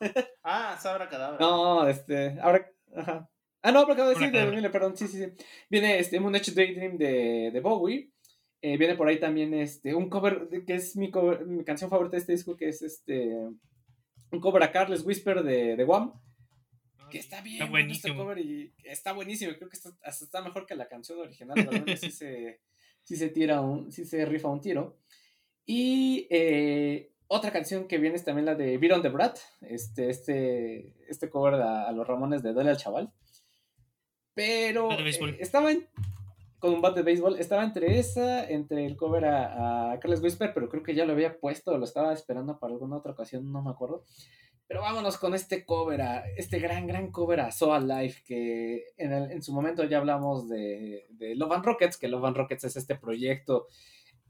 ah, 0.43 0.77
es 0.79 0.87
Abra 0.87 1.11
Cadabra. 1.11 1.39
No, 1.39 1.87
este, 1.87 2.39
Abra, 2.41 2.73
ajá. 2.95 3.31
Ah, 3.67 3.73
no, 3.73 3.85
Cadabra, 3.85 4.17
sí, 4.17 4.31
de 4.31 4.47
Miller, 4.47 4.71
perdón, 4.71 4.97
sí, 4.97 5.09
sí, 5.09 5.19
sí. 5.19 5.45
Viene 5.69 5.99
este 5.99 6.21
Moonage 6.21 6.53
Daydream 6.53 6.97
de, 6.97 7.51
de 7.53 7.61
Bowie. 7.61 8.13
Eh, 8.63 8.77
viene 8.77 8.95
por 8.95 9.09
ahí 9.09 9.19
también 9.19 9.55
este, 9.55 9.93
un 9.93 10.09
cover, 10.09 10.49
que 10.65 10.77
es 10.77 10.95
mi, 10.95 11.11
mi 11.47 11.65
canción 11.65 11.91
favorita 11.91 12.13
de 12.13 12.21
este 12.21 12.33
disco, 12.33 12.57
que 12.57 12.69
es 12.69 12.83
este 12.83 13.35
un 14.31 14.41
cover 14.41 14.63
a 14.63 14.71
Carles 14.71 15.05
Whisper 15.05 15.43
de, 15.43 15.75
de 15.75 15.85
Wham. 15.85 16.13
Ah, 16.97 17.09
que 17.11 17.19
está 17.19 17.41
bien, 17.41 17.57
está 17.57 17.69
buenísimo. 17.69 18.13
Este 18.13 18.23
cover 18.23 18.39
y 18.39 18.73
está 18.85 19.13
buenísimo. 19.13 19.53
Creo 19.57 19.69
que 19.69 19.77
está, 19.77 19.91
hasta 20.05 20.25
está 20.25 20.43
mejor 20.43 20.65
que 20.65 20.77
la 20.77 20.87
canción 20.87 21.19
original. 21.19 21.57
Realmente 21.57 21.97
sí 21.97 22.13
se, 22.13 22.61
sí 23.03 23.17
se 23.17 23.31
tira 23.31 23.63
un, 23.63 23.91
sí 23.91 24.05
se 24.05 24.25
rifa 24.27 24.49
un 24.49 24.61
tiro. 24.61 25.01
Y 25.65 26.29
eh, 26.31 27.11
otra 27.27 27.51
canción 27.51 27.89
que 27.89 27.99
viene 27.99 28.15
es 28.15 28.25
también 28.25 28.47
la 28.47 28.55
de 28.55 28.79
Beat 28.79 28.93
on 28.93 29.03
the 29.03 29.09
Brat, 29.09 29.39
este, 29.63 30.09
este, 30.09 30.95
este 31.09 31.29
cover 31.29 31.55
a, 31.55 31.91
los 31.91 32.07
Ramones 32.07 32.45
de 32.45 32.55
Dale 32.55 32.71
al 32.71 32.77
Chaval. 32.77 33.13
Pero 34.37 34.93
eh, 34.93 35.37
estaba 35.41 35.73
en, 35.73 35.89
con 36.59 36.75
un 36.75 36.83
bat 36.83 36.95
de 36.95 37.03
béisbol. 37.03 37.39
Estaba 37.39 37.65
entre 37.65 37.99
esa, 37.99 38.47
entre 38.47 38.85
el 38.85 38.95
cover 38.95 39.25
a, 39.25 39.93
a 39.93 39.99
Carles 39.99 40.21
Whisper, 40.21 40.53
pero 40.53 40.69
creo 40.69 40.83
que 40.83 40.95
ya 40.95 41.07
lo 41.07 41.15
había 41.15 41.39
puesto, 41.39 41.77
lo 41.79 41.87
estaba 41.87 42.13
esperando 42.13 42.59
para 42.59 42.75
alguna 42.75 42.99
otra 42.99 43.13
ocasión, 43.13 43.51
no 43.51 43.63
me 43.63 43.71
acuerdo. 43.71 44.05
Pero 44.69 44.83
vámonos 44.83 45.17
con 45.17 45.35
este 45.35 45.65
cover, 45.65 46.03
a, 46.03 46.29
este 46.37 46.59
gran, 46.59 46.87
gran 46.87 47.11
cover 47.11 47.41
a 47.41 47.51
So 47.51 47.73
Alive, 47.73 48.17
que 48.27 48.85
en, 48.99 49.13
en 49.13 49.43
su 49.43 49.55
momento 49.55 49.85
ya 49.85 49.97
hablamos 49.97 50.51
de, 50.51 51.07
de 51.09 51.35
Love 51.35 51.53
and 51.53 51.65
Rockets, 51.65 51.97
que 51.97 52.09
Love 52.09 52.27
and 52.27 52.37
Rockets 52.37 52.65
es 52.65 52.77
este 52.77 52.97
proyecto 52.97 53.69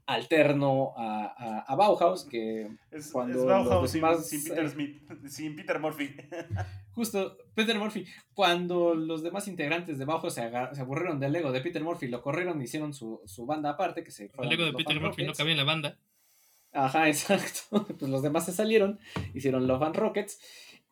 alterno 0.07 0.93
a, 0.95 1.65
a, 1.67 1.75
Bauhaus, 1.75 2.25
que 2.25 2.71
es, 2.91 3.11
cuando 3.11 3.45
Bauhaus 3.45 3.91
sin, 3.91 4.43
Peter 4.43 4.69
Smith, 4.69 5.01
sin 5.27 5.55
Peter 5.55 5.79
Murphy. 5.79 6.15
Justo, 6.91 7.37
Peter 7.53 7.77
Murphy, 7.77 8.05
cuando 8.33 8.95
los 8.95 9.21
demás 9.21 9.47
integrantes 9.49 9.99
de 9.99 10.05
Bauhaus 10.05 10.33
se, 10.33 10.49
se 10.49 10.81
aburrieron 10.81 11.19
del 11.19 11.35
ego 11.35 11.51
de 11.51 11.61
Peter 11.61 11.83
Murphy, 11.83 12.07
lo 12.07 12.21
corrieron 12.21 12.59
y 12.61 12.63
hicieron 12.63 12.93
su, 12.93 13.21
su 13.25 13.45
banda 13.45 13.71
aparte, 13.71 14.03
que 14.03 14.11
se 14.11 14.31
El 14.39 14.51
ego 14.51 14.65
de 14.65 14.73
Peter 14.73 14.99
Murphy 14.99 15.25
no 15.25 15.33
cabía 15.33 15.51
en 15.51 15.57
la 15.57 15.65
banda. 15.65 15.97
Ajá, 16.71 17.07
exacto. 17.09 17.85
Pues 17.99 18.09
los 18.09 18.21
demás 18.21 18.45
se 18.45 18.53
salieron, 18.53 18.99
hicieron 19.33 19.67
Love 19.67 19.83
and 19.83 19.95
Rockets. 19.97 20.39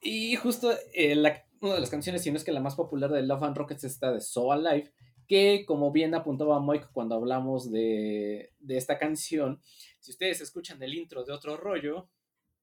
Y 0.01 0.35
justo 0.35 0.71
eh, 0.93 1.15
la, 1.15 1.45
una 1.61 1.75
de 1.75 1.79
las 1.79 1.89
canciones, 1.89 2.21
si 2.21 2.31
no 2.31 2.37
es 2.37 2.43
que 2.43 2.51
la 2.51 2.59
más 2.59 2.75
popular 2.75 3.11
de 3.11 3.23
Love 3.23 3.43
and 3.43 3.57
Rockets, 3.57 3.85
está 3.85 4.11
de 4.11 4.19
So 4.19 4.51
Alive, 4.51 4.91
que 5.27 5.65
como 5.65 5.91
bien 5.91 6.13
apuntaba 6.15 6.61
Mike 6.61 6.87
cuando 6.93 7.15
hablamos 7.15 7.71
de, 7.71 8.51
de 8.59 8.77
esta 8.77 8.97
canción, 8.97 9.59
si 9.99 10.11
ustedes 10.11 10.41
escuchan 10.41 10.81
el 10.83 10.93
intro 10.93 11.23
de 11.23 11.33
otro 11.33 11.57
rollo, 11.57 12.09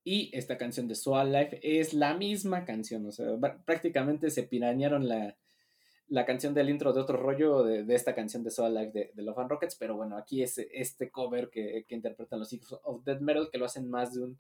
y 0.04 0.30
esta 0.36 0.58
canción 0.58 0.88
de 0.88 0.94
Soul 0.94 1.32
Life 1.32 1.60
es 1.62 1.94
la 1.94 2.14
misma 2.14 2.64
canción, 2.64 3.06
o 3.06 3.12
sea, 3.12 3.26
prácticamente 3.64 4.30
se 4.30 4.42
pirañaron 4.42 5.08
la, 5.08 5.36
la 6.08 6.26
canción 6.26 6.54
del 6.54 6.70
intro 6.70 6.92
de 6.92 7.00
otro 7.00 7.16
rollo 7.16 7.62
de, 7.62 7.94
esta 7.94 8.14
canción 8.14 8.42
de 8.42 8.50
Soul 8.50 8.74
Life 8.74 8.90
de, 8.92 9.12
de, 9.14 9.22
Love 9.22 9.38
and 9.38 9.50
Rockets, 9.50 9.76
pero 9.76 9.96
bueno, 9.96 10.16
aquí 10.16 10.42
es 10.42 10.58
este 10.58 11.10
cover 11.10 11.50
que, 11.50 11.84
que, 11.86 11.94
interpretan 11.94 12.40
los 12.40 12.52
hijos 12.52 12.80
of 12.82 13.04
Dead 13.04 13.20
Metal, 13.20 13.48
que 13.50 13.58
lo 13.58 13.66
hacen 13.66 13.88
más 13.88 14.12
de 14.14 14.24
un, 14.24 14.38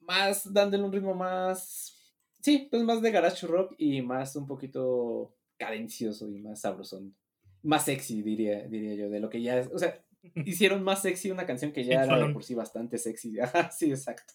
más, 0.00 0.52
dándole 0.52 0.84
un 0.84 0.92
ritmo 0.92 1.14
más, 1.14 2.14
sí, 2.40 2.68
pues 2.70 2.82
más 2.82 3.02
de 3.02 3.10
garage 3.10 3.46
rock 3.46 3.74
y 3.76 4.00
más 4.00 4.36
un 4.36 4.46
poquito 4.46 5.34
cadencioso 5.58 6.30
y 6.30 6.38
más 6.38 6.62
sabrosón, 6.62 7.14
más 7.62 7.84
sexy, 7.84 8.22
diría, 8.22 8.66
diría 8.68 8.94
yo, 8.94 9.10
de 9.10 9.20
lo 9.20 9.28
que 9.28 9.42
ya 9.42 9.58
es, 9.58 9.68
o 9.72 9.78
sea, 9.78 10.02
hicieron 10.34 10.82
más 10.82 11.02
sexy 11.02 11.30
una 11.30 11.46
canción 11.46 11.72
que 11.72 11.84
ya 11.84 12.04
era 12.04 12.18
de 12.18 12.32
por 12.32 12.44
sí 12.44 12.54
bastante 12.54 12.98
sexy, 12.98 13.36
sí, 13.76 13.90
exacto. 13.90 14.34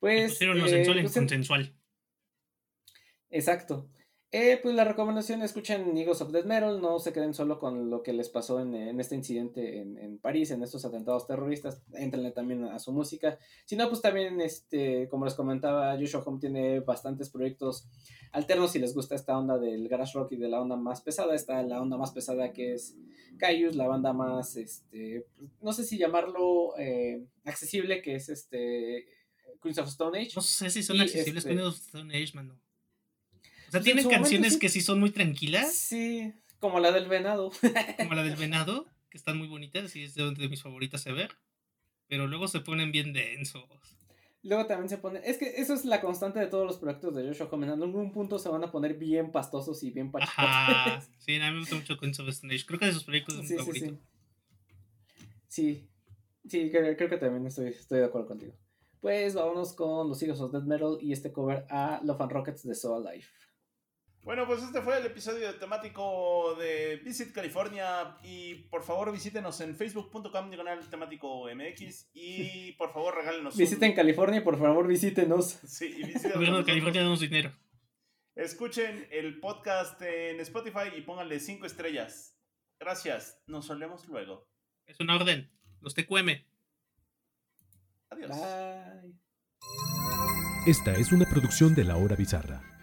Pues. 0.00 0.32
Pusieron 0.32 0.58
lo 0.58 0.68
sensual 0.68 0.98
en 0.98 1.08
consensual. 1.08 1.74
Exacto. 3.30 3.88
Eh, 4.36 4.58
pues 4.60 4.74
la 4.74 4.82
recomendación, 4.82 5.42
escuchen 5.42 5.96
Eagles 5.96 6.20
of 6.20 6.32
Death 6.32 6.44
Metal, 6.44 6.80
no 6.80 6.98
se 6.98 7.12
queden 7.12 7.34
solo 7.34 7.60
con 7.60 7.88
lo 7.88 8.02
que 8.02 8.12
les 8.12 8.28
pasó 8.28 8.58
en, 8.58 8.74
en 8.74 8.98
este 8.98 9.14
incidente 9.14 9.78
en, 9.78 9.96
en, 9.96 10.18
París, 10.18 10.50
en 10.50 10.60
estos 10.64 10.84
atentados 10.84 11.28
terroristas, 11.28 11.80
entrenle 11.92 12.32
también 12.32 12.64
a 12.64 12.80
su 12.80 12.90
música, 12.90 13.38
sino 13.64 13.88
pues 13.88 14.02
también, 14.02 14.40
este, 14.40 15.08
como 15.08 15.24
les 15.24 15.34
comentaba, 15.34 15.96
Joshua 15.96 16.24
Home 16.26 16.40
tiene 16.40 16.80
bastantes 16.80 17.30
proyectos 17.30 17.86
alternos 18.32 18.72
si 18.72 18.80
les 18.80 18.92
gusta 18.92 19.14
esta 19.14 19.38
onda 19.38 19.56
del 19.56 19.88
garage 19.88 20.18
rock 20.18 20.32
y 20.32 20.36
de 20.36 20.48
la 20.48 20.60
onda 20.60 20.74
más 20.74 21.00
pesada, 21.00 21.36
está 21.36 21.62
la 21.62 21.80
onda 21.80 21.96
más 21.96 22.10
pesada 22.10 22.52
que 22.52 22.74
es 22.74 22.96
Caius, 23.38 23.76
la 23.76 23.86
banda 23.86 24.12
más, 24.12 24.56
este, 24.56 25.28
no 25.60 25.72
sé 25.72 25.84
si 25.84 25.96
llamarlo 25.96 26.76
eh, 26.76 27.24
accesible, 27.44 28.02
que 28.02 28.16
es 28.16 28.28
este 28.28 29.06
Queens 29.62 29.78
of 29.78 29.86
Stone 29.86 30.18
Age. 30.18 30.32
No 30.34 30.42
sé 30.42 30.70
si 30.70 30.82
son 30.82 31.00
accesibles 31.00 31.44
este... 31.44 31.54
Queens 31.54 31.68
of 31.68 31.76
Stone 31.76 32.12
Age, 32.12 32.32
mano. 32.34 32.58
Sea, 33.74 33.82
tienen 33.82 34.08
canciones 34.08 34.54
sí. 34.54 34.58
que 34.58 34.68
sí 34.68 34.80
son 34.80 35.00
muy 35.00 35.10
tranquilas. 35.10 35.74
Sí, 35.74 36.32
como 36.60 36.80
la 36.80 36.92
del 36.92 37.08
venado. 37.08 37.50
como 37.98 38.14
la 38.14 38.22
del 38.22 38.36
venado, 38.36 38.86
que 39.10 39.18
están 39.18 39.36
muy 39.36 39.48
bonitas 39.48 39.94
y 39.96 40.04
es 40.04 40.14
de, 40.14 40.30
de 40.32 40.48
mis 40.48 40.62
favoritas 40.62 41.04
de 41.04 41.12
ver. 41.12 41.30
Pero 42.06 42.26
luego 42.26 42.48
se 42.48 42.60
ponen 42.60 42.92
bien 42.92 43.12
densos. 43.12 43.64
Luego 44.44 44.66
también 44.66 44.90
se 44.90 44.98
pone. 44.98 45.22
Es 45.24 45.38
que 45.38 45.54
eso 45.56 45.72
es 45.72 45.86
la 45.86 46.02
constante 46.02 46.38
de 46.38 46.46
todos 46.46 46.66
los 46.66 46.76
proyectos 46.76 47.14
de 47.14 47.26
Joshua 47.26 47.48
Homme. 47.50 47.66
En 47.66 47.82
algún 47.82 48.12
punto 48.12 48.38
se 48.38 48.50
van 48.50 48.62
a 48.62 48.70
poner 48.70 48.94
bien 48.94 49.32
pastosos 49.32 49.82
y 49.82 49.90
bien 49.90 50.12
pachicotes. 50.12 50.36
Ajá. 50.38 51.02
Sí, 51.18 51.36
a 51.36 51.46
mí 51.48 51.54
me 51.54 51.60
gusta 51.60 51.76
mucho 51.76 51.96
Queens 51.96 52.20
of 52.20 52.28
Age. 52.28 52.66
Creo 52.66 52.78
que 52.78 52.86
de 52.86 52.92
sus 52.92 53.04
proyectos 53.04 53.36
es 53.36 53.48
sí, 53.48 53.54
mi 53.54 53.58
favorito. 53.58 53.86
Sí, 53.86 53.98
sí. 55.48 55.88
sí. 56.42 56.48
sí 56.48 56.70
creo, 56.70 56.94
creo, 56.94 57.08
que 57.08 57.16
también 57.16 57.46
estoy, 57.46 57.68
estoy 57.68 58.00
de 58.00 58.04
acuerdo 58.04 58.28
contigo. 58.28 58.52
Pues 59.00 59.34
vámonos 59.34 59.72
con 59.72 60.08
los 60.08 60.22
Eagles 60.22 60.40
of 60.40 60.52
Death 60.52 60.64
Metal 60.64 60.98
y 61.00 61.12
este 61.12 61.32
cover 61.32 61.66
a 61.70 62.00
Love 62.04 62.20
and 62.20 62.32
Rockets 62.32 62.64
de 62.64 62.74
Soul 62.74 63.04
Life. 63.04 63.28
Bueno, 64.24 64.46
pues 64.46 64.62
este 64.62 64.80
fue 64.80 64.96
el 64.96 65.04
episodio 65.04 65.54
temático 65.56 66.54
de 66.58 66.96
Visit 67.04 67.32
California 67.32 68.16
y 68.22 68.54
por 68.70 68.82
favor 68.82 69.12
visítenos 69.12 69.60
en 69.60 69.76
facebook.com 69.76 70.48
diagonal 70.48 70.80
temático 70.88 71.44
MX 71.54 72.08
y 72.14 72.72
por 72.78 72.90
favor 72.90 73.16
regálenos. 73.16 73.54
Visiten 73.54 73.90
un... 73.90 73.96
California 73.96 74.40
y 74.40 74.42
por 74.42 74.58
favor 74.58 74.88
visítenos. 74.88 75.58
Sí, 75.66 75.94
y 75.98 76.04
visítenos. 76.04 76.32
Gobierno 76.36 76.58
de 76.58 76.64
California 76.64 77.02
danos 77.02 77.20
dinero. 77.20 77.52
Escuchen 78.34 79.06
el 79.10 79.40
podcast 79.40 80.00
en 80.00 80.40
Spotify 80.40 80.88
y 80.96 81.02
pónganle 81.02 81.38
5 81.38 81.66
estrellas. 81.66 82.40
Gracias, 82.80 83.42
nos 83.46 83.66
solemos 83.66 84.08
luego. 84.08 84.48
Es 84.86 84.98
una 85.00 85.16
orden, 85.16 85.50
los 85.82 85.94
TQM. 85.94 86.30
Adiós. 88.08 88.30
Bye. 88.30 89.20
Esta 90.66 90.94
es 90.94 91.12
una 91.12 91.26
producción 91.26 91.74
de 91.74 91.84
La 91.84 91.98
Hora 91.98 92.16
Bizarra. 92.16 92.73